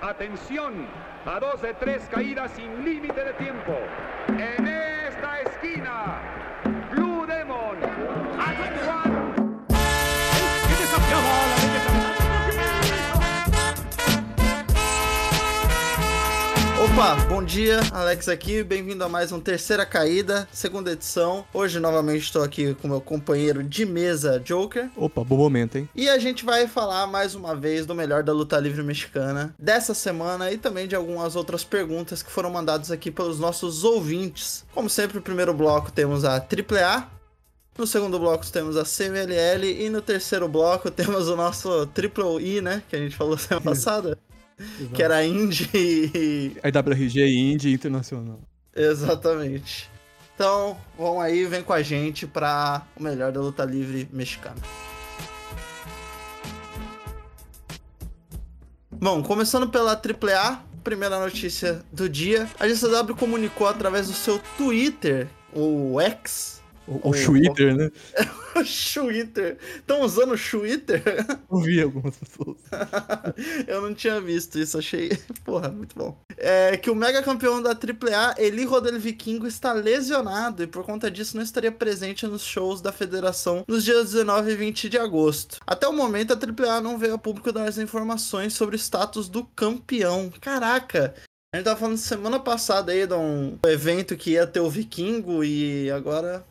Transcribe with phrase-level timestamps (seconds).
[0.00, 0.86] Atención,
[1.26, 3.76] a dos de tres caídas sin límite de tiempo.
[4.28, 6.20] En esta esquina,
[16.98, 21.44] Opa, bom dia, Alex aqui, bem-vindo a mais um Terceira Caída, segunda edição.
[21.54, 24.90] Hoje novamente estou aqui com meu companheiro de mesa, Joker.
[24.96, 25.88] Opa, bom momento, hein?
[25.94, 29.94] E a gente vai falar mais uma vez do melhor da luta livre mexicana dessa
[29.94, 34.64] semana e também de algumas outras perguntas que foram mandadas aqui pelos nossos ouvintes.
[34.74, 37.08] Como sempre, no primeiro bloco temos a AAA,
[37.78, 42.60] no segundo bloco temos a CMLL e no terceiro bloco temos o nosso Triple I,
[42.60, 42.82] né?
[42.90, 44.18] Que a gente falou semana passada.
[44.94, 46.56] Que era Indie e...
[46.62, 48.40] A WRG Indie Internacional.
[48.74, 49.90] Exatamente.
[50.34, 54.56] Então, vão aí, vem com a gente para o melhor da luta livre mexicana.
[59.00, 62.48] Bom, começando pela AAA, primeira notícia do dia.
[62.58, 66.57] A GCW comunicou através do seu Twitter, o X.
[66.88, 67.90] O, o Twitter, né?
[68.56, 69.58] o Twitter.
[69.76, 71.02] Estão usando o Twitter?
[71.50, 72.56] Eu vi algumas pessoas.
[73.68, 75.10] Eu não tinha visto isso, achei.
[75.44, 76.16] Porra, muito bom.
[76.38, 81.10] É que o mega campeão da AAA, Eli Rodel Vikingo, está lesionado e por conta
[81.10, 85.58] disso não estaria presente nos shows da federação nos dias 19 e 20 de agosto.
[85.66, 89.28] Até o momento, a AAA não veio a público dar as informações sobre o status
[89.28, 90.32] do campeão.
[90.40, 91.14] Caraca,
[91.52, 95.42] a gente tava falando semana passada aí de um evento que ia ter o Vikingo
[95.42, 96.44] e agora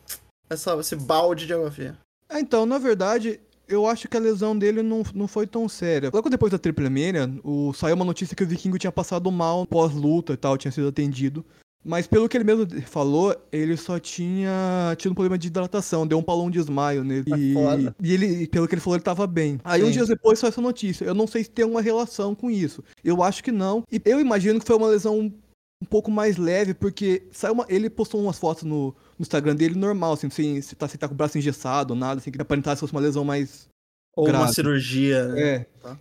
[0.50, 1.96] essa, esse balde de água fria.
[2.28, 6.10] É, então, na verdade, eu acho que a lesão dele não, não foi tão séria.
[6.12, 9.66] Logo depois da Triple Mania, o, saiu uma notícia que o Vikingo tinha passado mal
[9.66, 11.44] pós-luta e tal, tinha sido atendido.
[11.84, 16.18] Mas pelo que ele mesmo falou, ele só tinha tido um problema de hidratação, deu
[16.18, 17.32] um palão de esmaio nele.
[17.36, 17.54] E,
[18.02, 19.60] e ele, pelo que ele falou, ele tava bem.
[19.62, 19.86] Aí Sim.
[19.86, 21.04] uns dias depois saiu essa notícia.
[21.04, 22.82] Eu não sei se tem uma relação com isso.
[23.04, 23.84] Eu acho que não.
[23.90, 25.32] E eu imagino que foi uma lesão
[25.80, 29.74] um pouco mais leve, porque saiu uma, ele postou umas fotos no, no Instagram dele
[29.74, 32.76] normal, assim, sem, se, tá, se tá com o braço engessado, nada, assim, que aparentar
[32.76, 33.68] se fosse uma lesão mais.
[34.16, 34.44] Ou grave.
[34.44, 35.42] uma cirurgia, né?
[35.42, 35.66] É.
[35.82, 35.98] Tá.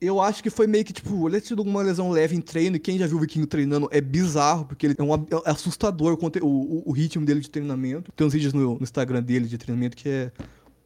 [0.00, 2.78] Eu acho que foi meio que, tipo, ele tido uma lesão leve em treino, e
[2.78, 6.46] quem já viu o Vikingo treinando é bizarro, porque ele é, um, é assustador o,
[6.46, 8.10] o, o, ritmo dele de treinamento.
[8.12, 10.32] Tem uns vídeos no, no Instagram dele de treinamento que é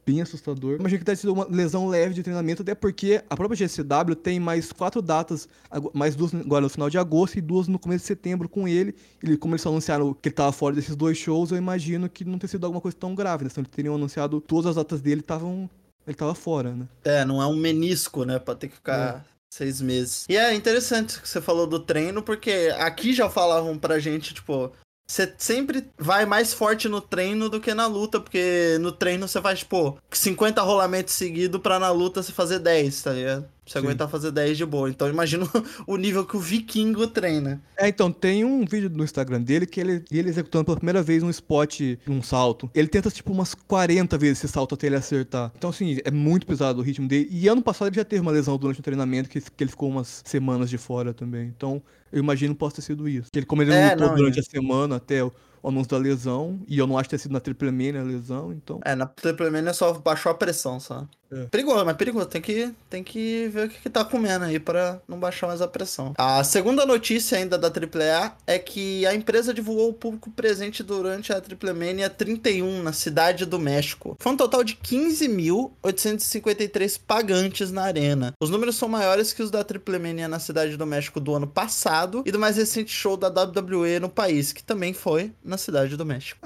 [0.05, 0.77] bem assustador.
[0.79, 4.39] Imagina que deve sido uma lesão leve de treinamento, até porque a própria GCW tem
[4.39, 5.49] mais quatro datas,
[5.93, 8.95] mais duas agora no final de agosto e duas no começo de setembro com ele.
[9.23, 12.37] ele como eles anunciaram que ele tava fora desses dois shows, eu imagino que não
[12.37, 13.49] tenha sido alguma coisa tão grave, né?
[13.49, 15.69] Senão eles teriam anunciado todas as datas dele estavam.
[16.05, 16.87] Ele tava fora, né?
[17.03, 18.37] É, não é um menisco, né?
[18.37, 19.25] Pra ter que ficar.
[19.31, 19.35] É.
[19.47, 20.25] Seis meses.
[20.27, 24.69] E é interessante que você falou do treino, porque aqui já falavam pra gente, tipo,
[25.07, 29.39] você sempre vai mais forte no treino do que na luta, porque no treino você
[29.39, 33.45] faz, tipo, 50 rolamentos seguidos pra na luta você fazer 10, tá ligado?
[33.65, 33.85] Você Sim.
[33.85, 34.89] aguentar fazer 10 de boa.
[34.89, 35.47] Então imagina
[35.87, 37.61] o nível que o vikingo treina.
[37.75, 41.23] É, então, tem um vídeo no Instagram dele que ele, ele executando pela primeira vez
[41.23, 42.69] um spot num salto.
[42.75, 45.51] Ele tenta, tipo, umas 40 vezes esse salto até ele acertar.
[45.57, 47.27] Então, assim, é muito pesado o ritmo dele.
[47.31, 49.89] E ano passado ele já teve uma lesão durante o treinamento, que, que ele ficou
[49.89, 51.51] umas semanas de fora também.
[51.55, 51.81] Então,
[52.15, 53.29] eu imagino que possa ter sido isso.
[53.35, 54.41] Ele, como ele é, lutou não, durante é.
[54.41, 55.31] a semana até o
[55.67, 58.51] anúncio da lesão, e eu não acho que tenha sido na Triple Mania a lesão,
[58.51, 58.79] então...
[58.83, 61.05] É, na Triple Mania só baixou a pressão, só.
[61.31, 61.45] É.
[61.45, 62.27] Perigoso, mas perigoso.
[62.27, 65.61] Tem que, tem que ver o que, que tá comendo aí para não baixar mais
[65.61, 66.13] a pressão.
[66.17, 71.31] A segunda notícia ainda da AAA é que a empresa divulgou o público presente durante
[71.33, 74.15] a Triple Mania 31 na cidade do México.
[74.19, 78.33] Foi um total de 15.853 pagantes na arena.
[78.39, 81.47] Os números são maiores que os da Triple Mania na cidade do México do ano
[81.47, 85.97] passado e do mais recente show da WWE no país, que também foi na cidade
[85.97, 86.39] do México.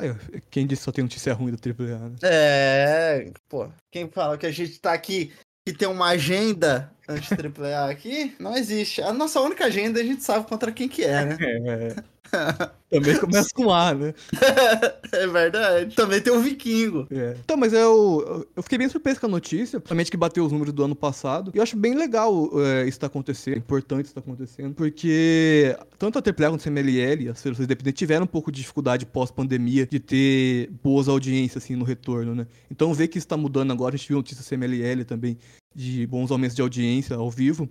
[0.49, 2.15] quem disse só tem notícia ruim da AAA, né?
[2.21, 5.31] É, pô, quem fala que a gente tá aqui
[5.67, 9.01] e tem uma agenda anti-AAA aqui, não existe.
[9.01, 11.37] A nossa única agenda a gente sabe contra quem que é, né?
[11.65, 12.18] É.
[12.89, 14.13] Também começa com A, né?
[15.11, 15.95] é verdade.
[15.95, 17.07] Também tem o Vikingo.
[17.11, 17.35] É.
[17.43, 20.73] Então, mas eu, eu fiquei bem surpreso com a notícia, principalmente que bateu os números
[20.73, 21.51] do ano passado.
[21.53, 25.75] E eu acho bem legal é, isso tá acontecendo, é importante isso tá acontecendo, porque
[25.99, 29.85] tanto a AAA quanto a CMLL, as federações independentes, tiveram um pouco de dificuldade pós-pandemia
[29.85, 32.47] de ter boas audiências, assim, no retorno, né?
[32.71, 35.37] Então, ver que isso tá mudando agora, a gente viu notícia CMLL também,
[35.75, 37.69] de bons aumentos de audiência ao vivo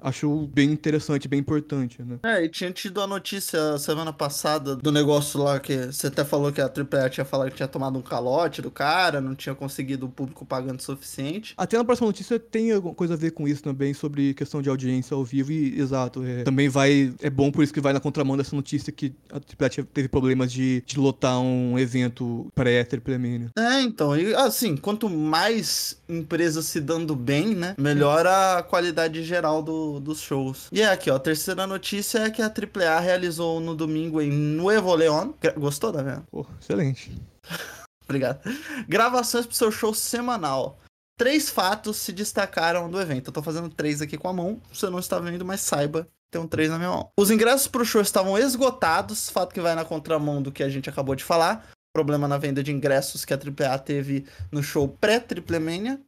[0.00, 2.18] acho bem interessante, bem importante, né?
[2.22, 6.52] É, e tinha tido a notícia semana passada do negócio lá que você até falou
[6.52, 10.06] que a AAA tinha falado que tinha tomado um calote do cara, não tinha conseguido
[10.06, 11.54] o público pagando o suficiente.
[11.56, 14.68] Até na próxima notícia tem alguma coisa a ver com isso também, sobre questão de
[14.68, 18.00] audiência ao vivo e, exato, é, também vai, é bom por isso que vai na
[18.00, 23.08] contramão dessa notícia que a AAA teve problemas de, de lotar um evento pré-Triple.
[23.56, 29.62] É, então, e assim, quanto mais empresas se dando bem, né, melhora a qualidade geral
[29.62, 30.68] do do- dos shows.
[30.72, 34.30] E é aqui, ó, a terceira notícia é que a AAA realizou no domingo em
[34.30, 35.32] Nuevo León.
[35.56, 36.22] Gostou da minha?
[36.30, 37.10] Pô, excelente.
[38.04, 38.40] Obrigado.
[38.88, 40.78] Gravações pro seu show semanal.
[41.18, 43.28] Três fatos se destacaram do evento.
[43.28, 44.60] Eu tô fazendo três aqui com a mão.
[44.72, 46.06] Você não está vendo, mas saiba.
[46.30, 47.10] Tem um três na minha mão.
[47.18, 49.28] Os ingressos pro show estavam esgotados.
[49.28, 51.66] Fato que vai na contramão do que a gente acabou de falar.
[51.94, 56.00] Problema na venda de ingressos que a AAA teve no show pré-Triplemania.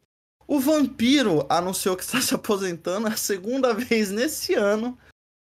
[0.50, 4.98] O Vampiro anunciou que está se aposentando a segunda vez nesse ano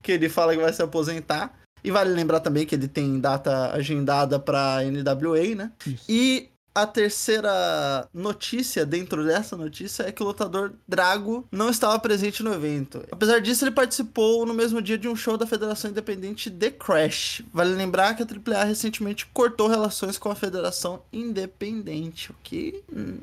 [0.03, 1.59] que ele fala que vai se aposentar.
[1.85, 5.73] E vale lembrar também que ele tem data agendada pra NWA, né?
[5.87, 6.05] Isso.
[6.09, 12.43] E a terceira notícia dentro dessa notícia é que o lutador Drago não estava presente
[12.43, 13.05] no evento.
[13.13, 17.43] Apesar disso, ele participou no mesmo dia de um show da Federação Independente The Crash.
[17.53, 23.19] Vale lembrar que a AAA recentemente cortou relações com a Federação Independente, o que hum,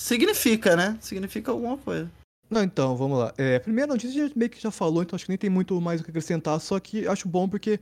[0.00, 0.96] significa, né?
[1.00, 2.10] Significa alguma coisa.
[2.48, 3.32] Não, então, vamos lá.
[3.38, 5.50] É, a primeira notícia a gente meio que já falou, então acho que nem tem
[5.50, 7.78] muito mais o que acrescentar, só que acho bom porque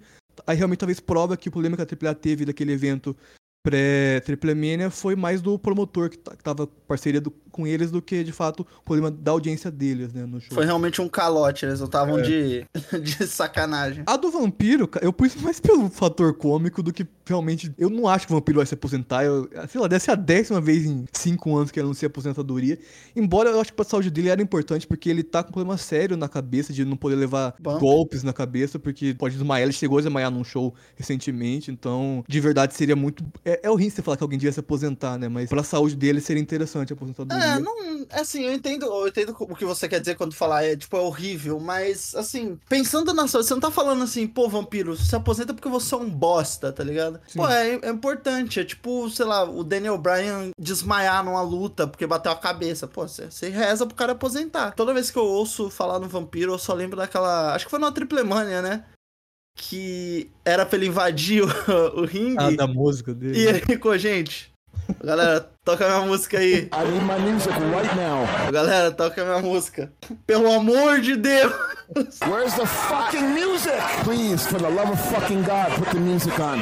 [0.46, 3.16] aí realmente talvez prova que o problema que a AAA teve daquele evento
[3.62, 8.32] pré-Triplemania foi mais do promotor que, que tava parceria do- com eles do que, de
[8.32, 10.54] fato, o problema da audiência deles, né, no show.
[10.54, 12.64] Foi realmente um calote, eles estavam de,
[13.02, 14.02] de sacanagem.
[14.06, 17.72] A do Vampiro, eu pus mais pelo fator cômico do que realmente.
[17.78, 19.24] Eu não acho que o Vampiro vai se aposentar.
[19.24, 22.78] Eu, sei lá, deve ser a décima vez em cinco anos que ele anuncia aposentadoria.
[23.14, 25.76] Embora eu acho que pra saúde dele era importante, porque ele tá com um problema
[25.76, 27.78] sério na cabeça, de não poder levar Bom.
[27.78, 29.64] golpes na cabeça, porque pode desmaiar.
[29.64, 33.24] Ele chegou a desmaiar num show recentemente, então, de verdade, seria muito.
[33.44, 35.28] É, é horrível você falar que alguém devia se aposentar, né?
[35.28, 37.44] Mas pra saúde dele seria interessante a aposentadoria.
[37.44, 38.06] É, não.
[38.10, 41.00] Assim, eu entendo, eu entendo o que você quer dizer quando falar é, tipo, é
[41.00, 45.54] horrível, mas, assim, pensando na saúde, você não tá falando assim, pô, vampiro, se aposenta
[45.54, 47.20] porque você é um bosta, tá ligado?
[47.26, 47.38] Sim.
[47.38, 48.60] Pô, é, é importante.
[48.60, 52.86] É tipo, sei lá, o Daniel Bryan desmaiar numa luta porque bateu a cabeça.
[52.86, 54.72] Pô, você, você reza pro cara aposentar.
[54.72, 57.54] Toda vez que eu ouço falar no vampiro, eu só lembro daquela.
[57.54, 58.84] Acho que foi numa triplemania, né?
[59.56, 62.36] Que era pra ele invadir o, o ringue.
[62.38, 63.38] Ah, da música dele.
[63.38, 64.52] E ele ficou, gente.
[65.04, 66.68] Galera, toca minha música aí.
[66.72, 68.26] I need my music right now.
[68.50, 69.92] Galera, toca minha música.
[70.26, 71.52] Pelo amor de Deus!
[72.26, 73.78] Where's the fucking music?
[74.02, 76.60] Please, for the love of fucking God, put the music on.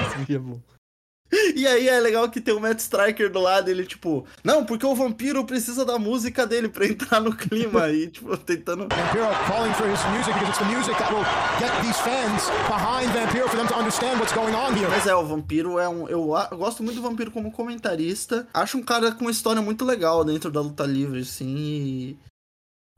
[1.57, 4.85] E aí é legal que tem o Matt Striker do lado, ele tipo, não, porque
[4.85, 8.87] o vampiro precisa da música dele pra entrar no clima aí, tipo, tentando.
[8.97, 11.25] Vampiro calling for his music because it's the music that will
[11.59, 14.89] get these fans behind Vampiro for them to understand what's going on here.
[14.89, 16.09] Mas é, o vampiro é um.
[16.09, 18.47] Eu, eu gosto muito do vampiro como comentarista.
[18.53, 21.57] Acho um cara com uma história muito legal dentro da luta livre, assim.
[21.57, 22.19] E.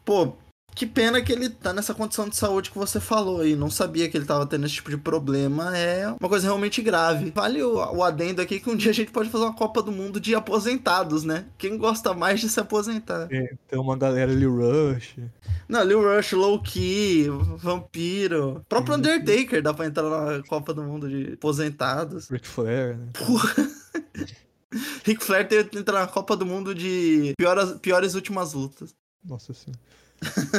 [0.04, 0.36] Pô,
[0.78, 3.56] que pena que ele tá nessa condição de saúde que você falou aí.
[3.56, 5.76] Não sabia que ele tava tendo esse tipo de problema.
[5.76, 7.32] É uma coisa realmente grave.
[7.34, 9.90] Vale o, o adendo aqui que um dia a gente pode fazer uma Copa do
[9.90, 11.46] Mundo de aposentados, né?
[11.58, 13.26] Quem gosta mais de se aposentar?
[13.28, 15.16] É, tem uma galera ali, Rush.
[15.68, 17.26] Não, Lil Rush, Low Key,
[17.56, 18.58] Vampiro.
[18.58, 22.28] O próprio Undertaker dá pra entrar na Copa do Mundo de aposentados.
[22.28, 23.08] Ric Flair, né?
[25.02, 28.94] Ric Flair tem que entrar na Copa do Mundo de piores, piores últimas lutas.
[29.24, 29.80] Nossa senhora.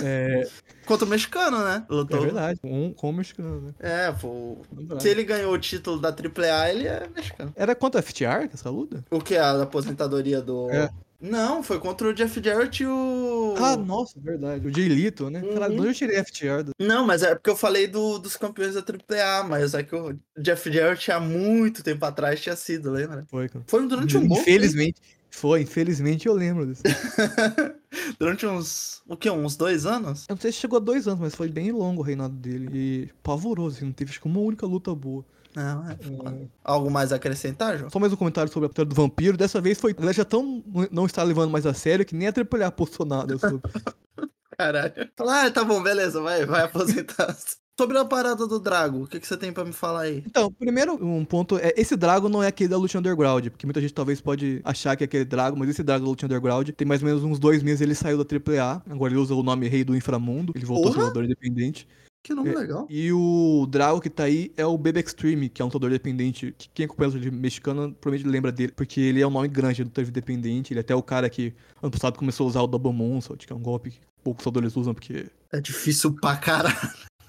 [0.04, 0.48] É,
[0.86, 1.86] Contra o mexicano, né?
[1.88, 2.22] é Lutou.
[2.22, 2.60] verdade.
[2.64, 3.74] Um com o mexicano, né?
[3.80, 4.58] É, pô.
[4.72, 5.04] Verdade.
[5.04, 7.54] Se ele ganhou o título da AAA, ele é mexicano.
[7.56, 9.04] Era contra a FTR essa luta?
[9.12, 9.38] O que?
[9.38, 10.70] A aposentadoria do.
[10.72, 10.90] É.
[11.22, 13.54] Não, foi contra o Jeff Jarrett e o.
[13.58, 14.66] Ah, nossa, verdade.
[14.66, 15.42] O Jay Lito, né?
[15.42, 15.80] Caralho, Uhum.
[15.82, 16.64] onde eu tirei FTR?
[16.64, 19.94] do- Não, mas é porque eu falei do- dos campeões da AAA, mas é que
[19.94, 23.26] o Jeff Jarrett há muito tempo atrás tinha sido, lembra?
[23.30, 23.66] Foi, cara.
[23.68, 24.46] Foi durante um bom tempo.
[25.30, 26.84] Foi, infelizmente eu lembro disso.
[28.20, 29.02] Durante uns.
[29.08, 29.30] O que?
[29.30, 30.26] Uns dois anos?
[30.28, 32.70] Eu não sei se chegou a dois anos, mas foi bem longo o reinado dele.
[32.74, 35.24] E pavoroso, assim, não teve acho uma única luta boa.
[35.56, 35.98] Não, é.
[36.64, 37.90] Algo mais a acrescentar, João?
[37.90, 39.38] Só mais um comentário sobre a luta do vampiro.
[39.38, 39.92] Dessa vez foi.
[39.92, 43.06] A galera já tão não está levando mais a sério que nem a AAA postou
[43.06, 43.62] nada sobre.
[44.58, 44.94] Caralho.
[45.20, 47.36] Ah, tá bom, beleza, vai, vai aposentar.
[47.80, 50.22] Sobre a parada do Drago, o que, que você tem pra me falar aí?
[50.28, 53.80] Então, primeiro, um ponto é, esse Drago não é aquele da Luta Underground, porque muita
[53.80, 56.86] gente talvez pode achar que é aquele Drago, mas esse Drago da Luta Underground, tem
[56.86, 59.70] mais ou menos uns dois meses ele saiu da AAA, agora ele usa o nome
[59.70, 61.08] Rei do Inframundo, ele voltou a ser Porra!
[61.08, 61.88] lutador independente.
[62.22, 62.58] Que nome É.
[62.58, 62.86] legal.
[62.90, 66.54] E o Drago que tá aí é o Baby Extreme, que é um lutador independente,
[66.58, 69.86] que quem acompanha o de mexicano provavelmente lembra dele, porque ele é um nome grande,
[69.86, 72.92] lutador independente, ele é até o cara que ano passado começou a usar o Double
[72.92, 76.76] Moonsault, que é um golpe que poucos lutadores usam, porque É difícil pra caralho.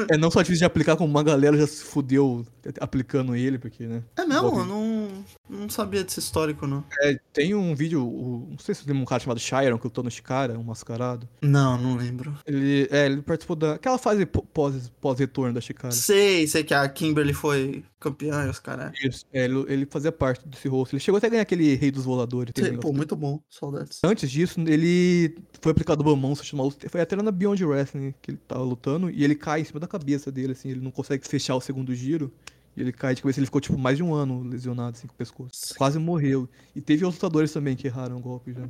[0.08, 2.46] É não só difícil de aplicar, como uma galera já se fudeu
[2.80, 4.02] aplicando ele, porque, né?
[4.16, 4.58] É mesmo?
[4.60, 5.08] Eu não,
[5.48, 6.84] não sabia desse histórico, não.
[7.02, 10.04] É, tem um vídeo, o- não sei se lembra um cara chamado Shiron, que lutou
[10.04, 11.28] no Chikara, um mascarado.
[11.42, 12.34] Não, não lembro.
[12.46, 15.92] Ele, é, ele participou daquela fase pô- pós- pós-retorno da Chikara.
[15.92, 18.92] Sei, sei que a Kimberly foi campeã e os caras.
[19.02, 19.24] Isso.
[19.32, 20.94] É, ele, ele fazia parte desse rosto.
[20.94, 22.50] Ele chegou até a ganhar aquele Rei dos Voladores.
[22.50, 23.40] aquele Pô, muito bom.
[23.50, 23.98] Saudades.
[24.04, 26.02] Antes disso, ele foi aplicado
[26.44, 26.88] chamar luta.
[26.88, 29.10] Foi até na Beyond Wrestling que ele tava lutando.
[29.10, 30.70] E ele cai em cima da cabeça dele, assim.
[30.70, 32.32] Ele não consegue fechar o segundo giro.
[32.76, 33.40] E ele cai de cabeça.
[33.40, 35.74] Ele ficou, tipo, mais de um ano lesionado, assim, com o pescoço.
[35.76, 36.48] Quase morreu.
[36.74, 38.68] E teve outros lutadores também que erraram o golpe já.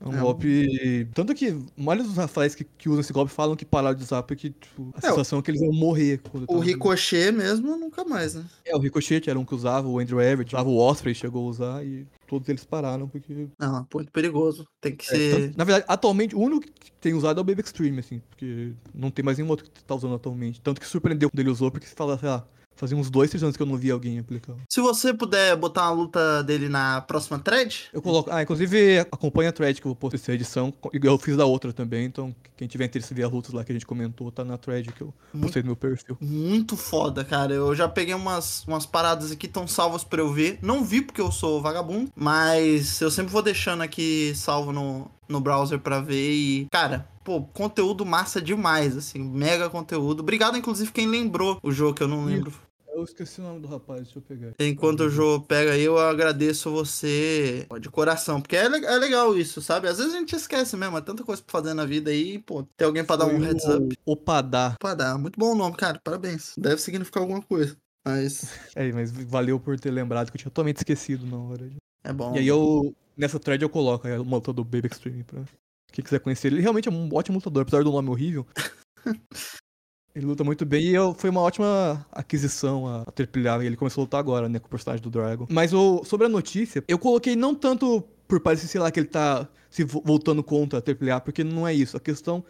[0.00, 1.08] É um É, golpe.
[1.12, 4.22] Tanto que maioria dos Rafaéis que, que usam esse golpe falam que pararam de usar
[4.22, 6.20] porque, tipo, a É, sensação é que eles iam morrer.
[6.32, 8.44] O tava- Ricochet mesmo, nunca mais, né?
[8.64, 11.50] É, o Ricochet era um que usava, o Andrew Everett, usava o Osprey, chegou a
[11.50, 14.68] usar e todos eles pararam porque Não, é muito perigoso.
[14.80, 15.30] Tem que É, ser.
[15.30, 18.72] tanto- na verdade, atualmente, o único que tem usado é o Baby Extreme, assim, porque
[18.94, 20.60] não tem mais nenhum outro que tá usando atualmente.
[20.60, 22.46] Tanto que surpreendeu quando ele usou, porque se fala, sei lá,
[22.78, 24.54] fazia uns dois, três anos que eu não vi alguém aplicar.
[24.70, 28.30] Se você puder botar uma luta dele na próxima thread, Eu coloco.
[28.30, 30.72] Ah, inclusive, acompanha a thread que eu vou postar essa edição.
[30.92, 33.72] Eu fiz da outra também, então quem tiver interesse em ver as lutas lá que
[33.72, 36.16] a gente comentou, tá na thread que eu postei no meu perfil.
[36.20, 37.52] muito foda, cara.
[37.52, 40.58] Eu já peguei umas, umas paradas aqui tão salvas pra eu ver.
[40.62, 45.40] Não vi porque eu sou vagabundo, mas eu sempre vou deixando aqui salvo no, no
[45.40, 50.20] browser pra ver e, cara, pô, conteúdo massa demais, assim, mega conteúdo.
[50.20, 52.52] Obrigado, inclusive, quem lembrou o jogo que eu não lembro.
[52.98, 54.54] Eu esqueci o nome do rapaz, deixa eu pegar.
[54.58, 59.62] Enquanto o jogo pega aí, eu agradeço você de coração, porque é, é legal isso,
[59.62, 59.86] sabe?
[59.86, 62.64] Às vezes a gente esquece mesmo, é tanta coisa pra fazer na vida aí, pô,
[62.76, 63.98] tem alguém pra dar um heads o up.
[64.04, 64.74] Opadá.
[64.80, 66.54] Pra dar, muito bom o nome, cara, parabéns.
[66.58, 70.78] Deve significar alguma coisa, mas É, mas valeu por ter lembrado que eu tinha totalmente
[70.78, 71.70] esquecido na hora.
[72.02, 72.34] é bom.
[72.34, 75.44] E aí eu, nessa thread eu coloco aí, uma luta do Baby Extreme pra
[75.92, 76.56] quem quiser conhecer ele.
[76.56, 78.44] Ele realmente é um ótimo lutador, apesar do nome horrível.
[80.14, 83.64] ele luta muito bem e foi uma ótima aquisição a, a.
[83.64, 85.46] Ele começou a lutar agora, né, com o personagem do Dragon.
[85.50, 89.06] Mas o, sobre a notícia, eu coloquei não tanto por parecer, sei lá, que ele
[89.08, 91.96] tá se vo- voltando contra a tripilhar, porque não é isso.
[91.96, 92.44] A questão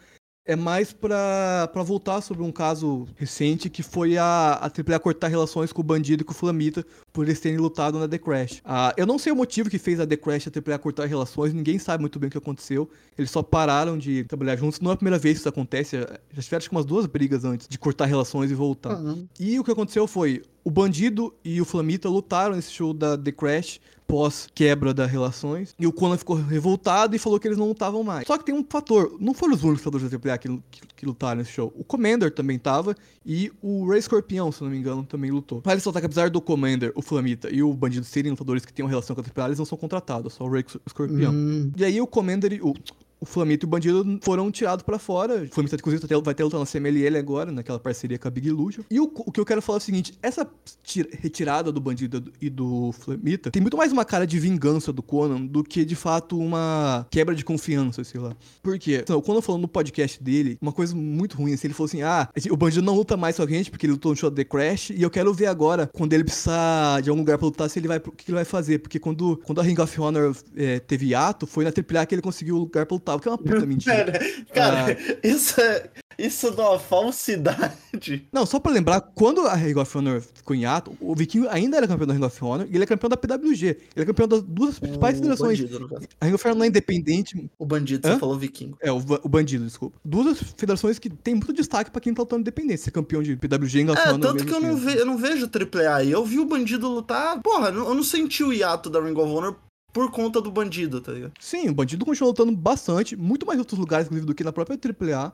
[0.49, 5.27] é mais pra, pra voltar sobre um caso recente que foi a, a AAA cortar
[5.27, 8.59] relações com o bandido e com o Flamita por eles terem lutado na The Crash.
[8.65, 11.05] Ah, eu não sei o motivo que fez a The Crash e a AAA cortar
[11.05, 12.89] relações, ninguém sabe muito bem o que aconteceu.
[13.15, 14.79] Eles só pararam de trabalhar juntos.
[14.79, 15.97] Não é a primeira vez que isso acontece,
[16.33, 18.97] já tiveram acho umas duas brigas antes de cortar relações e voltar.
[18.97, 19.27] Uhum.
[19.39, 23.31] E o que aconteceu foi, o Bandido e o Flamita lutaram nesse show da The
[23.31, 23.79] Crash
[24.09, 25.75] pós quebra das relações.
[25.77, 28.25] E o Conan ficou revoltado e falou que eles não lutavam mais.
[28.25, 31.05] Só que tem um fator, não foram os únicos lutadores da AAA que, que, que
[31.05, 31.71] lutaram nesse show.
[31.77, 35.61] O Commander também tava e o Ray Scorpion, se não me engano, também lutou.
[35.63, 38.83] Vale ressaltar que apesar do Commander, o Flamita e o Bandido serem lutadores que têm
[38.83, 41.29] uma relação com a AAA, eles não são contratados, só o Ray Scorpion.
[41.31, 42.73] Hum, E aí o Commander e o,
[43.19, 45.43] o Flamito e o Bandido foram tirados pra fora.
[45.43, 48.47] O Flamito, inclusive, tá- vai ter lutando na CMLL agora, naquela parceria com a Big
[48.47, 48.83] Illusion.
[48.89, 50.47] E o, o que eu quero falar é o seguinte, essa
[50.83, 55.01] tira- retirada do Bandido e do Flamita tem muito mais uma cara de vingança do
[55.01, 58.35] Conan do que, de fato, uma quebra de confiança, sei lá.
[58.61, 58.99] Por quê?
[59.03, 62.29] Então, o Conan no podcast dele uma coisa muito ruim, assim, ele falou assim, ah,
[62.49, 64.91] o Bandido não luta mais com a gente porque ele lutou no show The Crash
[64.91, 67.87] e eu quero ver agora, quando ele precisar de algum lugar pra lutar, se ele
[67.87, 68.79] vai, o que ele vai fazer.
[68.79, 72.21] Porque quando, quando a Ring of Honor é, teve hiato, foi na AAA que ele
[72.21, 74.11] conseguiu o lugar pra lutar, que é uma puta mentira.
[74.53, 75.17] Cara, cara Ah.
[75.27, 75.89] isso é.
[76.19, 78.27] Isso dá uma falsidade.
[78.29, 81.77] Não, só pra lembrar, quando a Ring of Honor ficou em hiato, o Vikingo ainda
[81.77, 83.65] era campeão da Ring of Honor e ele é campeão da PWG.
[83.67, 85.61] Ele é campeão das duas principais O federações.
[85.61, 85.99] bandido.
[86.19, 87.49] A Ring of Honor não é independente.
[87.57, 88.13] O bandido, Hã?
[88.15, 88.77] você falou vikingo.
[88.81, 89.97] É, o, o bandido, desculpa.
[90.03, 92.81] Duas federações que tem muito destaque pra quem tá lutando independente.
[92.81, 94.13] Ser campeão de PWG e Ring of É, Honor.
[94.15, 96.03] ao tanto que eu não, ve, eu não vejo AAA.
[96.03, 97.41] E eu vi o bandido lutar.
[97.41, 99.55] Porra, eu não senti o hiato da Ring of Honor
[99.91, 101.33] por conta do bandido, tá ligado?
[101.39, 104.51] Sim, o bandido continua lutando bastante, muito mais em outros lugares, inclusive, do que na
[104.53, 105.33] própria AAA.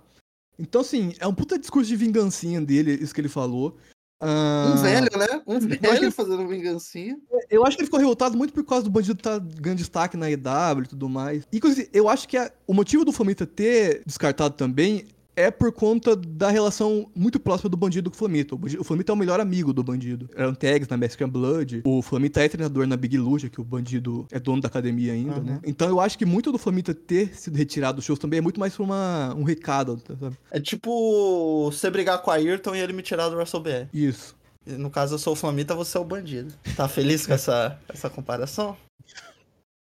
[0.58, 3.78] Então, assim, é um puta discurso de vingancinha dele, isso que ele falou.
[4.22, 5.42] Ah, Um velho, né?
[5.46, 7.18] Um velho que- fazendo vingancinha.
[7.50, 10.32] Eu acho que ele ficou revoltado muito por causa do bandido estar ganhando destaque na
[10.32, 11.44] EW e tudo mais.
[11.52, 15.06] E, inclusive, eu acho que a- o motivo do Flamita ter descartado também
[15.36, 18.56] é por conta da relação muito próxima do bandido com o Flamita.
[18.56, 20.30] O, bandido- o Flamita é o melhor amigo do bandido.
[20.36, 21.82] Eram tags na Mexican Blood.
[21.84, 25.40] O Flamita é treinador na Big Lucha, que o bandido é dono da academia ainda,
[25.42, 25.60] né?
[25.66, 28.60] Então eu acho que muito do Flamita ter sido retirado dos shows também é muito
[28.60, 30.38] mais uma, um recado, sabe?
[30.52, 33.88] É tipo você brigar com a Ayrton e ele me tirar do WrestleBR.
[33.94, 34.36] Isso.
[34.66, 36.52] No caso, eu sou o Flamita, você é o bandido.
[36.76, 38.76] Tá feliz com essa, essa comparação?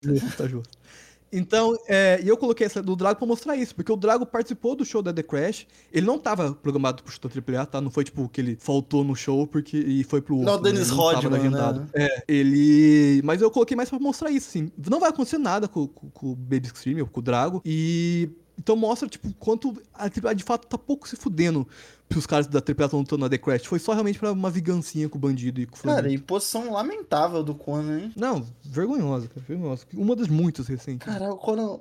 [0.05, 0.76] Justo, tá justo.
[1.38, 4.75] Então, é, e eu coloquei essa do Drago pra mostrar isso, porque o Drago participou
[4.75, 7.81] do show da The Crash, ele não tava programado pro show da AAA, tá?
[7.81, 10.73] Não foi tipo que ele faltou no show porque e foi pro Não, outro, o
[10.73, 10.97] Dennis né?
[10.97, 11.81] Não Rodman, agendado.
[11.81, 11.87] né?
[11.95, 13.21] É, ele...
[13.23, 14.71] Mas eu coloquei mais pra mostrar isso, assim.
[14.88, 18.75] Não vai acontecer nada com, com, com o Baby ou com o Drago, e Então
[18.76, 21.66] mostra, tipo, quanto a AAA de fato tá pouco se fudendo
[22.08, 23.66] pros caras da AAA estão lutando na The Crash.
[23.66, 26.14] Foi só realmente pra uma vingancinha com o bandido e com o Cara, Flamengo.
[26.14, 28.12] e posição lamentável do Conan, hein?
[28.16, 29.84] Não, vergonhosa, cara, vergonhosa.
[29.94, 31.06] Uma das muitas recentes.
[31.06, 31.78] Cara, o Conan.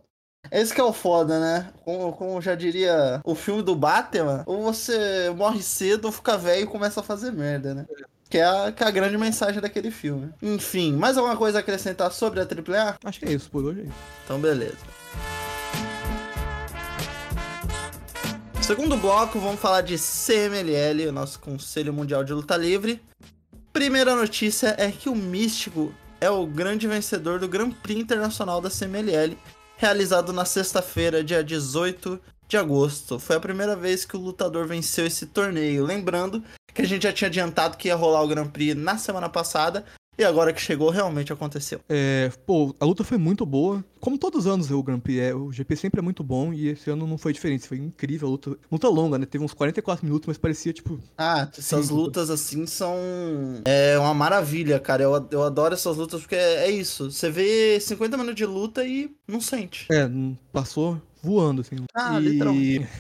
[0.52, 1.72] Esse que é o foda, né?
[1.84, 6.64] Como, como já diria o filme do Batman, ou você morre cedo ou fica velho
[6.66, 7.86] e começa a fazer merda, né?
[8.30, 10.32] Que é, a, que é a grande mensagem daquele filme.
[10.42, 12.96] Enfim, mais alguma coisa a acrescentar sobre a AAA?
[13.04, 13.94] Acho que é isso, por hoje é isso.
[14.24, 14.78] Então, beleza.
[18.66, 23.00] Segundo bloco, vamos falar de CMLL, o nosso Conselho Mundial de Luta Livre.
[23.72, 28.72] Primeira notícia é que o Místico é o grande vencedor do Grand Prix Internacional da
[28.72, 29.38] CMLL,
[29.78, 33.20] realizado na sexta-feira, dia 18 de agosto.
[33.20, 35.86] Foi a primeira vez que o lutador venceu esse torneio.
[35.86, 36.44] Lembrando
[36.74, 39.86] que a gente já tinha adiantado que ia rolar o Grand Prix na semana passada,
[40.18, 41.80] e agora que chegou, realmente aconteceu.
[41.90, 43.84] É, pô, a luta foi muito boa.
[44.00, 46.68] Como todos os anos o Grand Prix é, o GP sempre é muito bom e
[46.70, 47.68] esse ano não foi diferente.
[47.68, 48.58] Foi incrível a luta.
[48.72, 49.26] Luta longa, né?
[49.26, 51.00] Teve uns 44 minutos, mas parecia tipo.
[51.18, 52.96] Ah, essas lutas assim são.
[53.66, 55.04] É uma maravilha, cara.
[55.04, 57.12] Eu, eu adoro essas lutas porque é, é isso.
[57.12, 59.88] Você vê 50 minutos de luta e não sente.
[59.92, 60.08] É,
[60.54, 61.76] passou voando, assim.
[61.96, 62.24] Ah, e...
[62.24, 62.88] literalmente.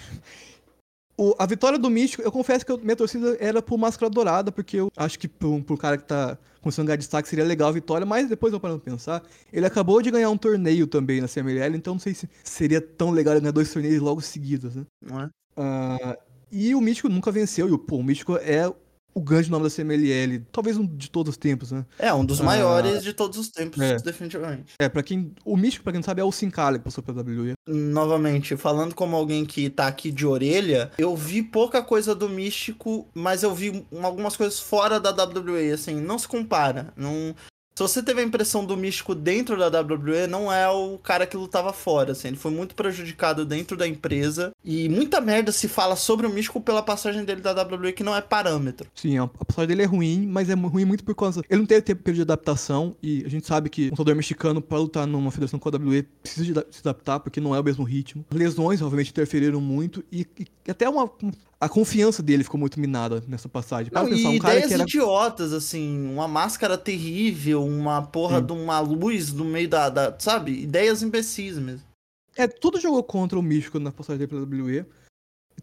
[1.18, 4.52] O- a vitória do Místico, eu confesso que eu- minha torcida era por Máscara Dourada,
[4.52, 7.70] porque eu acho que pro, pro cara que tá começando a ganhar destaque seria legal
[7.70, 9.22] a vitória, mas depois eu parando pensar,
[9.54, 13.12] ele acabou de ganhar um torneio também na CMLL, então não sei se seria tão
[13.12, 14.84] legal ele ganhar dois torneios logo seguidos, né?
[15.00, 15.30] Não é?
[15.56, 16.18] Ah,
[16.52, 18.68] e o Místico nunca venceu, e o, pô, o Místico é
[19.16, 21.86] o grande nome da CMLL, talvez um de todos os tempos, né?
[21.98, 22.44] É, um dos Ah.
[22.44, 23.96] maiores de todos os tempos, É.
[23.98, 24.74] definitivamente.
[24.78, 25.32] É, pra quem.
[25.46, 27.54] O Místico, pra quem não sabe, é o Sin Cara que passou pela WWE.
[27.66, 33.08] Novamente, falando como alguém que tá aqui de orelha, eu vi pouca coisa do Místico,
[33.14, 36.92] mas eu vi um- algumas coisas fora da WWE, assim, não se compara.
[36.98, 37.34] Não...
[37.77, 41.36] Se você teve a impressão do Místico dentro da WWE, não é o cara que
[41.36, 45.98] lutava fora, assim, ele foi muito prejudicado dentro da empresa, e muita merda se fala
[45.98, 48.89] sobre o Místico pela passagem dele da WWE, que não é parâmetro.
[48.96, 51.41] Sim, a passagem dele é ruim, mas é ruim muito por causa.
[51.50, 54.77] Ele não teve tempo de adaptação e a gente sabe que um lutador mexicano, pra
[54.77, 58.25] lutar numa federação com a WWE, precisa se adaptar porque não é o mesmo ritmo.
[58.34, 61.12] Lesões, obviamente, interferiram muito e, e até uma.
[61.66, 63.92] A confiança dele ficou muito minada nessa passagem.
[63.92, 64.84] Para Não, pensar, um cara ideias que era.
[64.84, 68.46] idiotas, assim, uma máscara terrível, uma porra Sim.
[68.46, 70.52] de uma luz no meio da, da- Sabe?
[70.62, 71.82] Ideias imbecis mesmo.
[72.36, 74.86] É, tudo jogou contra o Místico na passagem dele pela WWE.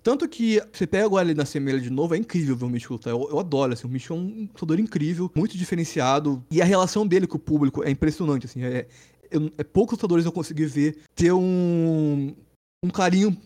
[0.02, 2.94] Tanto que você pega agora ele na CML de novo, é incrível ver o Místico
[2.94, 3.12] lutar.
[3.12, 6.42] Eu, eu adoro, assim, o Místico é um lutador incrível, muito diferenciado.
[6.50, 8.64] E a relação dele com o público é impressionante, assim.
[8.64, 8.88] É,
[9.30, 12.34] eu- é poucos lutadores eu consegui ver ter um,
[12.84, 13.36] um carinho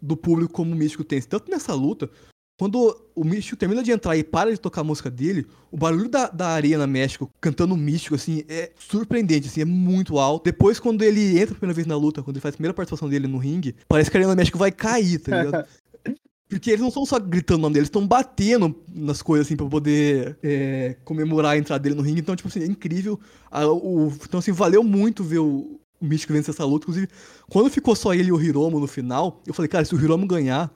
[0.00, 1.20] do público como o Místico tem.
[1.22, 2.10] Tanto nessa luta,
[2.58, 6.08] quando o Místico termina de entrar e para de tocar a música dele, o barulho
[6.08, 10.44] da, da areia na México cantando Místico, assim, é surpreendente, assim, é muito alto.
[10.44, 13.08] Depois, quando ele entra a primeira vez na luta, quando ele faz a primeira participação
[13.08, 15.64] dele no ringue, parece que a areia na México vai cair, tá ligado?
[16.48, 19.54] Porque eles não estão só gritando o nome dele, eles estão batendo nas coisas, assim,
[19.54, 22.20] pra poder é, comemorar a entrada dele no ringue.
[22.20, 23.20] Então, tipo assim, é incrível.
[23.50, 26.84] A- o- então, assim, valeu muito ver o, o Místico vencer essa luta.
[26.84, 27.08] Inclusive,
[27.50, 30.26] quando ficou só ele e o Hiromo no final, eu falei, cara, se o Hiromo
[30.26, 30.70] ganhar,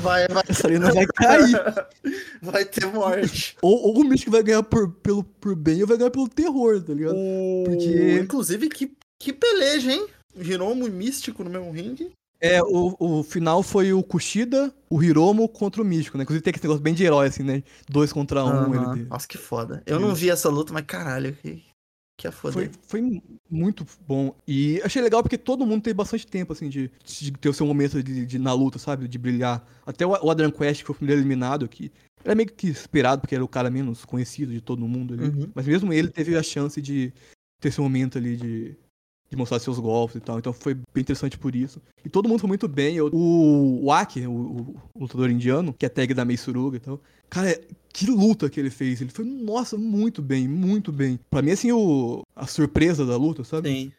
[0.00, 1.56] Vai, vai, essa arena vai cair.
[2.42, 3.56] vai ter morte.
[3.62, 6.82] ou, ou o Místico vai ganhar por, pelo, por bem ou vai ganhar pelo terror,
[6.82, 7.14] tá ligado?
[7.16, 7.64] O...
[7.66, 10.06] Porque- Inclusive, que, que peleja, hein?
[10.36, 12.10] Hiromo e Místico no mesmo ringue.
[12.40, 16.24] É, o, o final foi o Kushida, o Hiromo contra o Místico, né?
[16.24, 17.62] Inclusive tem esse negócio bem de herói, assim, né?
[17.88, 18.48] Dois contra um.
[18.48, 18.96] Aham.
[18.96, 19.82] ele- Nossa, que foda.
[19.86, 21.62] Eu não vi essa luta, mas caralho, que,
[22.16, 22.52] que é foda.
[22.52, 24.34] Foi, foi muito bom.
[24.46, 27.66] E achei legal porque todo mundo teve bastante tempo, assim, de, de ter o seu
[27.66, 29.08] momento de, de- na luta, sabe?
[29.08, 29.66] De brilhar.
[29.84, 31.90] Até o, o Adrian Quest, que foi o primeiro eliminado, que
[32.24, 35.24] era meio que esperado, porque era o cara menos conhecido de todo mundo ali.
[35.24, 35.50] Uhum.
[35.54, 37.12] Mas mesmo ele teve a chance de
[37.60, 38.76] ter esse momento ali de,
[39.30, 40.38] de mostrar seus golpes e tal.
[40.38, 41.80] Então foi bem interessante por isso.
[42.04, 42.96] E todo mundo foi muito bem.
[42.96, 47.00] Eu- o o, o- o lutador indiano, que é tag da Mei Suruga e tal.
[47.28, 47.58] Cara,
[47.92, 49.00] que luta que ele fez.
[49.00, 51.18] Ele foi, nossa, muito bem, muito bem.
[51.30, 53.68] Pra mim, assim, o, a surpresa da luta, sabe?
[53.68, 53.92] Sim.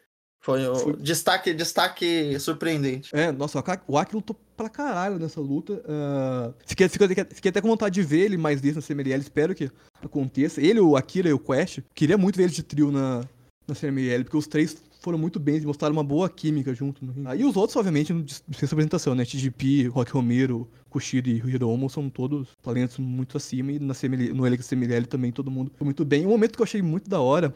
[0.44, 3.10] Foi o Foi- destaque, destaque surpreendente.
[3.14, 5.82] É, nossa, o Aki- Aki lutou pra caralho nessa luta.
[5.88, 9.56] ah, fiquei, fiquei, fiquei até com vontade de ver ele mais vezes na CMLL, espero
[9.56, 9.72] que
[10.04, 10.62] aconteça.
[10.62, 13.22] Ele, o Akira e o Quest, queria muito ver eles de trio na,
[13.68, 17.00] na CMLL, porque os três foram muito bem, mostraram uma boa química junto.
[17.26, 19.24] Ah, e os outros, obviamente, sem apresentação, né?
[19.24, 24.64] TGP, Rock Romero, Kushida e Hiromo são todos talentos muito acima, e na CMLL, no
[24.64, 26.26] CMLL também todo mundo foi muito bem.
[26.26, 27.54] Um momento que eu achei muito da hora,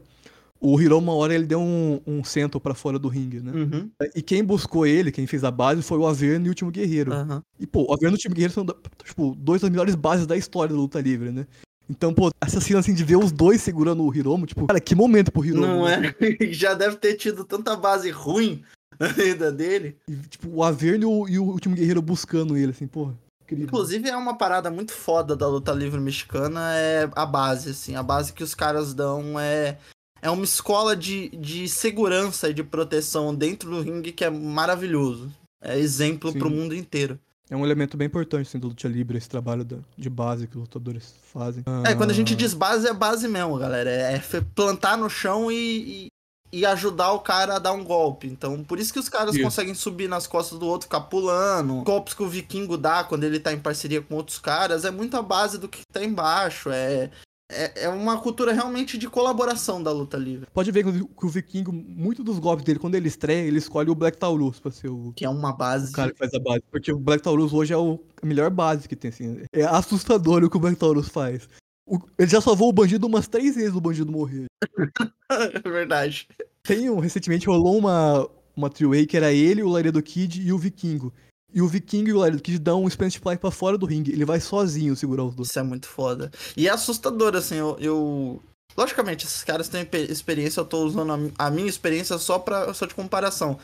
[0.62, 3.52] o Hiromo, uma hora, ele deu um, um cento pra fora do ringue, né?
[3.52, 3.90] Uhum.
[4.16, 7.12] E quem buscou ele, quem fez a base, foi o Averno e o Último Guerreiro.
[7.14, 7.42] aham.
[7.60, 8.66] E, pô, o Averno e o Último Guerreiro são,
[9.04, 11.48] tipo, dois das melhores bases da história da luta livre, né?
[11.90, 14.94] Então, pô, essa cena, assim, de ver os dois segurando o Hiromo, tipo, cara, que
[14.94, 15.66] momento pro Hiromo.
[15.66, 16.14] Não né?
[16.20, 16.46] é?
[16.54, 18.62] Já deve ter tido tanta base ruim
[19.00, 19.98] na vida dele.
[20.08, 23.18] E, tipo, o Averno e o, e o Último Guerreiro buscando ele, assim, porra.
[23.44, 23.66] Incrível.
[23.66, 27.96] Inclusive, é uma parada muito foda da luta livre mexicana, é a base, assim.
[27.96, 29.78] A base que os caras dão é.
[30.22, 35.32] É uma escola de, de segurança e de proteção dentro do ringue que é maravilhoso.
[35.62, 36.40] É exemplo Sim.
[36.40, 37.18] pro mundo inteiro.
[37.50, 39.66] É um elemento bem importante, assim, do luta livre, esse trabalho
[39.98, 41.64] de base que os lutadores fazem.
[41.86, 43.90] É, quando a gente Ah, diz base, é base mesmo, galera.
[43.90, 46.06] É fe- plantar no chão e,
[46.54, 48.28] e, e ajudar o cara a dar um golpe.
[48.28, 49.44] Então, por isso que os caras Isso.
[49.44, 51.82] conseguem subir nas costas do outro, ficar pulando.
[51.84, 55.18] Golpes que o vikingo dá quando ele tá em parceria com outros caras, é muito
[55.18, 56.70] a base do que tá embaixo.
[56.70, 57.10] É,
[57.52, 60.48] é, é uma cultura realmente de colaboração da luta livre.
[60.54, 63.96] Pode ver que o, Vikingo, muito dos golpes dele, quando ele estreia, ele escolhe o
[63.96, 65.92] Black Taurus pra ser o, Que é uma base.
[65.92, 66.62] o cara que faz a base.
[66.72, 69.42] Porque o Black Taurus hoje é o, a melhor base que tem, assim.
[69.52, 71.50] É assustador o que o Black Taurus faz.
[71.88, 74.46] O- ele já salvou o bandido umas três vezes o bandido morrer.
[75.32, 76.28] é verdade.
[76.62, 80.58] Tem um, recentemente rolou uma, uma three-way que era ele, o Laredo Kid e o
[80.60, 81.12] Vikingo.
[81.54, 84.12] E o Vikingo e o Laredo Kid dão um Spanish Fly pra fora do ringue.
[84.12, 85.50] Ele vai sozinho segurar os dois.
[85.50, 86.30] Isso é muito foda.
[86.56, 87.78] E é assustador, assim, eu.
[87.80, 88.44] eu-
[88.78, 92.38] Logicamente, esses caras têm pe- experiência, eu tô usando a mi- a minha experiência só,
[92.40, 93.58] pra, só de comparação.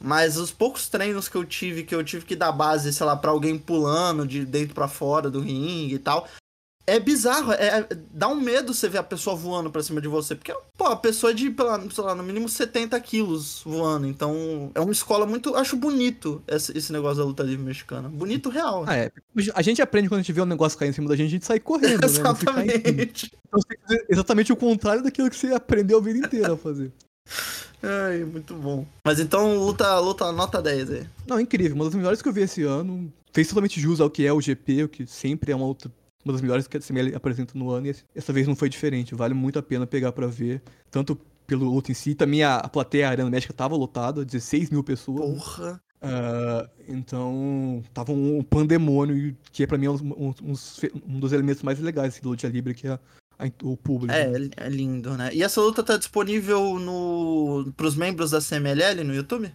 [0.00, 3.16] Mas os poucos treinos que eu tive, que eu tive que dar base, sei lá,
[3.16, 6.26] pra alguém pulando de dentro pra fora do ringue e tal.
[6.86, 10.08] É bizarro, é, é- dá um medo você ver a pessoa voando pra cima de
[10.08, 10.34] você.
[10.34, 11.44] Porque, pô, a pessoa é de,
[11.92, 14.06] sei lá, no mínimo 70 quilos voando.
[14.06, 15.54] Então, é uma escola muito.
[15.56, 18.08] Acho bonito esse, esse negócio da luta livre mexicana.
[18.08, 18.84] Bonito real.
[18.86, 19.10] Ah, é.
[19.54, 21.30] A gente aprende quando a gente vê um negócio cair em cima da gente, a
[21.30, 22.06] gente sai correndo, né?
[22.06, 23.32] Exatamente.
[23.46, 26.92] Então que fazer exatamente o contrário daquilo que você aprendeu a vida inteira a fazer.
[27.82, 28.86] Ai, muito bom.
[29.04, 31.06] Mas então, luta, luta nota 10 aí.
[31.26, 31.74] Não, incrível.
[31.76, 33.12] Uma das melhores que eu vi esse ano.
[33.32, 35.90] Fez totalmente jus ao que é o GP, o que sempre é uma outra.
[36.24, 37.86] Uma das melhores que a CML apresenta no ano.
[37.88, 39.14] E essa vez não foi diferente.
[39.14, 40.62] Vale muito a pena pegar pra ver.
[40.90, 42.14] Tanto pelo luta em si.
[42.14, 45.20] Também a, a plateia Arena Méxica tava lotada, 16 mil pessoas.
[45.42, 45.80] Porra.
[46.00, 49.94] Ah, então, tava um pandemônio, que é pra mim um,
[50.42, 50.54] um-
[51.06, 53.00] um dos elementos mais legais assim, do Luta Livre, que é a-
[53.62, 54.12] o público.
[54.12, 55.30] É, é lindo, né?
[55.32, 59.50] E essa luta tá disponível no pros membros da CMLL no YouTube?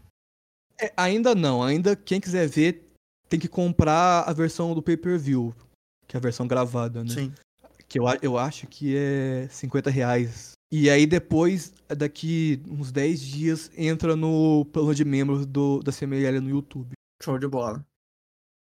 [0.82, 2.90] É, ainda não, ainda quem quiser ver
[3.28, 5.54] tem que comprar a versão do pay-per-view,
[6.10, 7.10] que é a versão gravada, né?
[7.10, 7.34] Sim.
[7.88, 10.52] Que eu, eu acho que é 50 reais.
[10.72, 16.40] E aí depois, daqui uns 10 dias, entra no plano de membros do, da CML
[16.42, 16.92] no YouTube.
[17.24, 17.86] Show de bola.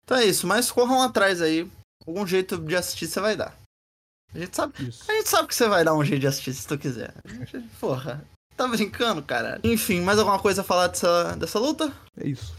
[0.04, 1.68] Então é isso, mas corram atrás aí.
[2.06, 3.56] Algum jeito de assistir você vai dar.
[4.34, 4.88] A gente sabe.
[4.88, 5.10] Isso.
[5.10, 7.14] A gente sabe que você vai dar um jeito de assistir se tu quiser.
[7.26, 8.24] Gente- Porra.
[8.56, 9.60] Tá brincando, cara?
[9.62, 11.92] Enfim, mais alguma coisa a falar dessa, dessa luta?
[12.16, 12.56] É isso.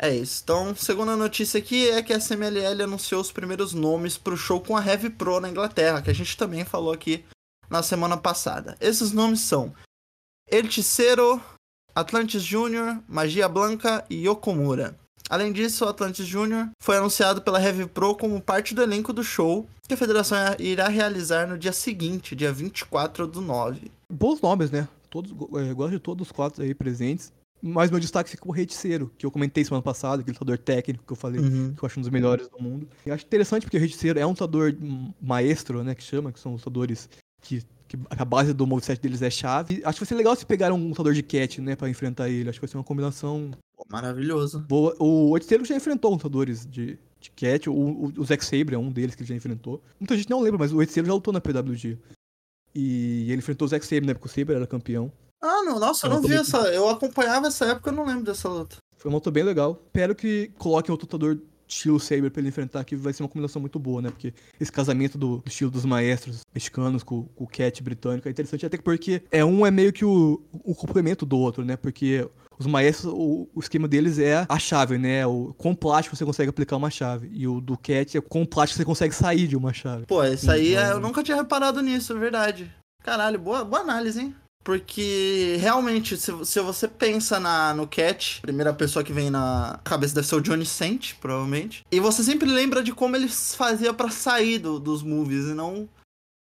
[0.00, 0.40] É isso.
[0.42, 4.76] Então, segunda notícia aqui é que a CMLL anunciou os primeiros nomes pro show com
[4.76, 7.24] a Heavy Pro na Inglaterra, que a gente também falou aqui
[7.70, 8.76] na semana passada.
[8.80, 9.72] Esses nomes são
[10.50, 10.64] El
[11.94, 14.98] Atlantis Jr., Magia Blanca e Yokomura.
[15.30, 16.70] Além disso, o Atlantis Jr.
[16.82, 20.88] foi anunciado pela Heavy Pro como parte do elenco do show que a federação irá
[20.88, 23.90] realizar no dia seguinte, dia 24 do 9.
[24.12, 24.86] Bons nomes, né?
[25.08, 27.32] Todos, é, gosto de todos os quatro aí presentes.
[27.66, 31.12] Mas meu destaque fica o Reiticeiro, que eu comentei semana passada, aquele lutador técnico que
[31.12, 31.72] eu falei, Uhum.
[31.74, 32.86] que eu acho um dos melhores do mundo.
[33.06, 34.76] Eu acho interessante porque o Reiticeiro é um lutador
[35.18, 37.08] maestro, né, que chama, que são lutadores
[37.40, 39.76] que, que a base do moveset deles é chave.
[39.76, 42.28] E acho que vai ser legal se pegar um lutador de cat, né, pra enfrentar
[42.28, 42.50] ele.
[42.50, 43.50] Acho que vai ser uma combinação
[43.88, 44.60] Maravilhoso.
[44.60, 44.94] boa.
[44.98, 48.90] O Reiticeiro já enfrentou lutadores de, de cat, o, o, o Zack Sabre é um
[48.92, 49.82] deles que ele já enfrentou.
[49.98, 51.96] Muita gente não lembra, mas o Reiticeiro já lutou na PWG.
[52.74, 55.10] E ele enfrentou o Zack Sabre, né, porque o Sabre era campeão.
[55.46, 56.56] Ah, não, nossa, eu não vi essa.
[56.72, 58.76] Eu acompanhava essa época, eu não lembro dessa luta.
[58.96, 59.78] Foi uma luta bem legal.
[59.86, 63.60] Espero que coloquem outro lutador estilo Saber pra ele enfrentar, que vai ser uma combinação
[63.60, 64.10] muito boa, né?
[64.10, 68.30] Porque esse casamento do, do estilo dos maestros mexicanos com, com o cat britânico é
[68.30, 71.76] interessante, até porque é um é meio que o, o complemento do outro, né?
[71.76, 72.26] Porque
[72.58, 75.26] os maestros, o, o esquema deles é a chave, né?
[75.26, 77.28] O quão plástico você consegue aplicar uma chave.
[77.32, 80.06] E o do cat é quão plástico você consegue sair de uma chave.
[80.06, 82.72] Pô, isso aí é- Então- eu nunca tinha reparado nisso, é verdade.
[83.02, 84.34] Caralho, boa, boa análise, hein?
[84.64, 89.78] Porque realmente, se, se você pensa na, no Cat, a primeira pessoa que vem na
[89.84, 91.84] cabeça deve ser o Johnny Saint, provavelmente.
[91.92, 95.88] E você sempre lembra de como ele fazia pra sair do- dos movies e não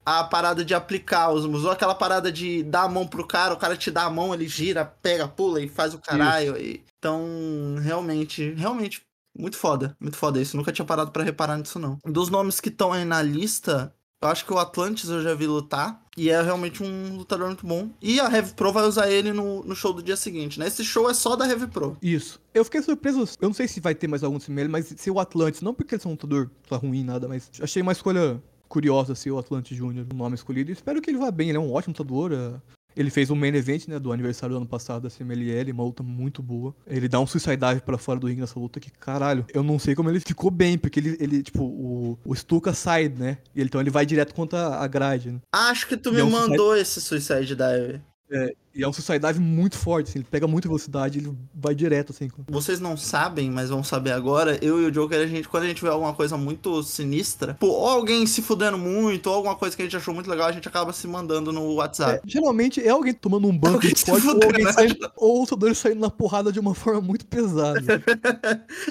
[0.05, 1.63] a parada de aplicar os moves.
[1.63, 4.33] Ou aquela parada de dar a mão pro cara, o cara te dá a mão,
[4.33, 6.57] ele gira, pega, pula e faz o caralho.
[6.57, 9.01] E, então, realmente, realmente,
[9.37, 9.95] muito foda.
[9.99, 10.57] Muito foda isso.
[10.57, 11.97] Nunca tinha parado pra reparar nisso, não.
[12.05, 15.47] Dos nomes que estão aí na lista, eu acho que o Atlantis eu já vi
[15.47, 15.99] lutar.
[16.17, 17.89] E é realmente um lutador muito bom.
[18.01, 20.67] E a Heavy Pro vai usar ele no, no show do dia seguinte, né?
[20.67, 21.97] Esse show é só da Heavy Pro.
[22.01, 22.39] Isso.
[22.53, 25.19] Eu fiquei surpreso, eu não sei se vai ter mais algum desse mas ser o
[25.19, 29.15] Atlantis, não porque eles são um lutador tá ruim, nada, mas achei uma escolha curiosa
[29.15, 30.69] ser o Atlantis Júnior, o nome escolhido.
[30.69, 32.61] E espero que ele vá bem, ele é um ótimo lutador.
[32.95, 36.03] Ele fez o main event, né, do aniversário do ano passado da CMLL, uma luta
[36.03, 36.75] muito boa.
[36.85, 39.79] Ele dá um suicide dive pra fora do ringue nessa luta que, caralho, eu não
[39.79, 43.37] sei como ele ficou bem, porque ele, ele tipo, o, o Stuka sai, né?
[43.55, 45.39] E ele, então ele vai direto contra a grade, né?
[45.51, 48.01] Acho que tu E me é um mandou esse Suicide Dive.
[48.33, 51.75] É, e é um suicide dive muito forte, assim, ele pega muita velocidade, ele vai
[51.75, 52.29] direto, assim.
[52.47, 54.57] Vocês não sabem, mas vão saber agora.
[54.63, 57.67] Eu e o Joker, a gente, quando a gente vê alguma coisa muito sinistra, pô,
[57.67, 60.51] ou alguém se fudendo muito, ou alguma coisa que a gente achou muito legal, a
[60.51, 62.21] gente acaba se mandando no WhatsApp.
[62.25, 64.71] É, geralmente é alguém tomando um banco de forte, ou alguém né?
[64.71, 67.81] saindo, ou o saindo na porrada de uma forma muito pesada.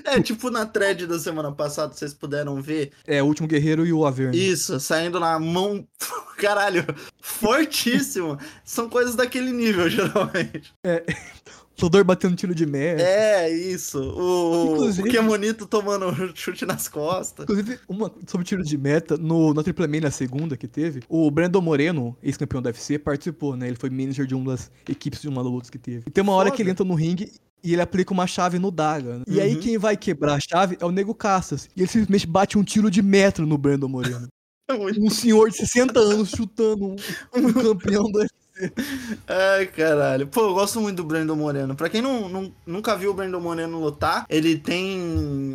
[0.04, 2.92] É, tipo na thread da semana passada, vocês puderam ver.
[3.06, 4.34] é, o último guerreiro e o Averno.
[4.34, 5.86] Isso, saindo na mão.
[6.38, 6.84] Caralho,
[7.20, 8.38] fortíssimo.
[8.64, 10.72] São coisas daquele nível, geralmente.
[11.80, 13.02] O lutador batendo tiro de merda.
[13.02, 13.98] É, isso.
[13.98, 17.44] O, Inclusive- o Kemonito tomando chute nas costas.
[17.44, 21.30] Inclusive, uma sobre tiro de meta, no, na Triple Mania, na segunda que teve, o
[21.30, 23.66] Brandon Moreno, ex-campeão da UFC, participou, né?
[23.68, 26.02] Ele foi manager de uma das equipes de uma das lutas que teve.
[26.06, 26.56] E tem uma hora Foda.
[26.56, 27.32] que ele entra no ringue
[27.64, 29.20] e ele aplica uma chave no Daga.
[29.20, 29.24] né?
[29.26, 29.60] E aí Uhum.
[29.62, 31.66] quem vai quebrar a chave é o Nego Caças.
[31.74, 34.28] E ele simplesmente bate um tiro de metro no Brandon Moreno.
[34.68, 36.96] É um senhor de 60 anos chutando um,
[37.34, 38.34] um campeão do UFC.
[39.26, 40.26] Ai, caralho.
[40.26, 41.74] Pô, eu gosto muito do Brandon Moreno.
[41.74, 44.98] Pra quem não, não- nunca viu o Brandon Moreno lutar, ele tem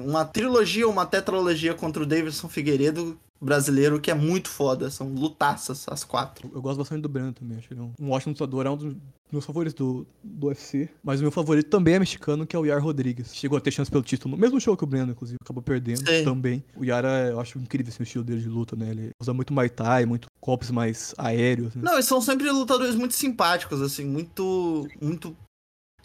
[0.06, 4.90] uma trilogia, uma tetralogia contra o Davidson Figueiredo brasileiro que é muito foda.
[4.90, 6.50] São lutaças as quatro.
[6.54, 7.58] Eu gosto bastante do Brandon também.
[7.58, 8.66] Acho ele um, um ótimo lutador.
[8.66, 8.96] É um dos
[9.32, 10.90] meus favoritos do, do UFC.
[11.04, 13.36] Mas o meu favorito também é mexicano, que é o Yar Rodrigues.
[13.36, 15.38] Chegou a ter chance pelo título no mesmo show que o Brandon, inclusive.
[15.42, 16.24] Acabou perdendo Sei.
[16.24, 16.64] também.
[16.76, 18.90] O Yar, é- eu acho incrível esse estilo dele de luta, né?
[18.90, 21.76] Ele usa muito Muay Thai, muito golpes mais aéreos.
[21.76, 21.82] Né?
[21.84, 24.88] Não, eles são sempre lutadores muito simpáticos, assim, muito.
[25.02, 25.36] Muito.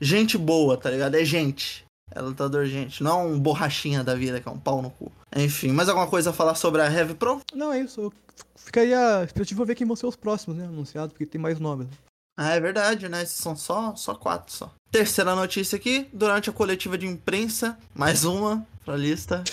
[0.00, 1.14] Gente boa, tá ligado?
[1.14, 1.84] É gente.
[2.10, 3.02] É lutador gente.
[3.02, 5.10] Não um borrachinha da vida, que é um pau no cu.
[5.34, 7.40] Enfim, mais alguma coisa a falar sobre a Heavy Pro?
[7.54, 8.00] Não, é isso.
[8.00, 8.12] Eu
[8.56, 10.64] ficaria expectativa ver quem vão ser os próximos, né?
[10.64, 11.88] Anunciados, porque tem mais nomes.
[12.36, 13.24] Ah, é verdade, né?
[13.26, 14.72] São só, só quatro só.
[14.90, 19.44] Terceira notícia aqui, durante a coletiva de imprensa, mais uma pra lista.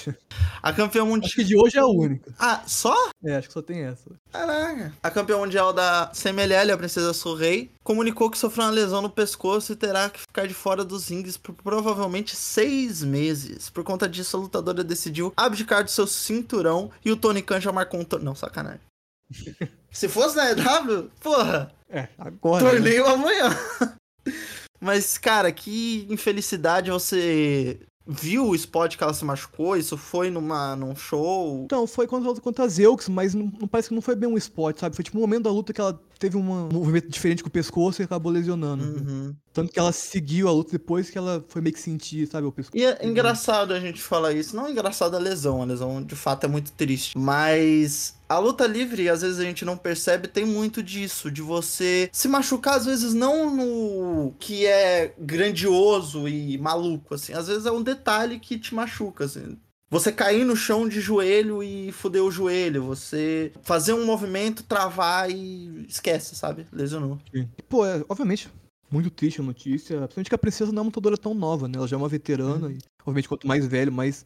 [0.63, 1.32] A campeã Acho mundial.
[1.36, 2.34] que de hoje é a única.
[2.39, 2.95] Ah, só?
[3.23, 4.10] É, acho que só tem essa.
[4.32, 4.93] Caraca.
[5.04, 9.71] A campeã mundial da CMLL, a Princesa Surrey, comunicou que sofreu uma lesão no pescoço
[9.73, 13.69] e terá que ficar de fora dos rings por provavelmente seis meses.
[13.69, 17.71] Por conta disso, a lutadora decidiu abdicar do seu cinturão e o Tony Khan já
[17.71, 18.26] marcou um torneio.
[18.26, 18.82] Não, sacanagem.
[19.91, 22.63] Se fosse na EW, porra, É, agora.
[22.63, 22.69] né?
[22.71, 23.50] torneio amanhã.
[24.82, 29.76] Mas, cara, que infelicidade você viu o spot que ela se machucou?
[29.76, 31.63] Isso foi numa, num show?
[31.65, 34.38] Então, foi contra, contra a Zeux, mas não, não parece que não foi bem um
[34.38, 34.96] spot, sabe?
[34.96, 38.02] Foi tipo um momento da luta que ela teve um movimento diferente com o pescoço
[38.02, 38.84] e acabou lesionando.
[38.84, 39.36] Uhum.
[39.54, 42.52] Tanto que ela seguiu a luta depois que ela foi meio que sentir, sabe, o
[42.52, 42.78] pescoço.
[42.78, 44.56] E é engraçado a gente falar isso.
[44.56, 47.18] Não é engraçado a lesão, a lesão de fato é muito triste.
[47.18, 51.32] Mas a luta livre, às vezes a gente não percebe, tem muito disso.
[51.32, 57.34] De você se machucar, às vezes não no que é grandioso e maluco, assim.
[57.34, 59.58] Às vezes é um detalhe que te machuca, assim.
[59.89, 62.84] Você cair no chão de joelho e fuder o joelho.
[62.84, 66.67] Você fazer um movimento, travar e esquece, sabe?
[66.73, 67.17] Lesionou.
[67.34, 68.50] E, pô, é, obviamente,
[68.91, 69.97] muito triste a notícia.
[70.00, 71.78] Principalmente que a princesa não é uma lutadora tão nova, né?
[71.78, 74.26] Ela já é uma veterana e, obviamente, quanto mais velho, mais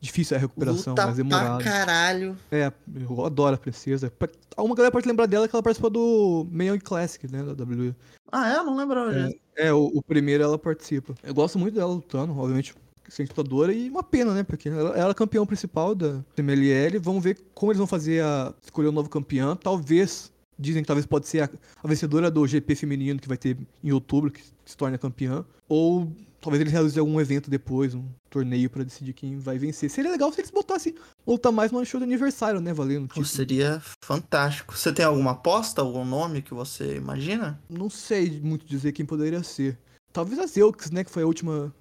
[0.00, 1.64] difícil é a recuperação, Luta mais pra demorada.
[1.64, 2.36] caralho.
[2.50, 2.70] É,
[3.08, 4.10] eu adoro a princesa.
[4.10, 7.52] Pra- Alguma galera pode lembrar dela que ela participou do Mae Young Classic, né, da
[7.64, 7.94] WWE.
[8.30, 8.56] Ah, é?
[8.62, 9.38] Não lembrava disso.
[9.56, 11.14] É, o, o primeiro ela participa.
[11.22, 12.74] Eu gosto muito dela lutando, obviamente,
[13.08, 14.42] sem lutadora, e uma pena, né?
[14.42, 16.98] Porque ela, ela é a campeã principal da CMLL.
[17.00, 19.56] Vamos ver como eles vão fazer a escolher o novo campeão.
[19.56, 21.50] Talvez, dizem que talvez pode ser a,
[21.82, 25.44] a vencedora do GP feminino que vai ter em outubro, que se torna campeã.
[25.68, 29.90] Ou talvez eles realizem algum evento depois, um torneio pra decidir quem vai vencer.
[29.90, 30.94] Seria legal se eles botassem
[31.26, 32.72] lutar mais no show de aniversário, né?
[32.72, 33.08] Valendo.
[33.08, 34.76] Tipo, seria fantástico.
[34.76, 37.60] Você tem alguma aposta, algum nome que você imagina?
[37.68, 39.78] não sei muito dizer quem poderia ser.
[40.12, 41.72] Talvez a Zeux, né, que foi a última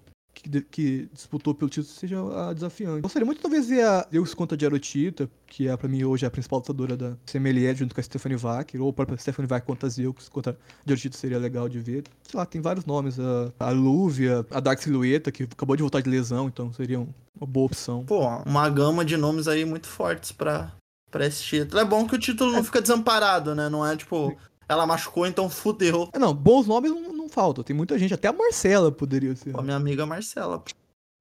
[0.44, 2.18] que, que disputou pelo título, seja
[2.50, 3.02] a desafiante.
[3.02, 6.30] Gostaria muito talvez ver a Zeux contra a Jarotita, que é pra mim hoje a
[6.32, 9.88] principal lutadora da CMLL, junto com a Stephanie Wacker, ou a própria Stephanie Wacker contra
[9.88, 10.56] a Zeux, contra a
[10.90, 12.04] Jarotita seria legal de ver.
[12.24, 16.02] Sei lá, tem vários nomes, a, a Lúvia, a Dark Silhueta, que acabou de voltar
[16.02, 17.08] de lesão, então seria um-
[17.40, 18.04] uma boa opção.
[18.06, 20.72] Pô, uma gama de nomes aí muito fortes pra,
[21.12, 21.80] pra esse título.
[21.80, 23.70] É bom que o título não fica desamparado, né?
[23.70, 24.36] Não é tipo,
[24.68, 26.10] ela machucou, então fudeu.
[26.14, 29.52] É, não, bons nomes não, não faltam, tem muita gente, até a Marcela poderia ser.
[29.52, 30.64] Pô, minha amiga Marcela.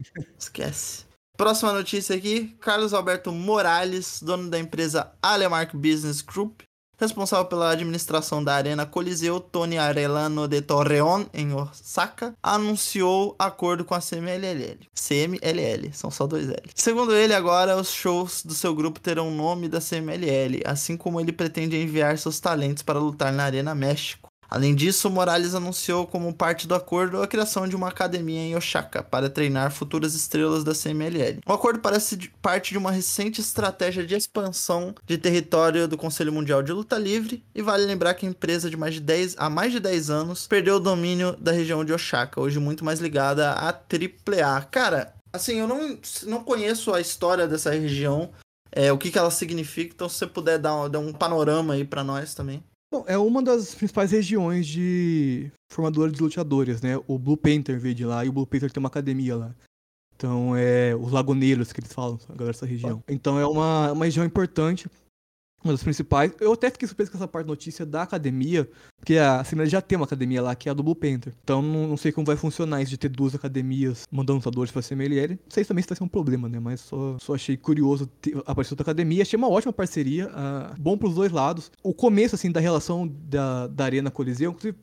[0.38, 1.06] Esquece.
[1.36, 6.62] Próxima notícia aqui: Carlos Alberto Morales, dono da empresa Alemark Business Group,
[6.98, 13.94] responsável pela administração da Arena Coliseu Tony Arellano de Torreón, em Osaka, anunciou acordo com
[13.94, 14.88] a CMLL.
[14.94, 16.62] CMLL, são só dois L.
[16.74, 21.20] Segundo ele, agora os shows do seu grupo terão o nome da CMLL, assim como
[21.20, 24.25] ele pretende enviar seus talentos para lutar na Arena México.
[24.48, 29.02] Além disso, Morales anunciou como parte do acordo a criação de uma academia em Osaka
[29.02, 31.40] para treinar futuras estrelas da CMLL.
[31.46, 36.62] O acordo parece parte de uma recente estratégia de expansão de território do Conselho Mundial
[36.62, 39.72] de Luta Livre e vale lembrar que a empresa de mais de 10 há mais
[39.72, 43.68] de 10 anos perdeu o domínio da região de Osaka, hoje muito mais ligada à
[43.72, 44.62] AAA.
[44.70, 48.30] Cara, assim, eu não, não conheço a história dessa região,
[48.72, 51.74] é, o que, que ela significa, então se você puder dar, um- dar um panorama
[51.74, 52.62] aí pra nós também.
[52.92, 56.96] Bom, é uma das principais regiões de formadora de lutadores, né?
[57.06, 59.54] O Blue Panther veio de lá e o Blue Panther tem uma academia lá.
[60.14, 63.02] Então é os lagoneiros que eles falam, a galera dessa região.
[63.08, 64.88] Então é uma, uma região importante,
[65.66, 66.32] uma das principais.
[66.40, 69.96] Eu até fiquei surpreso com essa parte notícia da academia, porque a Assembleia já tem
[69.96, 71.34] uma academia lá, que é a do Blue Panther.
[71.42, 74.82] Então não, não sei como vai funcionar isso de ter duas academias mandando lutadores pra
[74.82, 75.30] CMLL.
[75.32, 76.58] Não sei também se vai ser um problema, né?
[76.58, 79.22] Mas só, só achei curioso ter, aparecer outra academia.
[79.22, 81.70] Achei uma ótima parceria, ah, bom pros dois lados.
[81.82, 84.76] O começo, assim, da relação da, da Arena Coliseu, inclusive,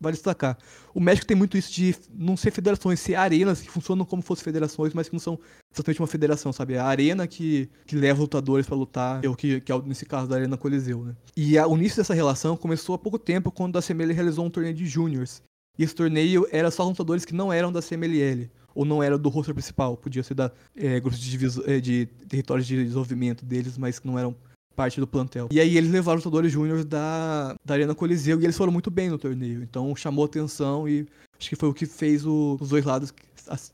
[0.00, 0.56] vale destacar.
[0.94, 4.28] O México tem muito isso de não ser federações, ser arenas que funcionam como se
[4.28, 5.38] fossem federações, mas que não são
[5.72, 6.74] exatamente uma federação, sabe?
[6.74, 10.06] É a arena que, que leva lutadores pra lutar, é o que, que é nesse
[10.06, 11.14] caso da Arena Coliseu, né?
[11.36, 14.50] E a- o início dessa relação começou há pouco tempo, quando a CML realizou um
[14.50, 15.42] torneio de júniors.
[15.78, 19.28] E esse torneio era só lutadores que não eram da CMLL, ou não eram do
[19.28, 23.98] roster principal, podia ser da é, grupos de, é, de territórios de desenvolvimento deles, mas
[23.98, 24.34] que não eram
[24.80, 25.48] parte do plantel.
[25.50, 28.90] E aí eles levaram os lutadores júniors da, da Arena Coliseu e eles foram muito
[28.90, 29.62] bem no torneio.
[29.62, 31.06] Então chamou atenção e
[31.38, 33.12] acho que foi o que fez o- os dois lados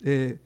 [0.04, 0.36] é,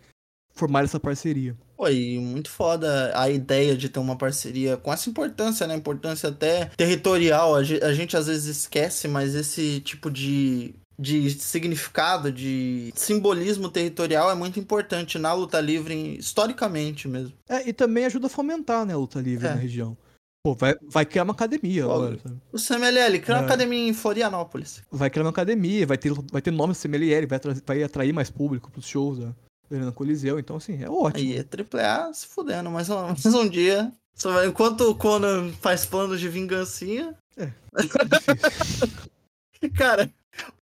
[0.54, 1.56] formar essa parceria.
[1.90, 5.74] E muito foda a ideia de ter uma parceria com essa importância, né?
[5.74, 7.54] Importância até territorial.
[7.56, 13.70] A ge- a gente às vezes esquece, mas esse tipo de, de significado, de simbolismo
[13.70, 17.32] territorial é muito importante na luta livre, historicamente mesmo.
[17.48, 19.50] É, e também ajuda a fomentar né, a luta livre É.
[19.50, 19.96] na região.
[20.42, 22.07] Pô, vai, vai criar uma academia Óbvio.
[22.07, 22.40] agora, sabe?
[22.50, 23.46] O CMLL criou uma É.
[23.46, 24.83] academia em Florianópolis.
[24.90, 28.70] Vai criar uma academia, vai ter, vai ter nome CMLL, vai, vai atrair mais público
[28.70, 29.35] pros shows da
[29.70, 30.38] Arena Coliseu.
[30.38, 31.31] Então, assim, é ótimo.
[31.31, 33.92] Aí é AAA se fudendo, mas um, mais um dia.
[34.14, 37.14] Só vai- Enquanto o Conan faz planos de vingancinha,
[39.76, 40.11] cara,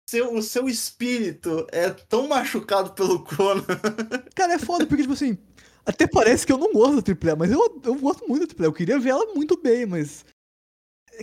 [0.10, 3.64] seu, o seu espírito é tão machucado pelo Conan.
[4.36, 5.38] Cara, é foda, porque, tipo assim,
[5.92, 8.68] até parece que eu não gosto da AAA, mas eu, eu gosto muito da AAA.
[8.68, 10.26] Eu queria ver ela muito bem, mas.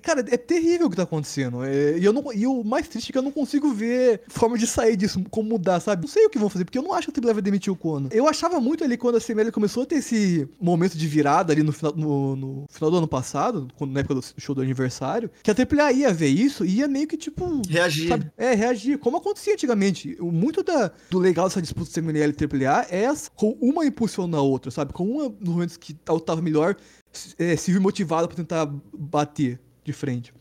[0.01, 1.65] Cara, é terrível o que tá acontecendo.
[1.65, 4.57] É, e, eu não, e o mais triste é que eu não consigo ver forma
[4.59, 6.03] de sair disso, como mudar, sabe?
[6.03, 7.73] Não sei o que vão fazer, porque eu não acho que a AAA vai demitir
[7.73, 8.09] o Conan.
[8.13, 11.63] Eu achava muito ali quando a CML começou a ter esse momento de virada ali
[11.63, 15.31] no final, no, no final do ano passado, quando, na época do show do aniversário,
[15.43, 18.09] que a AAA ia ver isso e ia meio que, tipo, Reagir.
[18.09, 18.31] Sabe?
[18.37, 20.17] É, reagir, como acontecia antigamente.
[20.21, 24.37] O- Muito da, do legal dessa disputa CMLL e AAA é essa, com uma impulsionando
[24.37, 24.93] a outra, sabe?
[24.93, 26.77] Com uma nos momentos que a outra tava melhor,
[27.13, 29.59] se- é, se viu motivada pra tentar bater
[29.89, 30.33] de frente.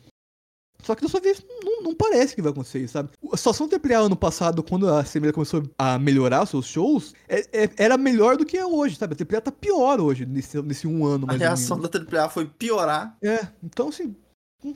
[0.83, 3.09] Só que dessa vez não, não parece que vai acontecer isso, sabe?
[3.31, 7.63] A situação do AAA ano passado, quando a CMLL começou a melhorar seus shows, é-
[7.63, 9.13] é- era melhor do que é hoje, sabe?
[9.13, 12.29] A AAA tá pior hoje, nesse, nesse um ano A mais ou reação da AAA
[12.29, 13.17] foi piorar.
[13.21, 14.15] É, então assim...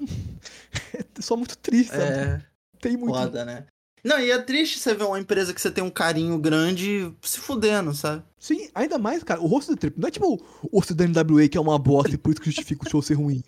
[0.93, 2.03] É só muito triste, sabe?
[2.03, 2.41] É
[2.79, 3.13] Tem muito...
[3.13, 3.65] foda, né?
[4.03, 7.39] Não, e é triste você ver uma empresa que você tem um carinho grande se
[7.39, 8.23] fudendo, sabe?
[8.39, 11.47] Sim, ainda mais, cara, o rosto da Trip não é tipo o rosto da NWA
[11.47, 13.43] que é uma bosta e por isso que justifica o show ser ruim.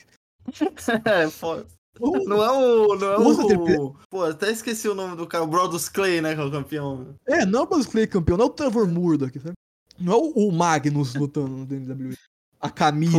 [2.00, 2.96] Não é o.
[2.96, 3.96] Não é o.
[4.10, 5.44] Pô, até esqueci o nome do cara.
[5.44, 6.34] O Brodus Clay, né?
[6.34, 7.16] Que é o campeão.
[7.28, 9.54] É, não é o Buzz Clay campeão, não é o Trevor Murdoch, sabe?
[10.00, 12.16] Não é o, Magnus lutando no NWA.
[12.60, 13.14] A Camille.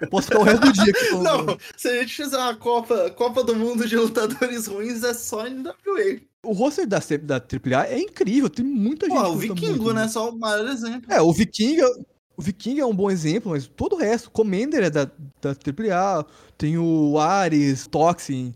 [0.00, 1.46] Eu posso ficar o resto do dia aqui falando.
[1.46, 5.44] Não, se a gente fizer uma Copa, Copa do Mundo de lutadores ruins, é só
[5.44, 6.20] NWA.
[6.44, 9.18] O roster da, da AAA é incrível, tem muita gente.
[9.18, 10.08] Pô, o Vikingo, muito, né?
[10.08, 11.12] Só o maior exemplo.
[11.12, 14.84] É, o Viking, é- o Viking é um bom exemplo, mas todo o resto, Commander
[14.84, 15.06] é da,
[15.42, 16.24] da AAA,
[16.56, 18.54] tem o Ares, Toxin.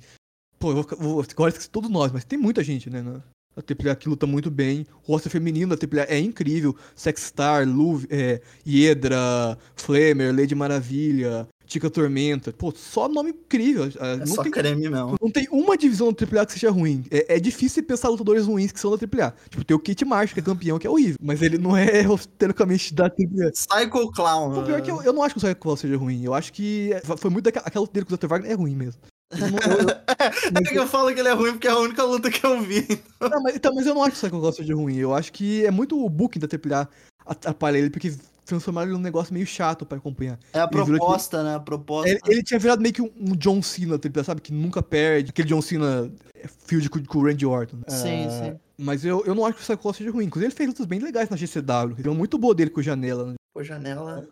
[0.57, 3.03] Pô, eu vou, agora esqueci todos nós, mas tem muita gente, né?
[3.03, 3.21] Na,
[3.57, 4.87] a AAA que luta muito bem.
[5.05, 6.77] O roster feminino da AAA é incrível.
[6.95, 12.53] Sexstar, Lu, é, Hiedra, Flamer, Lady Maravilha, Tica Tormenta.
[12.53, 13.85] Pô, só nome incrível.
[13.99, 15.17] Ah, É não, só tem, creme mesmo.
[15.21, 17.05] não tem uma divisão da AAA que seja ruim.
[17.11, 19.35] É, é difícil pensar lutadores ruins que são da AAA.
[19.49, 21.17] Tipo, tem o Kate Marsh, que é campeão, que é horrível.
[21.23, 21.87] Mas ele não é
[22.39, 23.53] teoricamente da AAA.
[23.53, 24.59] Psycho Clown.
[24.59, 26.23] O pior é que eu, eu não acho que o Psycho Clown seja ruim.
[26.23, 28.27] Eu acho que é- foi muito daquela aquela luta dele com o Dr.
[28.27, 29.01] Wagner é ruim mesmo.
[29.33, 30.03] Eu não, eu-
[30.61, 32.61] É que eu falo que ele é ruim porque é a única luta que eu
[32.61, 32.87] vi.
[33.21, 34.97] não, mas, então, mas eu não acho que o Psycho Clown seja ruim.
[34.97, 36.89] Eu acho que é muito o booking da AAA
[37.25, 38.13] atrapalha ele, porque
[38.45, 40.39] transformaram ele num negócio meio chato pra acompanhar.
[40.53, 41.55] É a Ele virou proposta, né?
[41.57, 42.09] A proposta.
[42.11, 44.41] Ele, ele tinha virado meio que um, um John Cena, AAA, sabe?
[44.41, 45.31] Que nunca perde.
[45.31, 47.79] Aquele John Cena é, field com, com o Randy Orton.
[47.89, 48.61] Sim, Ah, sim.
[48.79, 50.25] Mas eu, eu não acho que o Psycho Clown seja ruim.
[50.25, 51.97] Inclusive, ele fez lutas bem legais na GCW.
[51.99, 53.27] Ele é muito boa dele com o Janela.
[53.27, 53.35] né?
[53.55, 54.27] Pô, janela.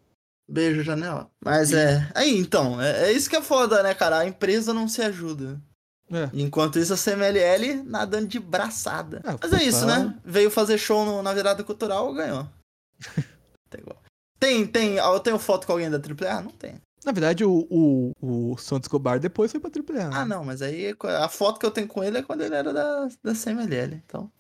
[0.50, 1.30] Beijo, janela.
[1.44, 2.10] Mas é.
[2.14, 4.18] Aí, então, é, é isso que é foda, né, cara?
[4.18, 5.60] A empresa não se ajuda.
[6.10, 6.28] É.
[6.32, 9.20] Enquanto isso, a CMLL nadando de braçada.
[9.24, 9.98] Ah, Mas é isso, tá.
[10.00, 10.14] né?
[10.24, 12.48] Veio fazer show no- na virada cultural, ganhou.
[13.70, 13.99] tem, igual.
[14.40, 14.98] Tem, tem.
[14.98, 16.40] ah, Eu tenho foto com alguém da AAA?
[16.42, 16.74] Não tem.
[17.04, 20.10] Na verdade, o, o, o Santos Escobar depois foi pra AAA.
[20.12, 22.72] Ah, não, mas aí a foto que eu tenho com ele é quando ele era
[22.72, 23.94] da, da CMLL.
[24.04, 24.30] Então,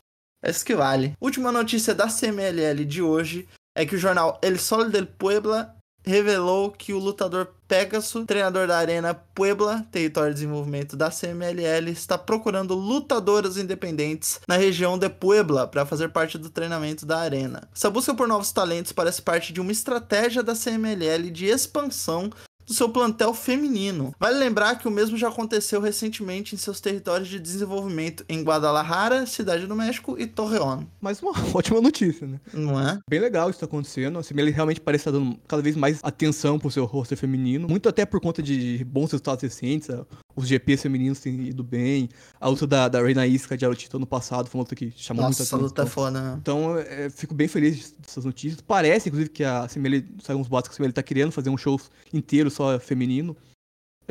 [0.42, 1.14] é isso que vale.
[1.20, 5.74] Última notícia da CMLL de hoje é que o jornal El Sol del Puebla
[6.04, 12.18] revelou que o lutador Pegasus, treinador da Arena Puebla, território de desenvolvimento da CMLL, está
[12.18, 17.68] procurando lutadoras independentes na região de Puebla para fazer parte do treinamento da Arena.
[17.74, 22.30] Essa busca por novos talentos parece parte de uma estratégia da CMLL de expansão
[22.70, 24.14] do seu plantel feminino.
[24.18, 29.26] Vale lembrar que o mesmo já aconteceu recentemente em seus territórios de desenvolvimento em Guadalajara,
[29.26, 30.84] Cidade do México e Torreón.
[31.00, 32.38] Mas uma ótima notícia, né?
[32.54, 33.00] Não é?
[33.10, 34.20] Bem legal isso tá acontecendo.
[34.20, 37.66] Assim, ele realmente parece estar dando cada vez mais atenção pro seu roster feminino.
[37.68, 39.88] Muito até por conta de bons resultados recentes.
[40.36, 42.08] Os GPs femininos têm ido bem.
[42.40, 45.24] A luta da, da Reina Isca de Arotito ano passado foi uma luta que chamou
[45.24, 46.04] Nossa, muita luta é atenção.
[46.04, 46.38] foda, né?
[46.40, 48.60] Então, é, fico bem feliz dessas notícias.
[48.60, 51.58] Parece, inclusive, que a CML, saiu uns boatos que a CML tá querendo fazer um
[51.58, 51.80] show
[52.12, 53.34] inteiro só feminino.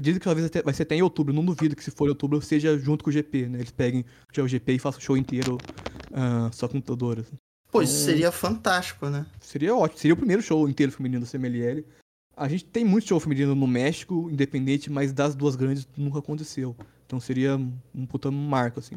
[0.01, 1.33] Dizem que talvez até- vai ser até em outubro.
[1.33, 3.59] Não duvido que se for em outubro seja junto com o GP, né?
[3.59, 5.57] Eles peguem já o GP e façam o show inteiro
[6.13, 7.27] ah, só com lutadoras.
[7.71, 9.25] Pô, isso seria fantástico, né?
[9.39, 9.99] Seria ótimo.
[9.99, 11.85] Seria o primeiro show inteiro feminino da CMLL.
[12.35, 16.75] A gente tem muito show feminino no México, independente, mas das duas grandes nunca aconteceu.
[17.05, 17.57] Então seria
[17.93, 18.95] um puta marco, assim,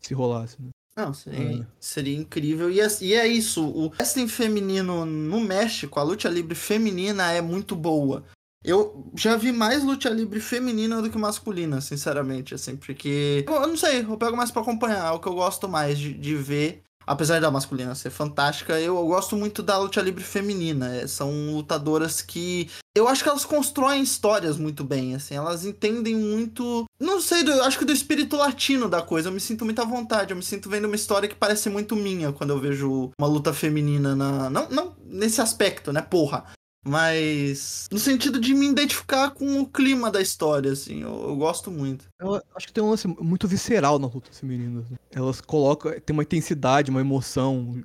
[0.00, 0.68] se rolasse, né?
[0.96, 1.66] Não, seria, É.
[1.80, 2.70] seria incrível.
[2.70, 7.42] E é, e é isso, o wrestling feminino no México, a luta livre feminina é
[7.42, 8.24] muito boa.
[8.66, 13.44] Eu já vi mais luta livre feminina do que masculina, sinceramente, assim, porque.
[13.46, 15.98] Eu, eu não sei, eu pego mais pra acompanhar, é o que eu gosto mais
[15.98, 16.82] de, de ver.
[17.06, 20.92] Apesar da masculina ser fantástica, eu, eu gosto muito da luta livre feminina.
[20.96, 22.68] é, são lutadoras que.
[22.96, 26.84] Eu acho que elas constroem histórias muito bem, assim, elas entendem muito.
[26.98, 29.28] Não sei, do- eu acho que do espírito latino da coisa.
[29.28, 31.94] Eu me sinto muito à vontade, eu me sinto vendo uma história que parece muito
[31.94, 34.50] minha quando eu vejo uma luta feminina na.
[34.50, 36.44] Não, não nesse aspecto, né, porra.
[36.86, 37.88] Mas.
[37.90, 42.04] No sentido de me identificar com o clima da história, assim, eu, eu gosto muito.
[42.20, 44.88] Eu acho que tem um lance muito visceral nas lutas femininas.
[44.88, 44.96] né?
[45.10, 47.82] Elas colocam, tem uma intensidade, uma emoção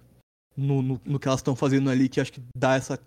[0.55, 2.99] no, no, no que elas estão fazendo ali, que acho que dá essa,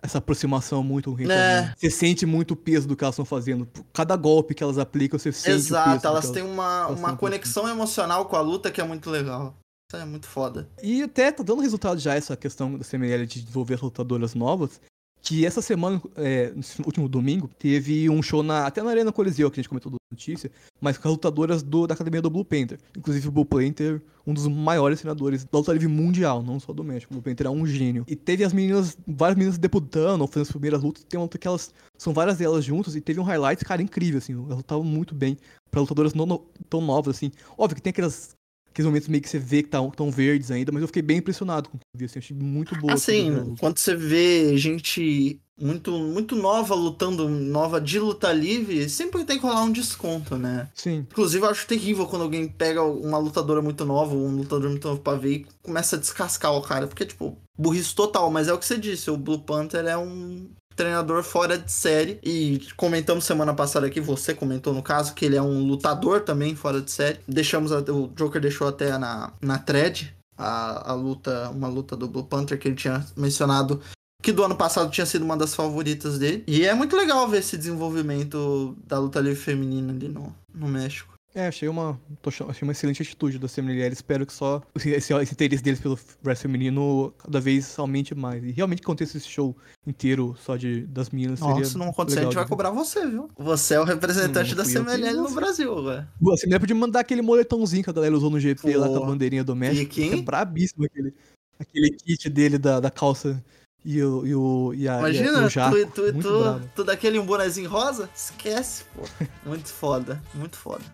[0.00, 1.10] essa aproximação muito.
[1.10, 1.74] com quem tá É.
[1.76, 3.68] Você sente muito o peso do que elas estão fazendo.
[3.92, 5.56] Cada golpe que elas aplicam, você sente.
[5.56, 9.56] Exato, elas têm uma, elas uma conexão emocional com a luta que é muito legal.
[9.90, 10.68] Isso é muito foda.
[10.80, 14.80] E até tá dando resultado já essa questão da CML de desenvolver as lutadoras novas.
[15.22, 19.50] Que essa semana, é, nesse último domingo, teve um show na, até na Arena Coliseu,
[19.50, 20.50] que a gente comentou da notícia,
[20.80, 22.78] mas com as lutadoras do- da academia do Blue Panther.
[22.96, 26.82] Inclusive o Blue Panther, um dos maiores treinadores da luta livre mundial, não só do
[26.82, 27.12] México.
[27.12, 28.04] O Blue Panther é um gênio.
[28.08, 31.04] E teve as meninas, várias meninas debutando, fazendo as primeiras lutas.
[31.04, 34.18] Tem uma luta que elas, são várias delas juntas, e teve um highlight, cara, incrível,
[34.18, 34.32] assim.
[34.32, 35.36] Elas lutavam muito bem
[35.70, 37.30] pra lutadoras no- tão novas, assim.
[37.58, 38.34] Óbvio que tem aquelas
[38.70, 41.18] aqueles momentos meio que você vê que estão tão verdes ainda, mas eu fiquei bem
[41.18, 42.94] impressionado com o que eu vi, assim, achei muito boa.
[42.94, 49.38] Assim, quando você vê gente muito, muito nova lutando, nova de luta livre, sempre tem
[49.38, 50.68] que rolar um desconto, né?
[50.74, 54.70] Sim, Inclusive, eu acho terrível quando alguém pega uma lutadora muito nova ou um lutador
[54.70, 56.86] muito novo pra ver e começa a descascar o cara.
[56.86, 58.30] Porque, tipo, burrice total.
[58.30, 62.18] Mas é o que você disse, o Blue Panther é um treinador fora de série.
[62.22, 66.54] E comentamos semana passada aqui, você comentou no caso, que ele é um lutador também
[66.54, 67.18] fora de série.
[67.26, 72.08] Deixamos, a- o Joker deixou até na, na thread a, a luta, uma luta do
[72.08, 73.80] Blue Panther que ele tinha mencionado
[74.22, 76.44] que do ano passado tinha sido uma das favoritas dele.
[76.46, 81.14] E é muito legal ver esse desenvolvimento da luta livre feminina ali no, no México.
[81.34, 85.14] É, achei uma, tô achei uma excelente atitude da CMLL, espero que só esse, esse,
[85.14, 88.42] esse interesse deles pelo wrestling feminino cada vez aumente mais.
[88.42, 89.56] E realmente que aconteça esse show
[89.86, 92.50] inteiro só de, das meninas seria Nossa, se não acontecer, a legal gente vai de
[92.50, 93.28] cobrar você, viu?
[93.38, 95.30] Você é o representante Não da CMLL no.
[95.30, 96.08] Brasil, velho.
[96.22, 98.94] Pô, Você me podia mandar aquele moletãozinho que a galera usou no GP lá com
[98.98, 99.94] Pô, a bandeirinha do México.
[99.94, 100.18] Viking?
[100.20, 101.14] É brabíssimo aquele,
[101.58, 103.42] aquele kit dele da, da calça
[103.84, 105.76] e o, e o, e a, e a- e Imagina, o jaco.
[105.86, 108.10] tu, tu, muito tu, tu daquele um bonezinho rosa?
[108.14, 109.02] Esquece, pô.
[109.46, 110.84] Muito foda, muito foda.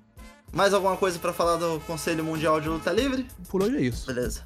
[0.57, 3.27] Mais alguma coisa pra falar do Conselho Mundial de Luta Livre?
[3.51, 4.07] Por hoje é isso.
[4.07, 4.43] Beleza.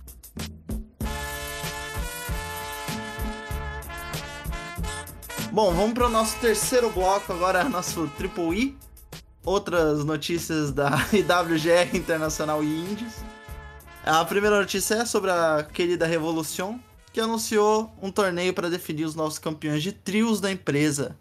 [5.52, 8.78] Bom, vamos para o nosso terceiro bloco agora, nosso Triple I.
[9.44, 13.14] Outras notícias da IWGR Internacional e Indies.
[14.04, 16.80] A primeira notícia é sobre a querida Revolution,
[17.12, 21.16] que anunciou um torneio para definir os novos campeões de trios da empresa.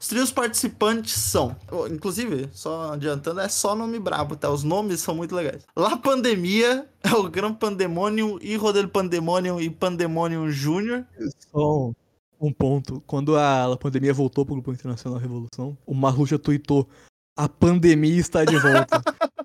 [0.00, 1.54] Os trios participantes são,
[1.90, 4.48] inclusive, só adiantando, é só nome brabo, tá?
[4.48, 5.62] Os nomes são muito legais.
[5.76, 11.04] La Pandemia é o Gran Pandemonium, Hijo del Pandemonium e Pandemonium Júnior.
[11.52, 11.92] Só
[12.40, 13.02] um ponto.
[13.06, 16.88] Quando a pandemia voltou pro Grupo Internacional Revolução, o Marluxa tweetou:
[17.36, 19.02] A pandemia está de volta.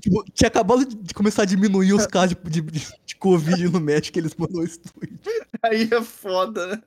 [0.00, 4.14] Tipo, tinha acabado de começar a diminuir os casos de, de, de Covid no México
[4.14, 5.20] que eles mandou esse tweet.
[5.62, 6.82] Aí é foda, né?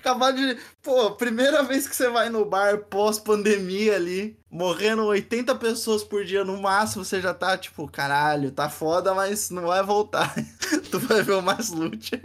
[0.00, 0.58] Acabar de.
[0.82, 6.42] Pô, primeira vez que você vai no bar pós-pandemia ali, morrendo 80 pessoas por dia
[6.42, 10.34] no máximo, você já tá tipo, caralho, tá foda, mas não vai voltar.
[10.90, 12.20] tu vai ver o mais lute.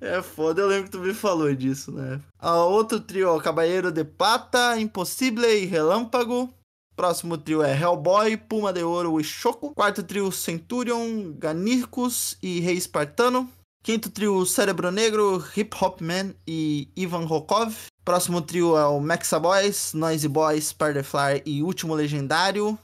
[0.00, 2.20] É foda, eu lembro que tu me falou disso, né?
[2.38, 6.52] A outro trio é o Caballeiro de Pata, Impossible e Relâmpago.
[6.94, 9.74] Próximo trio é Hellboy, Puma de Ouro e Choco.
[9.74, 13.50] Quarto trio, Centurion, Ganircus e Rei Espartano.
[13.84, 17.76] Quinto trio, Cérebro Negro, Hip Hop Man e Ivan Rokov.
[18.02, 22.78] Próximo trio é o Maxa Boys, Noisy Boys, Spider-Fly e Último Legendário.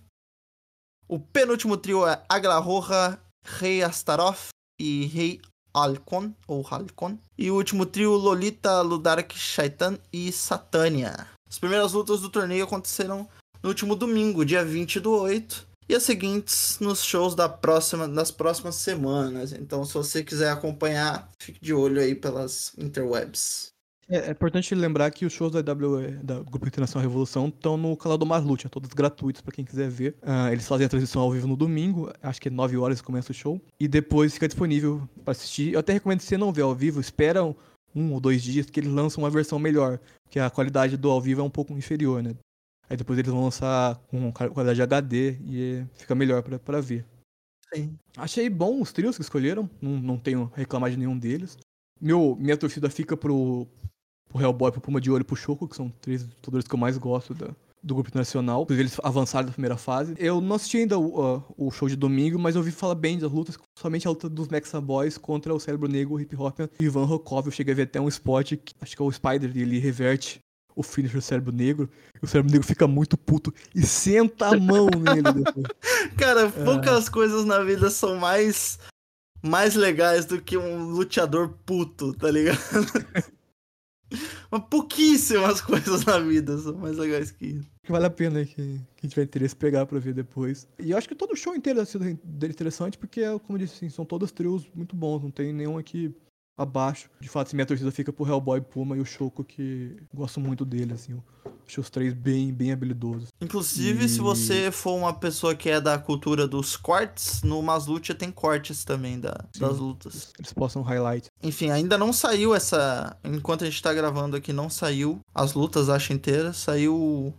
[1.09, 4.48] O penúltimo trio é Agla Roja, Rei Astaroth
[4.78, 5.40] e Rei
[5.72, 7.16] Alcon, ou Halcon.
[7.38, 11.26] E o último trio, Lolita, Ludark, Shaitan e Satânia.
[11.48, 13.26] As primeiras lutas do torneio aconteceram
[13.62, 18.30] no último domingo, dia 20 do 8 e as seguintes nos shows da próxima, das
[18.30, 19.53] próximas semanas.
[19.53, 23.72] Então, se você quiser acompanhar, fique de olho aí pelas interwebs.
[24.09, 27.97] É, é importante lembrar que os shows da WWE, da Grupo Internacional Revolução, estão no
[27.97, 30.14] canal do Marlute, é todos gratuitos para quem quiser ver.
[30.22, 33.32] Uh, eles fazem a transmissão ao vivo no domingo, acho que é 9 horas começa
[33.32, 35.72] o show, e depois fica disponível para assistir.
[35.72, 38.78] Eu até recomendo se você não ver ao vivo, espera um ou dois dias que
[38.78, 42.22] eles lançam uma versão melhor, porque a qualidade do ao vivo é um pouco inferior,
[42.22, 42.36] né?
[42.91, 47.07] Aí depois eles vão lançar com qualidade HD e fica melhor pra, pra ver.
[47.72, 47.97] Sim.
[48.16, 51.57] Achei bom os trios que escolheram, não, não tenho reclamar de nenhum deles.
[52.01, 53.68] Meu, minha torcida fica pro,
[54.28, 56.78] pro Hellboy, pro Puma de Olho e pro Choco, que são três lutadores que eu
[56.78, 58.66] mais gosto da, do grupo internacional.
[58.68, 60.16] Eles avançaram da primeira fase.
[60.18, 63.20] Eu não assisti ainda o, uh, o show de domingo, mas eu ouvi falar bem
[63.20, 66.59] das lutas, somente a luta dos Mexa Boys contra o Cérebro Negro, o Hip Hop
[66.59, 67.47] e Ivan Rokov.
[67.47, 70.41] Eu cheguei a ver até um spot, que, acho que é o Spider, ele reverte
[70.74, 71.90] o finisher do cérebro negro,
[72.20, 75.66] e o cérebro negro fica muito puto e senta a mão nele depois.
[76.16, 77.10] Cara, poucas é.
[77.10, 78.78] coisas na vida são mais
[79.42, 82.58] mais legais do que um luteador puto, tá ligado?
[84.50, 87.70] Mas pouquíssimas coisas na vida são mais legais que isso.
[87.84, 90.66] Que vale a pena que, que a gente vai interesse pegar pra ver depois.
[90.78, 93.88] E eu acho que todo o show inteiro sido interessante, porque, como eu disse, assim,
[93.88, 96.12] são todos trios muito bons, não tem nenhum aqui
[96.61, 97.08] abaixo.
[97.20, 100.64] De fato, assim, minha torcida fica pro Hellboy Puma e o Choco, que gosto muito
[100.64, 101.20] dele, assim.
[101.66, 103.28] Acho os três bem, bem habilidosos.
[103.40, 104.08] Inclusive, e...
[104.08, 108.84] se você for uma pessoa que é da cultura dos cortes, no Maslucha tem cortes
[108.84, 110.32] também da, das lutas.
[110.38, 111.28] Eles postam highlight.
[111.42, 113.16] Enfim, ainda não saiu essa.
[113.24, 116.56] Enquanto a gente tá gravando aqui, não saiu as lutas, acho inteiras.
[116.56, 117.32] Saiu.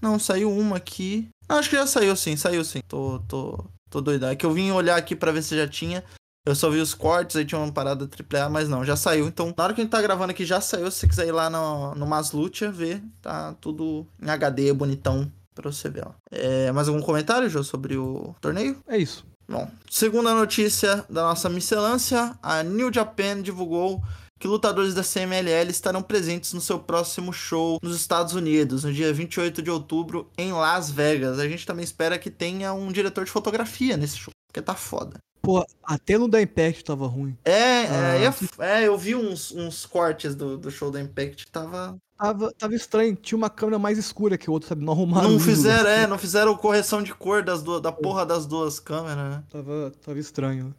[0.00, 1.28] Não, saiu uma aqui.
[1.48, 2.80] Não, acho que já saiu sim, saiu sim.
[2.86, 4.28] Tô, tô, tô doidão.
[4.28, 6.04] É que eu vim olhar aqui para ver se já tinha.
[6.46, 9.26] Eu só vi os cortes, aí tinha uma parada AAA, mas não, já saiu.
[9.26, 10.90] Então, na hora que a gente tá gravando aqui, já saiu.
[10.90, 15.72] Se você quiser ir lá no, no Maslucha ver, tá tudo em HD, bonitão, pra
[15.72, 16.06] você ver.
[16.06, 16.12] Ó.
[16.30, 18.76] É, mais algum comentário, Jô, sobre o torneio?
[18.86, 19.24] É isso.
[19.48, 24.02] Bom, segunda notícia da nossa miscelância, a New Japan divulgou
[24.38, 29.12] que lutadores da CMLL estarão presentes no seu próximo show nos Estados Unidos, no dia
[29.12, 31.38] 28 de outubro, em Las Vegas.
[31.38, 35.16] A gente também espera que tenha um diretor de fotografia nesse show, porque tá foda.
[35.44, 37.36] Pô, até no da Impact tava ruim.
[37.44, 41.50] É, é, ah, é, é eu vi uns, uns cortes do, do show da Impact,
[41.50, 41.98] tava...
[42.16, 42.52] tava.
[42.54, 44.82] Tava estranho, tinha uma câmera mais escura que o outro, sabe?
[44.82, 45.30] Não arrumaram.
[45.30, 49.16] Não fizeram, é, não fizeram correção de cor das duas, da porra das duas câmeras,
[49.30, 49.44] né?
[49.50, 50.74] Tava, tava estranho.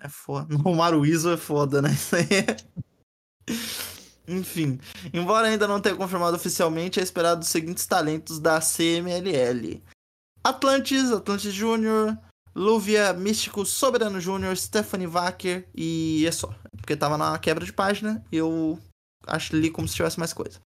[0.00, 0.46] É foda.
[0.54, 1.90] Não arrumaram o ISO é foda, né?
[1.90, 2.56] Isso aí é...
[4.28, 4.78] Enfim,
[5.12, 9.82] embora ainda não tenha confirmado oficialmente, é esperado os seguintes talentos da CMLL:
[10.44, 12.14] Atlantis, Atlantis Jr.,
[12.58, 16.52] Luvia, Místico, Soberano Júnior, Stephanie Wacker e é só.
[16.76, 18.78] Porque tava na quebra de página e eu
[19.26, 20.58] acho ali como se tivesse mais coisa.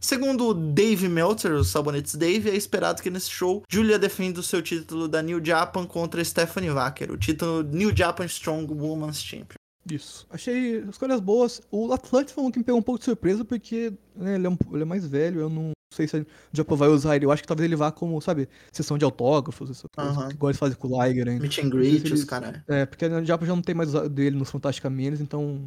[0.00, 4.62] Segundo Dave Meltzer, o Sabonetes Dave, é esperado que nesse show Julia defenda o seu
[4.62, 9.56] título da New Japan contra Stephanie Wacker, o título New Japan Strong Women's Champion.
[9.90, 10.26] Isso.
[10.30, 11.60] Achei escolhas boas.
[11.70, 14.50] O Atlantis foi um que me pegou um pouco de surpresa, porque né, ele, é
[14.50, 17.24] um, ele, é mais velho, eu não sei se o Japão vai usar ele.
[17.24, 20.28] Eu acho que talvez ele vá como, sabe, sessão de autógrafos, essa coisa, uhum.
[20.28, 21.42] que igual eles fazem com o Liger ainda.
[21.42, 22.60] Meet and greet, os caras.
[22.68, 25.64] É, porque no Japão já não tem mais dele nos Fantástica Menos, então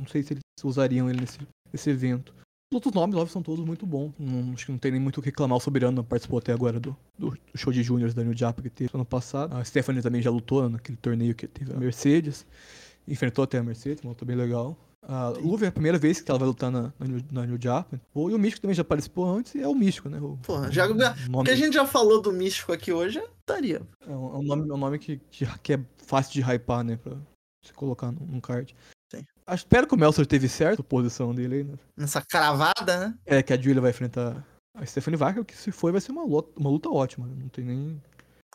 [0.00, 1.38] não sei se eles usariam ele nesse,
[1.72, 2.34] nesse evento.
[2.72, 4.12] Os outros nomes, óbvio, são todos muito bons.
[4.18, 5.58] Não, acho que não tem nem muito o que reclamar.
[5.58, 8.90] O Soberano participou até agora do, do show de juniors da New Japan que teve
[8.94, 9.54] ano passado.
[9.54, 12.46] A Stephanie também já lutou naquele torneio que teve a Mercedes.
[13.06, 14.76] Enfrentou até a Mercedes, lutou bem legal.
[15.04, 16.92] A Luva é a primeira vez que ela vai lutar na,
[17.30, 18.00] na, New, Japan.
[18.14, 20.20] E o Místico também já participou antes e é o Místico, né?
[20.20, 21.44] O, Porra, já, o nome...
[21.44, 23.82] que a gente já falou do Místico aqui hoje, estaria.
[24.06, 26.84] É um, é um nome, é um nome que, que, que, é fácil de hypar,
[26.84, 26.96] né?
[26.96, 27.16] Pra
[27.64, 28.76] se colocar num, num card.
[29.12, 29.24] Sim.
[29.52, 31.74] Espero que o Meltzer teve certo a posição dele aí, né?
[31.96, 33.18] Nessa cravada, né?
[33.26, 34.46] É, que a Julia vai enfrentar
[34.76, 37.26] a Stephanie Wacker, que se for vai ser uma luta, uma luta ótima.
[37.26, 37.34] Né?
[37.40, 38.02] Não tem nem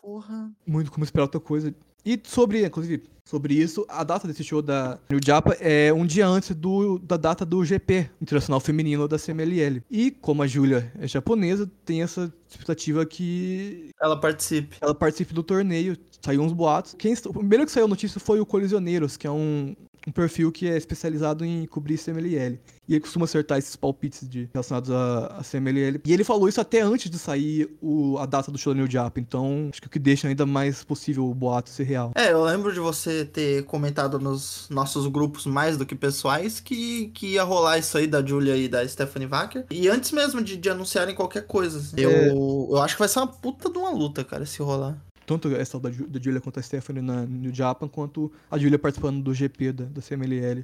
[0.01, 0.49] Porra.
[0.65, 1.75] muito como esperar outra coisa.
[2.07, 6.25] E sobre, inclusive, sobre isso, a data desse show da New Japan é um dia
[6.25, 9.83] antes do, da data do GP Internacional Feminino da CMLL.
[9.91, 14.77] E como a Júlia é japonesa, tem essa expectativa que Ela participe.
[14.79, 15.97] ela participe do torneio.
[16.21, 16.95] Saiu uns boatos.
[16.97, 20.51] Quem, o primeiro que saiu a notícia foi o Colisioneiros, que é um, um perfil
[20.51, 22.59] que é especializado em cobrir CMLL.
[22.87, 25.99] E ele costuma acertar esses palpites de, relacionados a, a CMLL.
[26.05, 29.19] E ele falou isso até antes de sair o, a data do New Japan.
[29.19, 32.11] Então, acho que o que deixa ainda mais possível o boato ser real.
[32.15, 37.07] É, eu lembro de você ter comentado nos nossos grupos mais do que pessoais que,
[37.07, 39.65] que ia rolar isso aí da Julia e da Stephanie Wacker.
[39.69, 41.79] E antes mesmo de, de anunciarem qualquer coisa.
[41.79, 41.99] assim.
[41.99, 42.05] É.
[42.05, 44.97] Eu, eu acho que vai ser uma puta de uma luta, cara, se rolar.
[45.27, 49.21] Tanto essa da, da Julia quanto a Stephanie na New Japan, quanto a Julia participando
[49.21, 50.63] do GP da, da CMLL.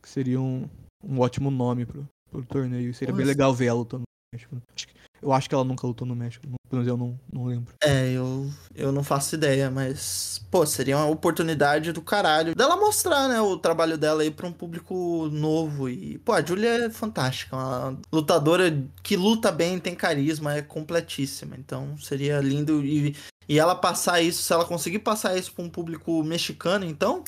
[0.00, 0.68] Que seria um,
[1.02, 2.94] um ótimo nome pro, pro torneio.
[2.94, 3.32] Seria bem Nossa.
[3.36, 4.62] legal ver ela lutando no México.
[4.72, 4.94] Acho que-
[5.24, 6.46] eu acho que ela nunca lutou no México.
[6.68, 7.72] Pelo menos eu não, não lembro.
[7.82, 13.28] É, eu, eu não faço ideia, mas, pô, seria uma oportunidade do caralho dela mostrar,
[13.28, 15.88] né, o trabalho dela aí pra um público novo.
[15.88, 21.56] E, pô, a Julia é fantástica, uma lutadora que luta bem, tem carisma, é completíssima.
[21.58, 22.84] Então seria lindo.
[22.84, 23.16] E,
[23.48, 27.24] e ela passar isso, se ela conseguir passar isso pra um público mexicano, então,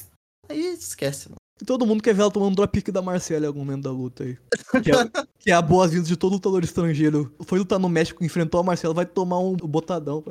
[0.48, 1.45] aí esquece, mano.
[1.60, 4.24] E todo mundo quer ver ela tomando dropkick da Marcela em algum momento da luta
[4.24, 4.38] aí.
[4.82, 7.34] Que é, é a boas-vindas de todo lutador estrangeiro.
[7.46, 10.22] Foi lutar no México, enfrentou a Marcela, vai tomar um botadão.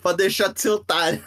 [0.00, 1.22] pra deixar de ser otário.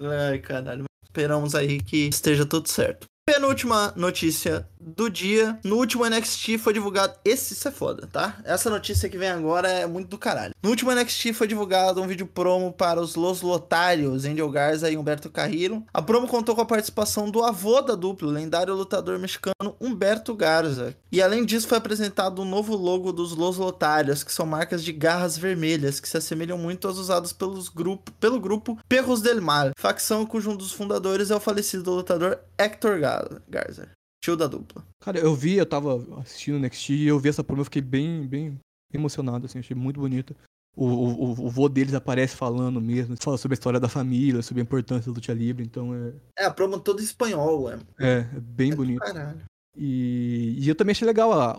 [0.00, 0.84] Ai, caralho.
[1.02, 3.06] Esperamos aí que esteja tudo certo.
[3.26, 5.58] Penúltima notícia do dia.
[5.64, 7.14] No último NXT foi divulgado.
[7.24, 8.38] Esse isso é foda, tá?
[8.44, 10.54] Essa notícia que vem agora é muito do caralho.
[10.62, 14.96] No último NXT foi divulgado um vídeo promo para os Los Lotários, Angel Garza e
[14.96, 15.84] Humberto Carrillo.
[15.92, 20.34] A promo contou com a participação do avô da dupla, o lendário lutador mexicano Humberto
[20.34, 20.94] Garza.
[21.10, 24.92] E além disso, foi apresentado um novo logo dos Los Lotários, que são marcas de
[24.92, 29.70] garras vermelhas, que se assemelham muito às usadas pelos grupo, pelo grupo Perros del Mal,
[29.78, 33.88] facção cujo um dos fundadores é o falecido lutador Hector Gar- Garza,
[34.22, 34.84] tio da dupla.
[35.00, 37.82] Cara, eu vi, eu tava assistindo o NXT e eu vi essa promo, eu fiquei
[37.82, 38.58] bem, bem
[38.92, 40.34] emocionado, assim, achei muito bonita.
[40.76, 44.60] O, o, o- vô deles aparece falando mesmo, fala sobre a história da família, sobre
[44.60, 47.78] a importância do luta livre, então é, É, a promo toda em espanhol, é.
[47.98, 49.00] é, é bem bonito.
[49.00, 49.40] Caralho.
[49.76, 51.58] E, e eu também achei legal a,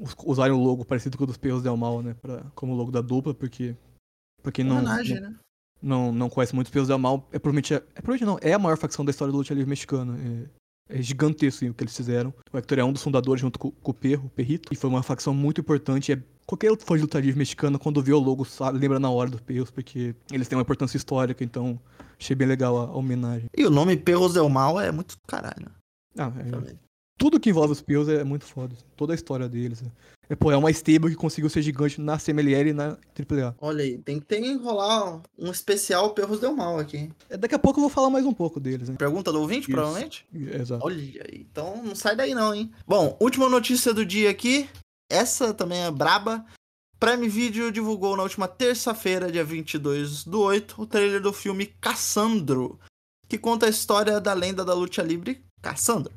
[0.00, 2.90] us- usarem o logo parecido com o dos Perros Del Mal, né, pra, como logo
[2.90, 3.76] da dupla, porque
[4.42, 5.36] pra quem não, Homenagem, não, né?
[5.82, 8.52] não, não conhece muito os Perros Del Mal, é provavelmente, é, é provavelmente não, é
[8.52, 10.16] a maior facção da história do luta livre mexicana.
[10.18, 10.48] É,
[10.88, 12.32] é gigantesco assim, o que eles fizeram.
[12.52, 14.88] O Hector é um dos fundadores junto com, com o Perro, o Perrito, e foi
[14.88, 16.12] uma facção muito importante.
[16.12, 19.10] É, qualquer outro fã de luta livre mexicana, quando vê o logo, sabe, lembra na
[19.10, 21.78] hora dos Perros, porque eles têm uma importância histórica, então
[22.18, 23.48] achei bem legal a, a homenagem.
[23.56, 25.70] E o nome Perros del Mal é muito do caralho.
[26.16, 26.85] Ah, é.
[27.18, 28.74] Tudo que envolve os Perros é muito foda.
[28.96, 29.82] Toda a história deles.
[30.28, 33.54] É, pô, é uma stable que conseguiu ser gigante na CMLL e na AAA.
[33.60, 37.10] Olha aí, tem que ter enrolar um especial Perros del Mal aqui.
[37.30, 38.96] É, daqui a pouco eu vou falar mais um pouco deles, né?
[38.98, 39.70] Pergunta do ouvinte, Isso.
[39.70, 40.26] provavelmente?
[40.34, 40.84] Exato.
[40.84, 42.70] Olha aí, então não sai daí não, hein?
[42.86, 44.68] Bom, última notícia do dia aqui.
[45.08, 46.44] Essa também é braba.
[46.98, 52.80] Prime Video divulgou na última terça-feira, dia 22 do 8, o trailer do filme Cassandro,
[53.28, 56.12] que conta a história da lenda da luta livre Cassandro.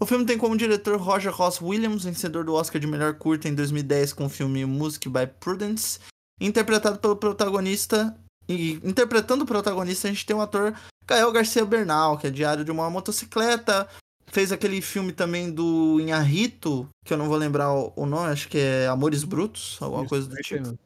[0.00, 3.54] O filme tem como diretor Roger Ross Williams, vencedor do Oscar de melhor curta em
[3.54, 5.98] 2010 com o filme Music by Prudence,
[6.40, 8.16] interpretado pelo protagonista.
[8.48, 10.74] E interpretando o protagonista, a gente tem o ator
[11.06, 13.86] Gael Garcia Bernal, que é diário de uma motocicleta,
[14.26, 18.58] fez aquele filme também do Inharrito, que eu não vou lembrar o nome, acho que
[18.58, 20.76] é Amores Brutos, alguma Isso, coisa do tipo.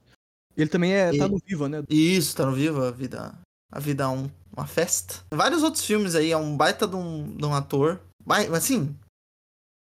[0.56, 1.82] Ele também é, tá E- no Viva, né?
[1.88, 3.32] Isso, tá no Vivo, a vida,
[3.72, 5.24] a vida é um- uma festa.
[5.32, 8.94] Vários outros filmes aí, é um baita de um, de um ator, Bai- assim,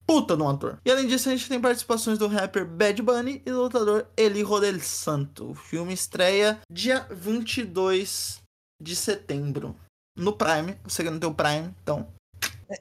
[0.09, 0.79] puta de um ator.
[0.83, 4.41] E além disso, a gente tem participações do rapper Bad Bunny e do lutador Eli
[4.41, 5.51] Rodel Santo.
[5.51, 8.41] O filme estreia dia 22
[8.81, 9.75] de setembro
[10.17, 12.07] no Prime, você que não tem o Prime, então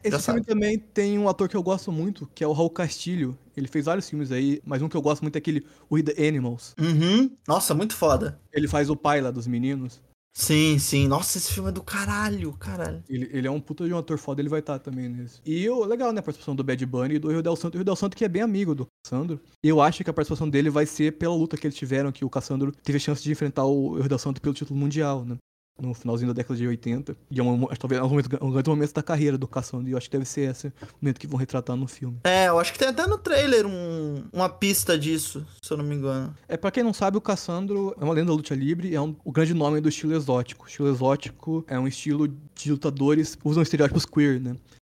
[0.03, 0.45] Esse Já filme sabe.
[0.45, 3.39] também tem um ator que eu gosto muito, que é o Raul Castilho.
[3.55, 6.29] Ele fez vários filmes aí, mas um que eu gosto muito é aquele We the
[6.29, 6.75] Animals.
[6.79, 7.31] Uhum.
[7.47, 8.41] Nossa, muito foda.
[8.53, 10.01] Ele faz o pai lá dos meninos.
[10.39, 11.09] Sim, sim.
[11.09, 13.03] Nossa, esse filme é do caralho, caralho.
[13.09, 15.41] Ele, ele é um puta de um ator foda, ele vai estar também nesse.
[15.45, 17.75] E o legal, né, a participação do Bad Bunny e do Rio Del Santo.
[17.75, 19.41] O Rio Del Santo que é bem amigo do Cassandro.
[19.61, 22.31] Eu acho que a participação dele vai ser pela luta que eles tiveram, que o
[22.31, 25.37] Cassandro teve a chance de enfrentar o Rio Del Santo pelo título mundial, né?
[25.81, 27.17] No finalzinho da década de 80.
[27.31, 29.89] E é um, talvez um, momento, um grande momento da carreira do Cassandro.
[29.89, 32.19] E eu acho que deve ser esse momento que vão retratar no filme.
[32.25, 35.85] É, eu acho que tem até no trailer um, uma pista disso, se eu não
[35.85, 36.35] me engano.
[36.49, 39.15] É, pra quem não sabe, o Cassandro é uma lenda da luta livre, é um,
[39.25, 40.65] o grande nome do estilo exótico.
[40.65, 44.57] O estilo exótico é um estilo de lutadores usam estereótipos queer, né?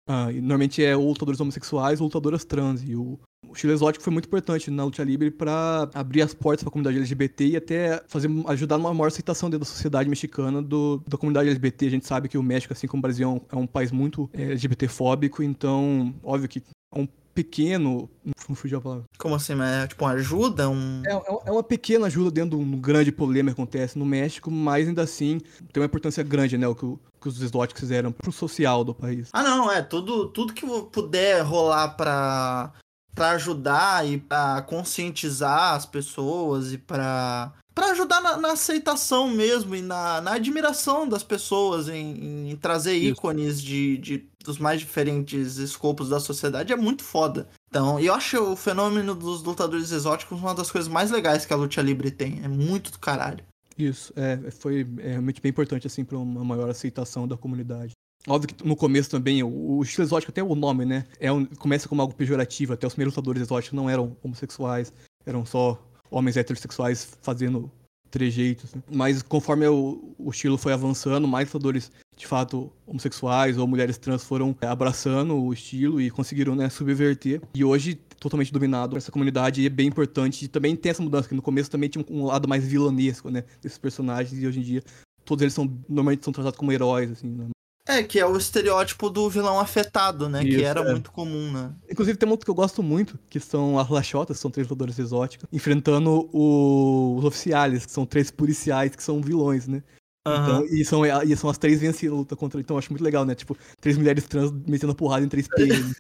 [0.08, 2.82] Ah, normalmente é ou lutadores homossexuais ou lutadoras trans.
[2.84, 3.20] E o,
[3.50, 6.72] o estilo exótico foi muito importante na luta livre para abrir as portas para a
[6.72, 11.18] comunidade LGBT e até fazer ajudar numa maior aceitação dentro da sociedade mexicana do, da
[11.18, 11.88] comunidade LGBT.
[11.88, 13.92] A gente sabe que o México, assim como o Brasil, é um, é um país
[13.92, 18.10] muito é, LGBT-fóbico, então, óbvio que é um pequeno.
[18.48, 19.04] Não fugiu a palavra.
[19.18, 19.54] Como assim?
[19.62, 20.70] É tipo uma ajuda?
[20.70, 21.02] Um...
[21.06, 21.12] É,
[21.46, 25.04] é uma pequena ajuda dentro de um grande problema que acontece no México, mas ainda
[25.04, 25.40] assim
[25.72, 26.68] tem uma importância grande, né?
[26.68, 29.30] O que, o, que os exóticos fizeram pro social do país.
[29.32, 29.82] Ah, não, é.
[29.82, 32.74] Tudo, tudo que puder rolar pra,
[33.20, 39.74] pra ajudar e pra conscientizar as pessoas e pra para ajudar na, na, aceitação mesmo
[39.74, 43.12] e na, na admiração das pessoas em, em trazer Isso.
[43.12, 47.48] ícones de, de, dos mais diferentes escopos da sociedade é muito foda.
[47.70, 51.56] Então, eu acho o fenômeno dos lutadores exóticos uma das coisas mais legais que a
[51.56, 52.42] luta livre tem.
[52.44, 53.46] É muito do caralho.
[53.78, 57.94] Isso, é, foi é, realmente bem importante, assim, para uma maior aceitação da comunidade.
[58.30, 61.06] Óbvio que no começo também, o, estilo exótico, até o nome, né?
[61.20, 64.94] É um, começa como algo pejorativo, até os primeiros lutadores exóticos não eram homossexuais,
[65.26, 67.72] eram só homens heterossexuais fazendo
[68.10, 68.74] trejeitos.
[68.74, 68.82] Né?
[68.92, 74.24] Mas conforme o, o, estilo foi avançando, mais lutadores de fato homossexuais ou mulheres trans
[74.24, 77.42] foram abraçando o estilo e conseguiram né, subverter.
[77.54, 80.46] E hoje totalmente dominado essa comunidade e é bem importante.
[80.46, 83.44] E também tem essa mudança, que no começo também tinha um, lado mais vilanesco, né?
[83.62, 84.84] Desses personagens, e hoje em dia
[85.24, 87.48] todos eles são normalmente são tratados como heróis, assim, né?
[87.90, 90.44] É, que é o estereótipo do vilão afetado, né?
[90.44, 90.92] Isso, que era é.
[90.92, 91.74] muito comum, né?
[91.90, 94.68] Inclusive tem um outro que eu gosto muito, que são as Lachotas, que são três
[94.68, 97.18] lutadores exóticos, enfrentando o...
[97.18, 99.82] os oficiais, que são três policiais, que são vilões, né?
[100.28, 100.36] Uhum.
[100.36, 102.62] Então, e, são, e são as três vencidas luta contra.
[102.62, 103.34] Então eu acho muito legal, né?
[103.34, 105.96] Tipo, três mulheres trans metendo porrada em três PM.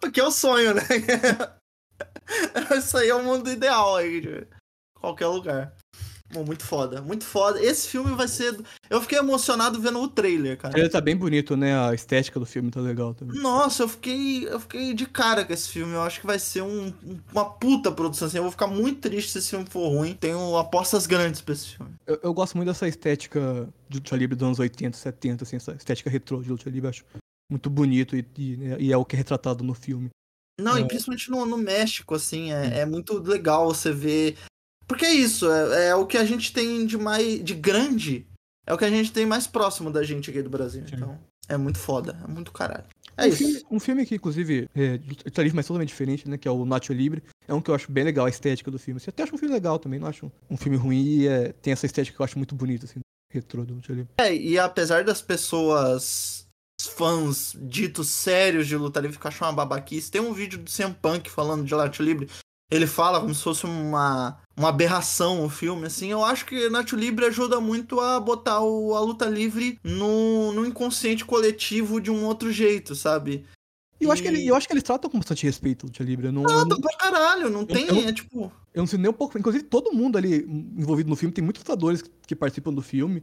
[0.00, 0.82] Porque é o sonho, né?
[2.78, 4.46] Isso aí é o mundo ideal aí, de
[4.94, 5.74] qualquer lugar.
[6.34, 7.62] Muito foda, muito foda.
[7.62, 8.58] Esse filme vai ser.
[8.90, 10.78] Eu fiquei emocionado vendo o trailer, cara.
[10.78, 11.78] Ele tá bem bonito, né?
[11.78, 13.40] A estética do filme tá legal também.
[13.40, 15.94] Nossa, eu fiquei, eu fiquei de cara com esse filme.
[15.94, 16.92] Eu acho que vai ser um,
[17.32, 18.26] uma puta produção.
[18.26, 20.14] Assim, eu vou ficar muito triste se esse filme for ruim.
[20.14, 21.92] Tenho apostas grandes pra esse filme.
[22.06, 25.72] Eu, eu gosto muito dessa estética de luta livre dos anos 80, 70, assim, essa
[25.72, 26.86] estética retrô de luta livre.
[26.86, 27.04] Eu acho
[27.50, 30.10] muito bonito e, e, e é o que é retratado no filme.
[30.60, 30.80] Não, é.
[30.80, 34.36] e principalmente no, no México, assim, é, é, muito legal você ver
[34.86, 37.42] porque é isso, é, é, o que a gente tem de mais.
[37.42, 38.26] de grande.
[38.66, 40.82] É o que a gente tem mais próximo da gente aqui do Brasil.
[40.86, 40.96] Sim.
[40.96, 41.18] Então,
[41.48, 42.84] é muito foda, é muito caralho.
[43.16, 43.38] É um isso.
[43.38, 46.36] Filme, um filme que, inclusive, é tarif, mas totalmente diferente, né?
[46.36, 47.22] Que é o Nacho Libre.
[47.46, 49.00] É um que eu acho bem legal, a estética do filme.
[49.00, 51.72] Você até acha um filme legal também, não acho um filme ruim e é, tem
[51.72, 53.00] essa estética que eu acho muito bonita, assim,
[53.32, 54.12] retrô do Nacho Libre.
[54.18, 56.46] É, e apesar das pessoas
[56.82, 60.94] fãs ditos sérios de luta livre que acham uma babaquice, tem um vídeo do CM
[60.94, 62.28] Punk falando de Nacho Libre
[62.70, 66.10] ele fala como se fosse uma, uma aberração o filme, assim.
[66.10, 70.66] Eu acho que Nacho Libre ajuda muito a botar o, a luta livre no, no
[70.66, 73.44] inconsciente coletivo de um outro jeito, sabe?
[74.00, 74.12] Eu, e...
[74.12, 76.30] acho que ele, eu acho que eles tratam com bastante respeito o Luta Livre.
[76.32, 76.80] Não, Tratam não...
[76.80, 78.52] pra caralho, não tem, eu, é tipo...
[78.74, 79.38] Eu não sei nem um pouco...
[79.38, 80.44] Inclusive, todo mundo ali
[80.76, 83.22] envolvido no filme, tem muitos lutadores que participam do filme.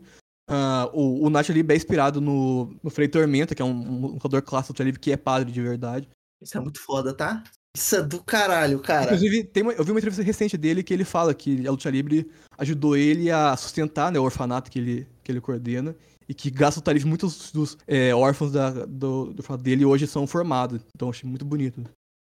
[0.50, 4.08] Uh, o, o Nacho Libre é inspirado no, no Frei Tormenta, que é um, um
[4.14, 6.10] lutador clássico do Luta Livre que é padre de verdade.
[6.42, 7.44] Isso é muito foda, tá?
[7.76, 9.06] Isso é do caralho, cara.
[9.06, 11.90] Inclusive, tem uma, eu vi uma entrevista recente dele que ele fala que a Luta
[11.90, 15.96] Livre ajudou ele a sustentar né, o orfanato que ele, que ele coordena.
[16.30, 20.28] E que, graças ao Livre, muitos dos é, órfãos da, do, do dele hoje são
[20.28, 20.82] formados.
[20.96, 21.84] Então, achei muito bonito.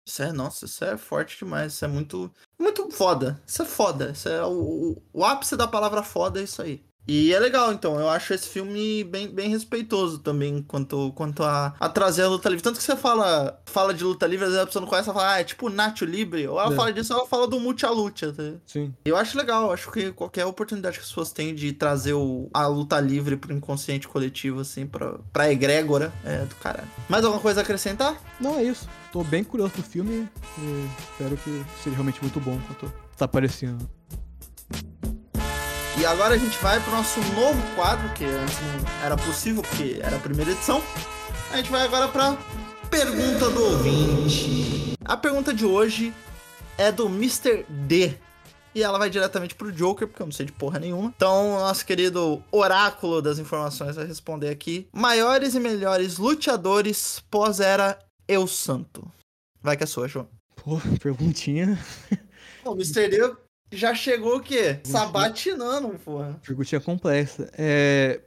[0.08, 1.74] Isso é, nossa, isso é forte demais.
[1.74, 3.42] Isso é muito, muito foda.
[3.46, 4.12] Isso é foda.
[4.12, 6.84] Isso é o, o ápice da palavra foda, é isso aí.
[7.08, 8.00] E é legal, então.
[8.00, 12.50] Eu acho esse filme bem, bem respeitoso também quanto, quanto a, a trazer a luta
[12.50, 12.64] livre.
[12.64, 15.20] Tanto que você fala, fala de luta livre, às vezes a pessoa não conhece, ela
[15.20, 16.48] fala, ah, é tipo Nacho Libre.
[16.48, 16.76] Ou ela é.
[16.76, 18.32] fala disso, ela fala do Multi a Lucha.
[18.32, 18.44] Tá?
[18.66, 18.94] Sim.
[19.04, 22.68] Eu acho legal, acho que qualquer oportunidade que as pessoas têm de trazer o, a
[22.68, 26.88] luta livre pro inconsciente coletivo, assim, pra, pra egrégora, é do caralho.
[27.10, 28.20] Mais alguma coisa a acrescentar?
[28.40, 28.88] Não, é isso.
[29.12, 30.28] Tô bem curioso do filme
[30.58, 33.88] e espero que seja realmente muito bom quanto tá aparecendo.
[36.04, 39.62] E agora a gente vai para o nosso novo quadro, que antes não era possível,
[39.62, 40.84] porque era a primeira edição.
[41.50, 42.38] A gente vai agora para
[42.90, 44.98] pergunta do ouvinte.
[45.06, 46.14] A pergunta de hoje
[46.78, 47.66] é do Mr.
[47.70, 48.18] D.
[48.76, 51.14] E ela vai diretamente pro Joker, porque eu não sei de porra nenhuma.
[51.16, 54.90] Então, nosso querido oráculo das informações vai responder aqui.
[54.92, 57.98] Maiores e melhores luteadores pós-era
[58.28, 59.10] Eu Santo.
[59.62, 60.28] Vai que é sua, João.
[60.58, 61.80] Pô, perguntinha.
[62.66, 63.08] O Mr.
[63.08, 63.36] D
[63.76, 64.80] já chegou o quê?
[64.84, 66.40] Sabatinando, porra.
[66.46, 67.50] Perguntinha complexa.
[67.58, 68.22] É...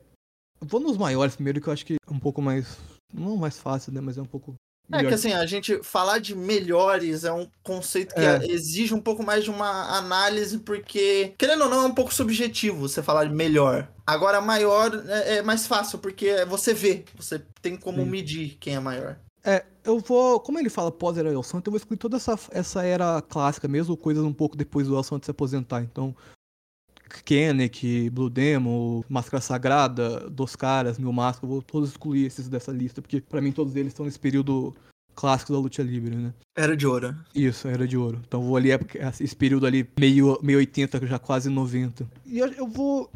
[0.61, 2.78] Vou nos maiores primeiro, que eu acho que é um pouco mais.
[3.12, 4.01] Não mais fácil, né?
[4.01, 4.55] Mas é um pouco.
[4.92, 8.47] É que assim, a gente falar de melhores é um conceito que é.
[8.47, 12.88] exige um pouco mais de uma análise, porque, querendo ou não, é um pouco subjetivo
[12.88, 13.88] você falar de melhor.
[14.07, 18.11] Agora, maior é, é mais fácil, porque você vê, você tem como Sim.
[18.11, 19.18] medir quem é maior.
[19.47, 20.40] É, eu vou.
[20.40, 23.97] Como ele fala pós-era El Santo, eu vou excluir toda essa, essa era clássica, mesmo
[23.97, 25.82] coisas um pouco depois do El Santo se aposentar.
[25.82, 26.14] Então,
[27.24, 32.72] Kennec, Blue Demon, Máscara Sagrada, Dos Caras, Mil Máscaras, eu vou todos excluir esses dessa
[32.72, 34.74] lista, porque pra mim todos eles estão nesse período
[35.14, 36.34] clássico da luta livre, né?
[36.57, 37.14] Era de ouro.
[37.32, 38.20] Isso, era de ouro.
[38.26, 38.78] Então vou ali, é
[39.20, 42.05] esse período ali, meio, meio 80, já quase 90.
[42.26, 43.11] E eu, eu vou.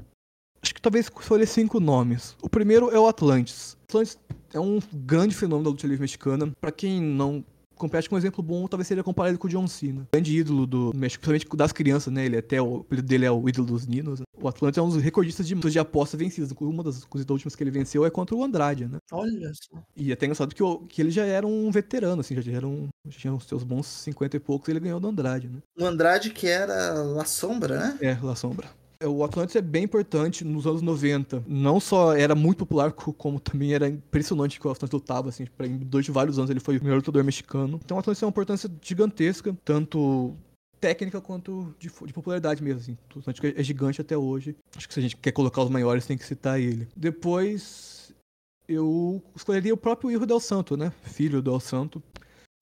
[0.62, 2.36] Acho que talvez escolher cinco nomes.
[2.40, 3.76] O primeiro é o Atlantis.
[3.88, 4.18] Atlantis
[4.52, 6.50] é um grande fenômeno da luta livre mexicana.
[6.60, 7.44] Pra quem não
[7.76, 10.06] compete com um exemplo bom, talvez seria comparado com o John Cena.
[10.12, 12.26] Grande ídolo do México, principalmente das crianças, né?
[12.26, 14.20] Ele até o apelido dele é o ídolo dos Ninos.
[14.38, 16.52] O Atlantis é um dos recordistas de, de aposta vencidas.
[16.60, 18.98] Uma das coisas últimas que ele venceu é contra o Andrade, né?
[19.10, 19.82] Olha só.
[19.96, 22.66] E é até engraçado que, o- que ele já era um veterano, assim, já era
[22.68, 22.88] um.
[23.08, 25.58] Já tinha os seus bons 50 e poucos e ele ganhou do Andrade, né?
[25.78, 27.98] O Andrade que era La Sombra, né?
[28.02, 28.68] É, La Sombra.
[29.00, 31.42] É, O Atlantis é bem importante nos anos 90.
[31.46, 35.46] Não só era muito popular, co- como também era impressionante que o Atlantis lutava, assim,
[35.46, 37.80] pra, de vários anos ele foi o melhor lutador mexicano.
[37.84, 40.34] Então o Atlantis tem uma importância gigantesca, tanto
[40.80, 42.98] técnica quanto de, de popularidade mesmo, assim.
[43.14, 44.54] O Atlantis é gigante até hoje.
[44.76, 46.88] Acho que se a gente quer colocar os maiores, tem que citar ele.
[46.96, 48.12] Depois,
[48.68, 50.92] eu escolheria o próprio Hijo del Santo, né?
[51.02, 52.02] Filho do El Santo,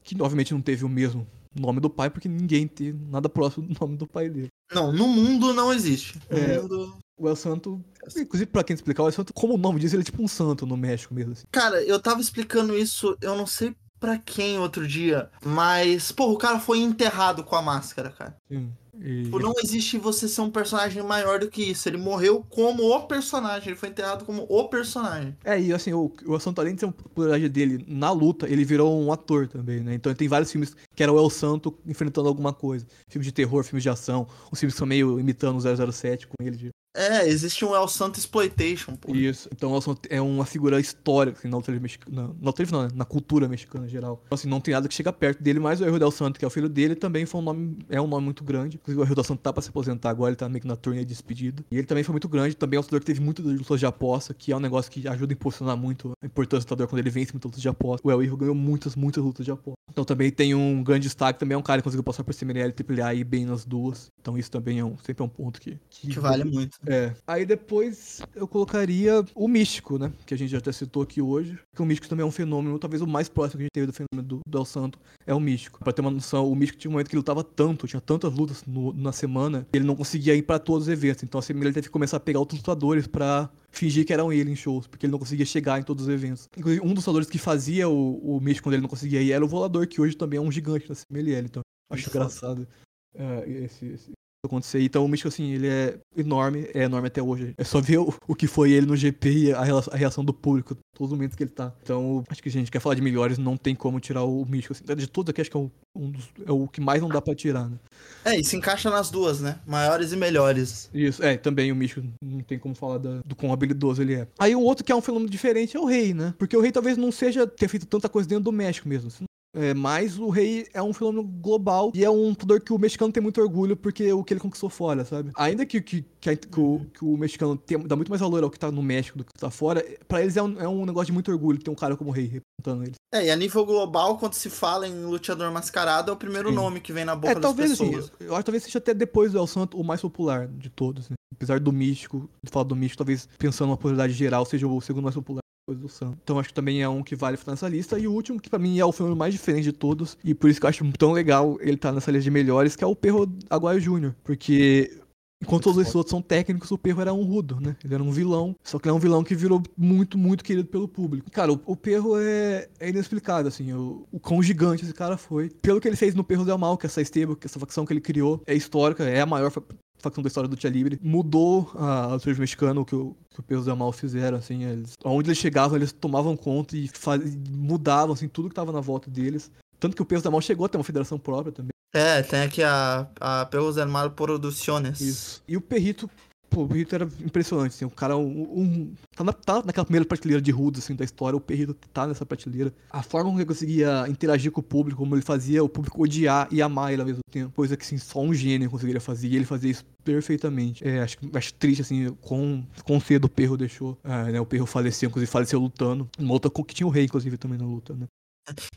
[0.05, 3.77] que obviamente não teve o mesmo nome do pai, porque ninguém tem nada próximo do
[3.81, 4.49] nome do pai dele.
[4.73, 6.19] Não, no mundo não existe.
[6.31, 6.61] No É.
[6.61, 6.99] mundo...
[7.21, 7.85] O El Santo,
[8.17, 10.29] inclusive pra quem explicar, o El Santo, como o nome diz, ele é tipo um
[10.29, 11.33] santo no México mesmo.
[11.33, 11.47] Assim.
[11.51, 16.39] Cara, eu tava explicando isso, eu não sei pra quem outro dia, mas, pô, o
[16.39, 18.37] cara foi enterrado com a máscara, cara.
[18.49, 18.73] Sim.
[19.01, 21.89] E- Tipo, não existe você ser um personagem maior do que isso.
[21.89, 25.37] Ele morreu como o personagem, ele foi enterrado como o personagem.
[25.45, 28.49] É, e assim, o, o El Santo, além de ser uma popularidade dele na luta,
[28.49, 29.95] ele virou um ator também, né?
[29.95, 32.87] Então tem vários filmes que era o El Santo enfrentando alguma coisa.
[33.09, 36.35] Filmes de terror, filmes de ação, os filmes que são meio imitando o 007 com
[36.45, 36.57] ele.
[36.57, 36.71] De...
[36.99, 39.15] É, existe um El Santo Exploitation, pô.
[39.15, 39.49] Isso.
[39.53, 42.23] Então o El Santo é uma figura histórica assim, na livre mexicana.
[42.41, 42.89] Na, não, né?
[42.93, 44.21] Na cultura mexicana em geral.
[44.27, 46.45] Então, assim, não tem nada que chega perto dele, mas o Erro del Santo, que
[46.45, 48.77] é o filho dele, também foi um nome, é um nome muito grande.
[48.77, 50.75] Inclusive o Erro del Santo tá pra se aposentar agora, ele tá meio que na
[50.75, 51.65] turnê de despedida.
[51.71, 53.87] E ele também foi muito grande, também é um lutador que teve muitas lutas de
[53.87, 57.01] aposta, que é um negócio que ajuda a impulsionar muito a importância do lutador quando
[57.01, 58.07] ele vence muitas lutas de aposta.
[58.07, 59.79] O El Hijo ganhou muitas, muitas lutas de aposta.
[59.91, 62.73] Então também tem um grande destaque, também é um cara que conseguiu passar por CMLL
[62.73, 64.11] e AAA e bem nas duas.
[64.21, 65.79] Então isso também é um, sempre é um ponto que...
[65.89, 66.79] Que vale muito.
[66.91, 67.13] É.
[67.27, 70.11] Aí depois eu colocaria o Místico, né?
[70.25, 71.59] Que a gente já até citou aqui hoje.
[71.77, 73.87] Que o Místico também é um fenômeno, talvez o mais próximo que a gente teve
[73.89, 75.81] do fenômeno do, do El Santo é o Místico.
[75.81, 78.33] Pra ter uma noção, o Místico tinha um momento que ele lutava tanto, tinha tantas
[78.33, 81.23] lutas no- na semana, que ele não conseguia ir pra todos os eventos.
[81.23, 84.51] Então assim, ele teve que começar a pegar outros lutadores pra fingir que eram ele
[84.51, 86.49] em shows, porque ele não conseguia chegar em todos os eventos.
[86.57, 89.45] Inclusive, um dos lutadores que fazia o, o Místico quando ele não conseguia ir era
[89.45, 91.45] o Volador, que hoje também é um gigante da CMLL.
[91.45, 91.63] Então,
[91.93, 92.67] acho engraçado
[93.15, 94.13] é, esse, esse
[94.45, 94.81] acontecer.
[94.83, 97.55] Então o Místico, assim, ele é enorme, é enorme até hoje.
[97.57, 100.33] É só ver o, o que foi ele no GP e a, a reação do
[100.33, 101.73] público, todos os momentos que ele tá.
[101.83, 104.73] Então, acho que a gente quer falar de melhores, não tem como tirar o Místico.
[104.75, 104.85] Assim.
[104.97, 107.21] De todos aqui, acho que é o, um dos- é o que mais não dá
[107.21, 107.77] pra tirar, né?
[108.25, 109.59] É, e se encaixa nas duas, né?
[109.67, 110.89] Maiores e melhores.
[110.95, 114.29] Isso, é, também o Místico não tem como falar da- do quão habilidoso ele é.
[114.39, 116.35] Aí um outro que é um fenômeno diferente é o Rei, né?
[116.39, 119.09] Porque o Rei talvez não seja ter feito tanta coisa dentro do México mesmo.
[119.09, 119.25] assim.
[119.59, 123.13] É, mas o Rei é um fenômeno global e é um lutador que o mexicano
[123.13, 125.33] tem muito orgulho porque o que ele conquistou fora, sabe?
[125.37, 128.45] Ainda que, que, que, a- que o, que o mexicano tem- dá muito mais valor
[128.45, 130.87] ao que tá no México do que tá fora, pra eles é um, é um
[130.87, 132.95] negócio de muito orgulho ter um cara como o Rei representando eles.
[133.13, 136.55] É, e a nível global, quando se fala em luteador mascarado, é o primeiro Sim.
[136.55, 138.13] nome que vem na boca É, das talvez assim, pessoas.
[138.21, 141.09] eu acho que talvez seja até depois do El Santo o mais popular de todos,
[141.09, 141.17] né?
[141.35, 145.05] Apesar do Místico, de falar do Místico, talvez pensando na popularidade geral, seja o segundo
[145.05, 146.19] mais popular depois do Santo.
[146.23, 147.99] Então acho que também é um que vale ficar nessa lista.
[147.99, 150.49] E o último, que pra mim é o fenômeno mais diferente de todos, e por
[150.49, 152.97] isso que eu acho tão legal ele estar nessa lista de melhores, que é o
[152.97, 154.15] Perro Aguayo Jr.
[154.25, 154.99] Porque
[155.41, 157.77] Enquanto todos esses outros são técnicos, o Perro era um rudo, né?
[157.85, 158.57] Ele era um vilão.
[158.61, 161.31] Só que ele é um vilão que virou muito, muito querido pelo público.
[161.31, 163.73] Cara, o, o Perro é, é inexplicável, assim.
[163.73, 165.49] O, o quão gigante esse cara foi.
[165.63, 167.87] Pelo que ele fez no Perro Del Mal, que é essa stable, que essa facção
[167.87, 169.53] que ele criou, é histórica, é a maior
[169.99, 170.99] facção da história do Tia Libre.
[171.03, 174.65] Mudou a, a surge mexicano, que o, que o Perro Del Mal fizeram, assim.
[174.65, 178.81] Eles, onde eles chegavam, eles tomavam conta e faz, mudavam, assim, tudo que tava na
[178.81, 179.51] volta deles.
[179.79, 181.71] Tanto que o Perro Del Mal chegou a ter uma federação própria também.
[181.93, 185.01] É, tem aqui a, a Perros del Mal Producciones.
[185.01, 185.43] Isso.
[185.49, 186.09] E o Perrito,
[186.49, 190.05] pô, o Perrito era impressionante, assim, o cara, um, um- tá, na, tá naquela primeira
[190.07, 192.73] prateleira de rudos, assim, da história, o Perrito tá nessa prateleira.
[192.91, 196.49] A forma como ele conseguia interagir com o público, como ele fazia o público odiar
[196.51, 199.37] e amar ele ao mesmo tempo, coisa que, assim, só um gênio conseguiria fazer, e
[199.37, 200.87] ele fazia isso perfeitamente.
[200.87, 204.67] É, acho, acho triste, assim, com, com cedo o Perro deixou, é, né, o Perro
[204.67, 208.07] faleceu, inclusive faleceu lutando, uma com que tinha o rei, inclusive, também na luta, né.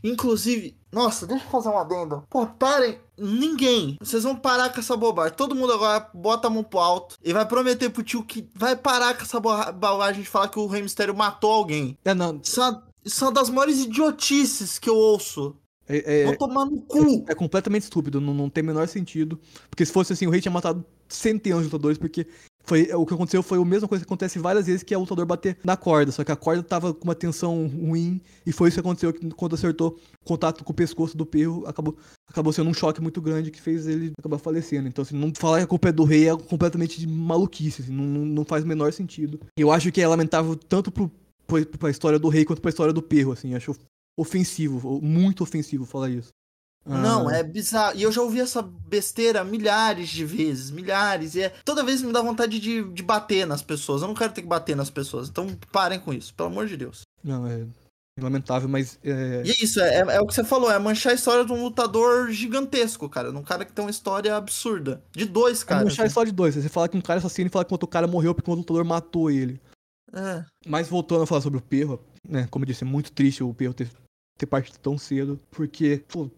[0.04, 2.24] Inclusive, nossa, deixa eu fazer um adendo.
[2.30, 2.98] Pô, parem.
[3.18, 3.98] Ninguém.
[4.02, 5.36] Vocês vão parar com essa bobagem.
[5.38, 8.76] Todo mundo agora bota a mão pro alto e vai prometer pro tio que vai
[8.76, 11.98] parar com essa bo- bobagem de falar que o Rei Mistério matou alguém.
[12.04, 15.56] É, não, Isso é uma Isso é uma das maiores idiotices que eu ouço.
[15.88, 17.26] É, é- Vou tomar no cu.
[17.28, 19.40] é completamente estúpido, não, não tem o menor sentido.
[19.70, 22.26] Porque se fosse assim, o rei tinha matado centenas de lutadores, porque
[22.64, 25.02] foi, o que aconteceu foi a mesma coisa que acontece várias vezes, que é o
[25.02, 28.70] lutador bater na corda, só que a corda tava com uma tensão ruim, e foi
[28.70, 31.98] isso que aconteceu quando acertou contato com o pescoço do perro, acabou,
[32.28, 34.88] acabou sendo um choque muito grande que fez ele acabar falecendo.
[34.88, 38.04] Então, assim, não falar que a culpa é do rei é completamente maluquice, assim, não,
[38.04, 39.40] não faz o menor sentido.
[39.58, 41.12] Eu acho que é lamentável tanto pro,
[41.80, 43.76] pra história do rei quanto pra história do perro, assim, acho
[44.18, 46.30] ofensivo, muito ofensivo falar isso.
[46.86, 47.96] Não, Ah, é bizarro.
[47.96, 51.36] E eu já ouvi essa besteira milhares de vezes, milhares.
[51.36, 51.50] E é...
[51.64, 54.02] toda vez me dá vontade de, de bater nas pessoas.
[54.02, 55.30] Eu não quero ter que bater nas pessoas.
[55.30, 57.02] Então parem com isso, pelo amor de Deus.
[57.24, 57.66] Não, é
[58.20, 61.16] lamentável, mas é, E é isso, é, é o que você falou, é manchar a
[61.16, 63.32] história de um lutador gigantesco, cara.
[63.32, 65.02] De um cara que tem uma história absurda.
[65.12, 65.84] De dois é caras.
[65.86, 66.56] manchar só de dois.
[66.56, 68.56] Você fala que um cara é assassino e fala que outro cara morreu porque um
[68.56, 69.60] lutador matou ele.
[70.14, 70.44] É.
[70.68, 72.48] Mas voltando a falar sobre o Perro, né?
[72.52, 73.90] Como eu disse, é muito triste o Perro ter,
[74.38, 75.40] ter partido tão cedo.
[75.50, 76.30] Porque, pô,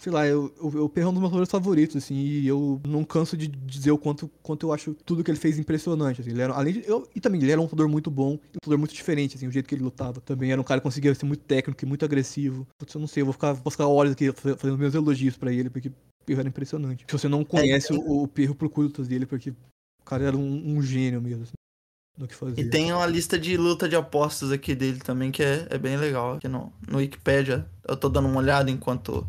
[0.00, 2.80] sei lá, eu, eu, o Perro é um dos meus lutadores favoritos, assim, e eu
[2.86, 6.20] não canso de dizer o quanto, quanto eu acho tudo que ele fez impressionante.
[6.20, 8.40] Assim, ele era, além de, eu, e também ele era um lutador muito bom, um
[8.54, 10.20] lutador muito diferente, assim, o jeito que ele lutava.
[10.20, 12.66] Também era um cara que conseguia ser muito técnico e muito agressivo.
[12.78, 15.36] Putz, eu não sei, eu vou ficar, vou ficar horas aqui fa- fazendo meus elogios
[15.36, 15.92] pra ele, porque o
[16.24, 17.04] Perro era impressionante.
[17.08, 20.76] Se você não conhece o, o Perro, procure lutas dele, porque o cara era um,
[20.76, 21.52] um gênio mesmo, assim,
[22.18, 22.62] no que fazia.
[22.64, 25.96] E tem uma lista de luta de apostas aqui dele também, que é, é bem
[25.96, 26.34] legal.
[26.34, 29.26] Aqui no, no Wikipedia, eu tô dando uma olhada enquanto,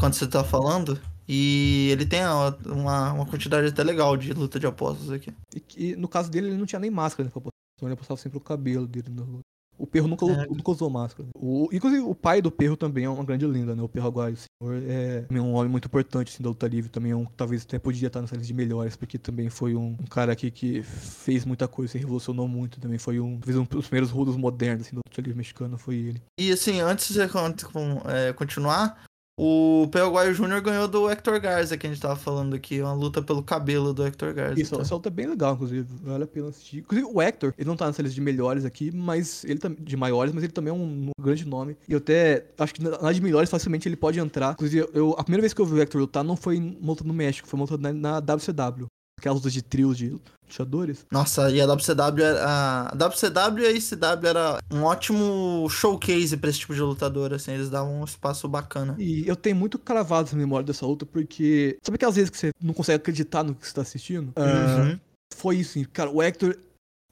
[0.00, 0.98] enquanto você tá falando.
[1.28, 5.32] E ele tem uma, uma quantidade até legal de luta de apostas aqui.
[5.54, 7.30] E, que, no caso dele, ele não tinha nem máscara, né?
[7.30, 7.50] pra postar.
[7.76, 9.10] Então ele postava sempre o cabelo dele.
[9.10, 9.40] na luta.
[9.78, 10.46] O perro nunca, É.
[10.46, 11.28] nunca usou máscara.
[11.34, 13.82] O, inclusive, o pai do perro também é uma grande lenda, né?
[13.82, 14.34] O perro Aguaio.
[14.34, 16.90] O senhor é também um homem muito importante assim, da luta livre.
[16.90, 19.96] Também é um talvez até podia estar nessa lista de melhores, porque também foi um,
[19.98, 22.80] um cara aqui que fez muita coisa, se revolucionou muito.
[22.80, 25.94] Também foi um, talvez um dos primeiros rudos modernos assim, da luta livre mexicana, foi
[25.94, 26.22] ele.
[26.38, 29.02] E assim, antes de é, continuar,
[29.42, 32.82] o Paraguaio Júnior ganhou do Hector Garza, que a gente tava falando aqui.
[32.82, 34.60] Uma luta pelo cabelo do Hector Garza.
[34.60, 34.82] Isso, tá?
[34.82, 35.88] essa luta é bem legal, inclusive.
[36.02, 36.80] Vale a pena assistir.
[36.80, 39.58] Inclusive, o Hector, ele não tá nessa lista de melhores aqui, mas ele.
[39.78, 41.74] De maiores, mas ele também é um, um grande nome.
[41.88, 44.52] E eu até acho que na de melhores facilmente ele pode entrar.
[44.52, 47.04] Inclusive, eu, a primeira vez que eu vi o Hector lutar não foi uma luta
[47.04, 48.88] no México, foi uma luta na, na WCW.
[49.20, 50.18] Aquelas lutas de trios de
[50.48, 51.04] luteadores.
[51.12, 56.48] Nossa, e a WCW, era- a WCW e a ICW era um ótimo showcase pra
[56.50, 58.96] esse tipo de lutador, assim, eles davam um espaço bacana.
[58.98, 61.76] E eu tenho muito cravado essa memória dessa luta, porque.
[61.82, 64.32] Sabe aquelas vezes que você não consegue acreditar no que você tá assistindo?
[64.36, 64.98] Uhum.
[65.36, 65.78] foi isso.
[65.92, 66.56] Cara, o Hector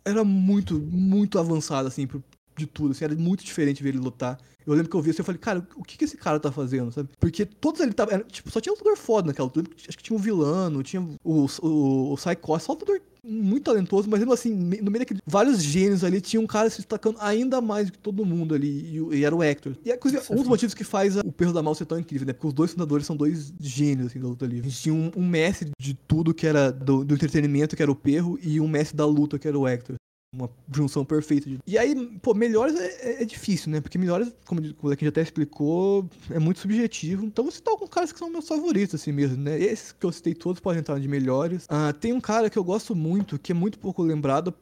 [0.04, 2.24] era muito, muito avançado, assim, pro-
[2.58, 4.38] de tudo, assim, era muito diferente ver ele lutar.
[4.66, 6.52] Eu lembro que eu vi assim, eu falei, cara, o que que esse cara tá
[6.52, 7.08] fazendo, sabe?
[7.18, 10.16] Porque todos ele tava, era, tipo, só tinha lutador foda naquela altura, acho que tinha
[10.16, 14.54] um vilano, tinha o, o, o Psycho, só um lutador muito talentoso, mas mesmo assim,
[14.54, 17.98] no meio daquele vários gênios ali, tinha um cara se destacando ainda mais do que
[17.98, 19.74] todo mundo ali, e, e era o Hector.
[19.84, 22.26] E é inclusive, um dos motivos que faz o Perro da Mal ser tão incrível,
[22.26, 22.32] né?
[22.32, 24.66] Porque os dois fundadores são dois gênios, assim, da luta livre.
[24.66, 27.90] A gente tinha um, um mestre de tudo que era do, do entretenimento, que era
[27.90, 29.96] o Perro, e um mestre da luta, que era o Hector.
[30.32, 31.48] Uma junção perfeita.
[31.48, 33.80] de- E aí, pô, melhores é, é- é difícil, né?
[33.80, 37.24] Porque melhores, como, como a gente até explicou, é muito subjetivo.
[37.24, 39.58] Então você tá com caras que são meus favoritos, assim mesmo, né?
[39.58, 41.64] Esses que eu citei todos podem entrar de melhores.
[41.68, 44.52] Ah, tem um cara que eu gosto muito, que é muito pouco lembrado,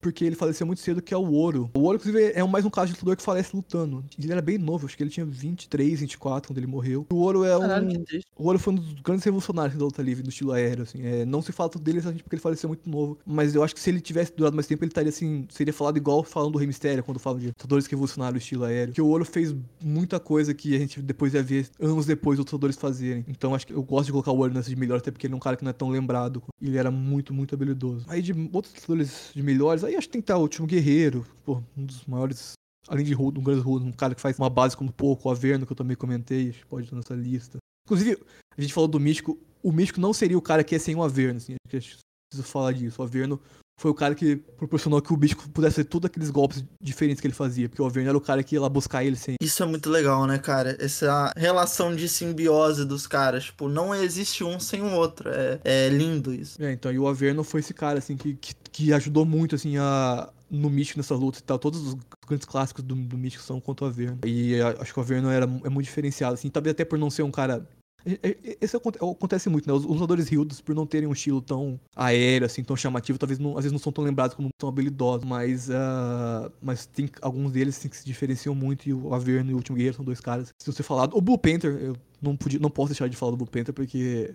[0.00, 1.70] porque ele faleceu muito cedo, que é o Ouro.
[1.74, 4.04] O Ouro, inclusive, é mais um caso de lutador que falece lutando.
[4.18, 7.06] Ele era bem novo, acho que ele tinha 23, 24 quando ele morreu.
[7.10, 7.60] O Ouro é um.
[7.60, 8.04] Caralho.
[8.36, 11.02] O Ouro foi um dos grandes revolucionários da luta livre, do estilo aéreo, assim.
[11.02, 13.18] É, não se fala tudo dele exatamente porque ele faleceu muito novo.
[13.26, 15.46] Mas eu acho que se ele tivesse durado mais tempo, ele estaria assim.
[15.50, 18.64] Seria falado igual falando do Rei Mistério, quando falam de lutadores que revolucionaram o estilo
[18.64, 18.94] aéreo.
[18.94, 22.52] Que o Ouro fez muita coisa que a gente depois ia ver anos depois outros
[22.52, 23.24] lutadores fazerem.
[23.28, 25.34] Então acho que eu gosto de colocar o Ouro nessa de melhor, até porque ele
[25.34, 26.42] é um cara que não é tão lembrado.
[26.60, 28.04] Ele era muito, muito habilidoso.
[28.08, 31.26] Aí de outros lutadores de melhores, aí acho que tem que estar o último Guerreiro,
[31.44, 32.52] pô, um dos maiores
[32.88, 35.66] além de um grande Rudo, um cara que faz uma base como pouco, o Averno,
[35.66, 37.58] que eu também comentei, pode estar nessa lista.
[37.86, 38.18] Inclusive,
[38.56, 41.02] a gente falou do Místico, o Místico não seria o cara que é sem o
[41.02, 41.96] Averno, assim, precisa
[42.42, 43.00] falar disso.
[43.00, 43.40] O Averno
[43.78, 47.26] foi o cara que proporcionou que o Místico pudesse fazer todos aqueles golpes diferentes que
[47.26, 49.36] ele fazia, porque o Averno era o cara que ia lá buscar ele sem.
[49.40, 50.76] Isso é muito legal, né, cara?
[50.80, 53.44] Essa relação de simbiose dos caras.
[53.44, 55.28] Tipo, não existe um sem o outro.
[55.30, 56.62] É, é lindo isso.
[56.62, 59.76] É, então, e o Averno foi esse cara, assim, que, que, que ajudou muito, assim,
[59.76, 61.58] a, no Místico nessa luta e tal.
[61.58, 61.96] Todos os
[62.26, 64.18] grandes clássicos do, do Místico são contra o Averno.
[64.24, 67.22] E acho que o Averno era, é muito diferenciado, assim, talvez até por não ser
[67.22, 67.66] um cara.
[68.04, 69.72] É- é- Esse aconte- acontece muito, né?
[69.72, 73.50] Os lutadores Hildos, por não terem um estilo tão aéreo, assim, tão chamativo, talvez não-
[73.52, 75.24] às vezes não são tão lembrados como tão habilidosos.
[75.26, 79.54] Mas, ah, mas tem alguns deles assim, que se diferenciam muito, e o Averno e
[79.54, 80.52] o Último Guerreiro são dois caras.
[80.60, 81.16] Se você falado.
[81.16, 84.34] O Blue Panther, eu não, podia, não posso deixar de falar do Blue Panther, porque.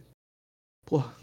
[0.85, 1.20] Porra.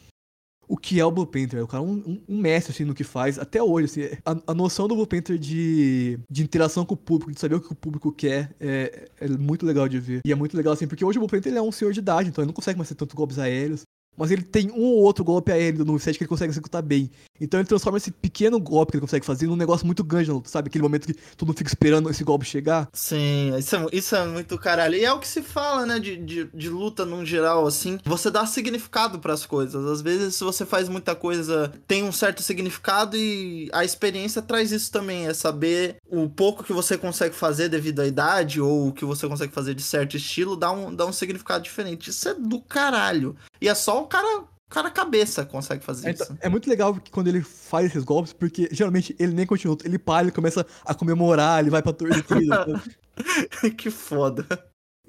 [0.68, 1.64] O que é o Blue Panther.
[1.64, 4.18] O cara é um, um, um mestre, assim, no que faz, até hoje, assim.
[4.24, 7.60] A, a noção do Blue Panther de, de interação com o público, de saber o
[7.60, 10.20] que o público quer, é, é muito legal de ver.
[10.24, 12.00] E é muito legal, assim, porque hoje o Blue Panther ele é um senhor de
[12.00, 13.82] idade, então ele não consegue mais ter tantos golpes aéreos.
[14.18, 17.10] Mas ele tem um ou outro golpe aéreo no set que ele consegue executar bem.
[17.40, 20.68] Então ele transforma esse pequeno golpe que ele consegue fazer num negócio muito grande, sabe?
[20.68, 22.88] Aquele momento que todo mundo fica esperando esse golpe chegar.
[22.92, 24.96] Sim, isso é, isso é muito caralho.
[24.96, 27.98] E é o que se fala, né, de, de, de luta num geral, assim.
[28.04, 29.84] Você dá significado para as coisas.
[29.86, 34.72] Às vezes, se você faz muita coisa, tem um certo significado e a experiência traz
[34.72, 35.26] isso também.
[35.26, 39.28] É saber o pouco que você consegue fazer devido à idade ou o que você
[39.28, 42.10] consegue fazer de certo estilo, dá um, dá um significado diferente.
[42.10, 43.36] Isso é do caralho.
[43.60, 46.36] E é só cara cara cabeça consegue fazer é, isso.
[46.40, 49.98] É muito legal que quando ele faz esses golpes, porque geralmente ele nem continua, ele
[49.98, 52.82] para, ele começa a comemorar, ele vai pra torcida.
[53.76, 54.46] que foda.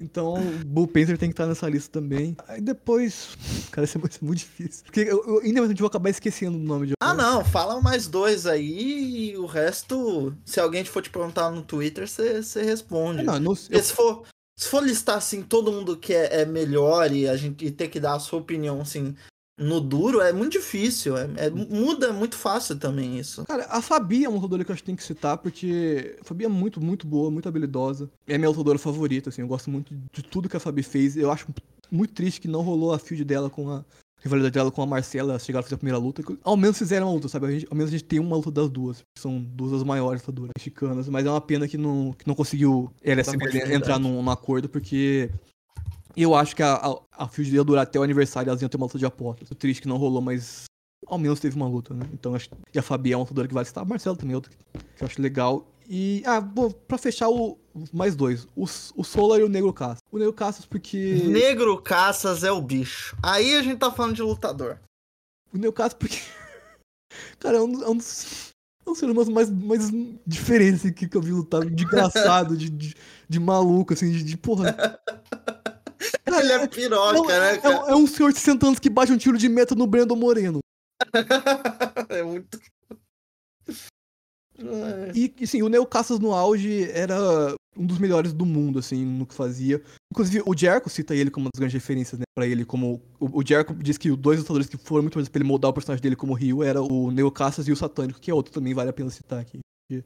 [0.00, 2.34] Então, o Bull Panther tem que estar nessa lista também.
[2.48, 3.36] Aí depois.
[3.70, 4.84] Cara, isso é muito, muito difícil.
[4.84, 7.44] Porque eu, eu ainda vou acabar esquecendo o nome de Ah, não.
[7.44, 10.34] Fala mais dois aí e o resto.
[10.46, 13.22] Se alguém for te perguntar no Twitter, você responde.
[13.22, 13.82] Não, não, eu...
[13.82, 14.22] se, for,
[14.60, 17.98] se for listar assim, todo mundo que é, é melhor e a gente ter que
[17.98, 19.16] dar a sua opinião assim,
[19.58, 21.16] no duro é muito difícil.
[21.16, 23.46] É, é, muda muito fácil também isso.
[23.46, 26.24] Cara, a Fabi é uma lutadora que eu acho que tem que citar, porque a
[26.24, 28.10] Fabi é muito, muito boa, muito habilidosa.
[28.26, 29.40] É minha lutadora favorita, assim.
[29.40, 31.16] Eu gosto muito de tudo que a Fabi fez.
[31.16, 31.46] Eu acho
[31.90, 33.82] muito triste que não rolou a field dela com a
[34.20, 36.22] rivalidade dela com a Marcela, chegaram a fazer a primeira luta.
[36.42, 37.52] Ao menos fizeram uma luta, sabe?
[37.52, 39.02] Gente, ao menos a gente tem uma luta das duas.
[39.18, 41.08] São duas das maiores lutadoras mexicanas.
[41.08, 43.22] Mas é uma pena que não, que não conseguiu ela
[43.74, 45.30] entrar num, num acordo, porque
[46.16, 48.76] eu acho que a, a, a Field ia durar até o aniversário, elas iam ter
[48.76, 49.48] uma luta de apostas.
[49.48, 50.64] Tô triste que não rolou, mas
[51.06, 52.06] ao menos teve uma luta, né?
[52.12, 53.80] Então acho que a Fabi é uma lutadora que vai estar.
[53.80, 54.52] A Marcelo também é outra
[54.96, 55.66] que eu acho legal.
[55.92, 57.58] E, ah, bom, pra fechar o,
[57.92, 59.98] mais dois, o, o Solar e o Negro Caças.
[60.12, 61.20] O Negro Caças porque...
[61.24, 63.16] Negro Caças é o bicho.
[63.20, 64.78] Aí a gente tá falando de lutador.
[65.52, 66.20] O Negro Caças porque...
[67.40, 68.50] Cara, é um, é um dos...
[68.86, 69.90] É um ser humano mais, mais
[70.24, 72.94] diferente assim, que eu vi lutar, de engraçado, de, de,
[73.28, 74.76] de maluco, assim, de, de porra.
[76.24, 77.88] Ele é piroca, é, né, cara?
[77.88, 80.14] É, é, um senhor de 60 anos que bate um tiro de meta no Brandon
[80.14, 80.60] Moreno.
[82.08, 82.60] é muito.
[85.14, 89.04] E, e sim, o Neo Cassas no auge era um dos melhores do mundo, assim,
[89.04, 89.80] no que fazia.
[90.12, 93.00] Inclusive, o Jericho cita ele como uma das grandes referências, né, pra ele, como...
[93.18, 95.70] O, o Jericho diz que os dois lutadores que foram muito importantes pra ele moldar
[95.70, 98.52] o personagem dele como Rio era o Neo Cassas e o Satânico, que é outro
[98.52, 99.60] também, vale a pena citar aqui.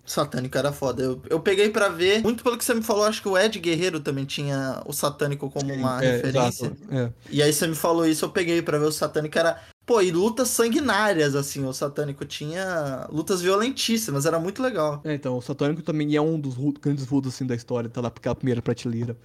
[0.05, 1.03] Satânico era foda.
[1.03, 3.59] Eu, eu peguei para ver, muito pelo que você me falou, acho que o Ed
[3.59, 6.73] Guerreiro também tinha o Satânico como uma é, referência.
[6.91, 7.11] É.
[7.29, 9.61] E aí você me falou isso, eu peguei para ver o Satânico era.
[9.87, 15.03] Pô, e lutas sanguinárias, assim, o Satânico tinha lutas violentíssimas, era muito legal.
[15.05, 18.11] É, então, o Satânico também é um dos grandes rudos, assim, da história, tá lá
[18.11, 19.17] porque é a primeira prateleira.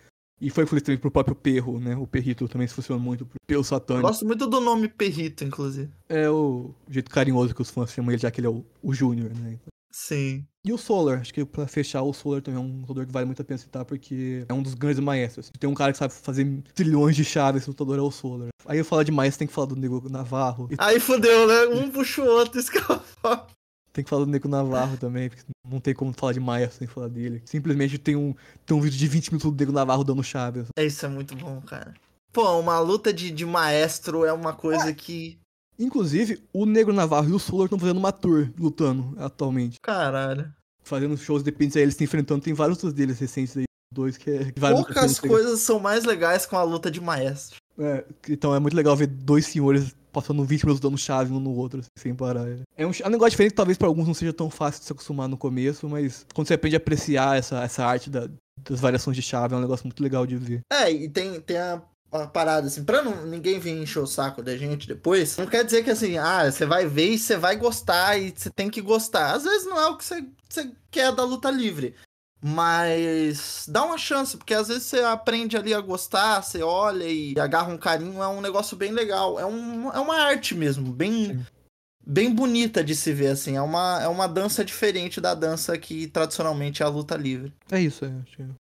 [0.41, 1.95] E foi influência também pro próprio Perro, né?
[1.97, 4.07] O Perrito também se funciona muito pelo Satânico.
[4.07, 5.91] Gosto muito do nome Perrito, inclusive.
[6.07, 8.93] É o jeito carinhoso que os fãs chamam ele, já que ele é o, o
[8.93, 9.60] Júnior, né?
[9.91, 10.45] Sim.
[10.66, 13.26] E o Solar, acho que pra fechar, o Solar também é um lutador que vale
[13.26, 15.49] muito a pena citar, porque é um dos grandes maestros.
[15.57, 18.49] Tem um cara que sabe fazer trilhões de chaves, esse lutador é o Solar.
[18.66, 20.70] Aí eu falar de maestro, tem que falar do Nego Navarro.
[20.78, 21.68] Aí fodeu, né?
[21.68, 22.62] Um puxa o outro,
[23.22, 23.47] falo.
[23.93, 26.88] Tem que falar do Nego Navarro também, porque não tem como falar de maestro sem
[26.88, 27.41] falar dele.
[27.45, 28.36] Simplesmente tem um,
[28.66, 30.68] tem um vídeo de 20 minutos do Nego Navarro dando chaves.
[30.78, 31.93] É, isso é muito bom, cara.
[32.34, 34.93] Pô, uma luta de, de maestro é uma coisa é.
[34.93, 35.39] que
[35.80, 39.80] Inclusive, o Negro Navarro e o Solar estão fazendo uma tour lutando atualmente.
[39.82, 40.53] Caralho.
[40.84, 42.43] Fazendo shows, depende aí eles se enfrentando.
[42.43, 43.63] Tem vários outros deles recentes aí.
[43.93, 44.51] Dois que é.
[44.51, 47.57] Que Poucas coisas são mais legais com a luta de maestro.
[47.80, 51.55] É, então é muito legal ver dois senhores passando 20 minutos dando chave um no
[51.55, 52.47] outro, assim, sem parar.
[52.75, 54.88] É um, é um negócio diferente que talvez para alguns não seja tão fácil de
[54.88, 58.27] se acostumar no começo, mas quando você aprende a apreciar essa, essa arte da,
[58.67, 60.61] das variações de chave, é um negócio muito legal de ver.
[60.71, 61.82] É, e tem, tem a
[62.12, 65.64] uma parada assim, pra não, ninguém vir encher o saco da gente depois, não quer
[65.64, 68.82] dizer que assim, ah, você vai ver e você vai gostar e você tem que
[68.82, 69.34] gostar.
[69.34, 71.95] Às vezes não é o que você, você quer da luta livre.
[72.41, 77.38] Mas dá uma chance, porque às vezes você aprende ali a gostar, você olha e
[77.38, 79.38] agarra um carinho, é um negócio bem legal.
[79.38, 81.45] É, um, é uma arte mesmo, bem,
[82.05, 83.57] bem bonita de se ver, assim.
[83.57, 87.53] É uma, é uma dança diferente da dança que tradicionalmente é a luta livre.
[87.69, 88.11] É isso, é.
[88.23, 88.69] Acho que...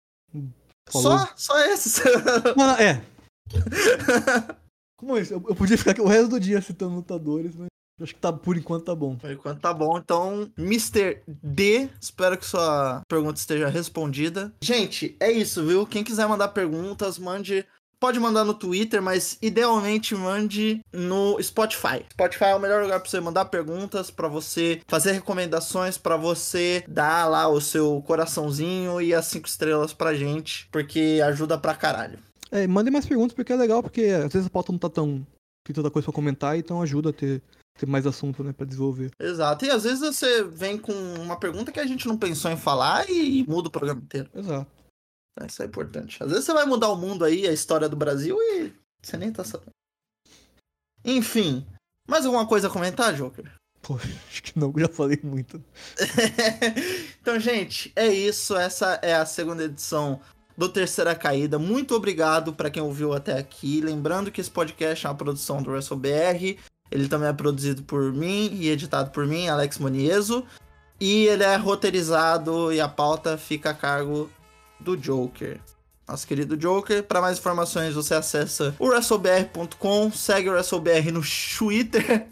[0.91, 2.03] Só, só esses.
[2.57, 3.03] Não, não, é,
[4.97, 5.35] como é isso?
[5.35, 7.69] Eu, eu podia ficar aqui o resto do dia citando lutadores, mas
[8.01, 9.17] acho que tá, por enquanto tá bom.
[9.17, 9.99] Por enquanto tá bom.
[9.99, 11.23] Então, Mr.
[11.27, 14.53] D, espero que sua pergunta esteja respondida.
[14.63, 15.87] Gente, é isso, viu?
[15.87, 17.67] Quem quiser mandar perguntas, mande
[18.05, 22.05] pode mandar no Twitter, mas idealmente mande no Spotify.
[22.13, 26.85] Spotify é o melhor lugar para você mandar perguntas, para você fazer recomendações, para você
[26.87, 32.19] dar lá o seu coraçãozinho e as cinco estrelas pra gente, porque ajuda pra caralho.
[32.55, 35.27] É, mandem mais perguntas porque é legal, porque às vezes a pauta não tá tão
[35.65, 37.43] tem tanta coisa pra comentar, então ajuda a ter,
[37.77, 39.11] ter mais assunto, né, pra desenvolver.
[39.19, 39.65] Exato.
[39.65, 43.11] E às vezes você vem com uma pergunta que a gente não pensou em falar
[43.11, 44.29] e muda o programa inteiro.
[44.35, 44.71] Exato.
[45.33, 46.23] Então, Isso é importante.
[46.23, 48.73] Às vezes você vai mudar o mundo aí, a história do Brasil e
[49.03, 49.73] você nem tá sabendo.
[51.05, 51.67] Enfim.
[52.07, 53.51] Mais alguma coisa a comentar, Joker?
[53.81, 53.97] Pô,
[54.29, 55.63] acho que não, já falei muito.
[57.21, 58.55] então, gente, é isso.
[58.55, 60.21] Essa é a segunda edição
[60.57, 61.59] do Terceira Caída.
[61.59, 63.81] Muito obrigado para quem ouviu até aqui.
[63.81, 66.59] Lembrando que esse podcast é uma produção do WrestleBR.
[66.91, 70.45] Ele também é produzido por mim e editado por mim, Alex Monieso.
[71.01, 74.31] E ele é roteirizado e a pauta fica a cargo
[74.79, 75.61] do Joker.
[76.07, 77.03] Nosso querido Joker.
[77.03, 81.23] Para mais informações, você acessa o WrestleBR.com, segue o WrestleBR no
[81.59, 82.27] Twitter,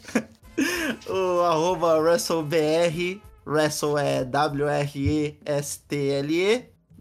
[1.09, 3.21] o arroba WrestleBR.
[3.45, 5.43] Wrestle é W-R-E-S-T-L-E.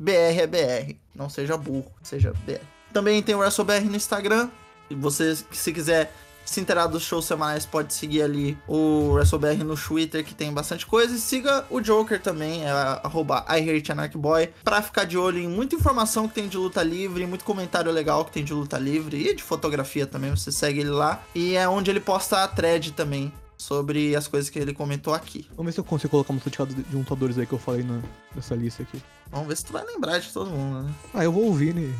[0.02, 0.95] BR é BR.
[1.15, 2.60] Não seja burro, seja BR.
[2.91, 4.49] Também tem o WrestleBR no Instagram.
[4.90, 6.11] E você, se quiser
[6.44, 10.88] se inteirar dos shows semanais, pode seguir ali o WrestleBR no Twitter, que tem bastante
[10.88, 11.15] coisa.
[11.15, 16.34] E siga o Joker também, é IHateAnarchBoy, pra ficar de olho em muita informação que
[16.34, 20.07] tem de luta livre, muito comentário legal que tem de luta livre e de fotografia
[20.07, 20.32] também.
[20.32, 21.22] Você segue ele lá.
[21.36, 25.48] E é onde ele posta a thread também sobre as coisas que ele comentou aqui.
[25.56, 28.02] Vamos ver se eu consigo colocar uma certificado de juntadores aí que eu falei na,
[28.36, 28.99] nessa lista aqui.
[29.32, 30.94] Vamos ver se tu vai lembrar de todo mundo, né?
[31.14, 31.94] Ah, eu vou ouvir, né?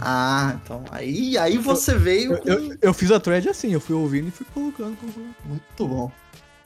[0.00, 2.48] Ah, então aí, aí você veio Eu, com...
[2.48, 4.96] eu, eu fiz a thread assim, eu fui ouvindo e fui colocando.
[5.44, 6.10] Muito bom.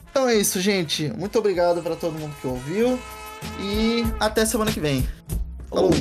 [0.09, 1.09] Então é isso, gente.
[1.09, 2.99] Muito obrigado para todo mundo que ouviu.
[3.61, 5.07] E até semana que vem.
[5.69, 5.91] Falou!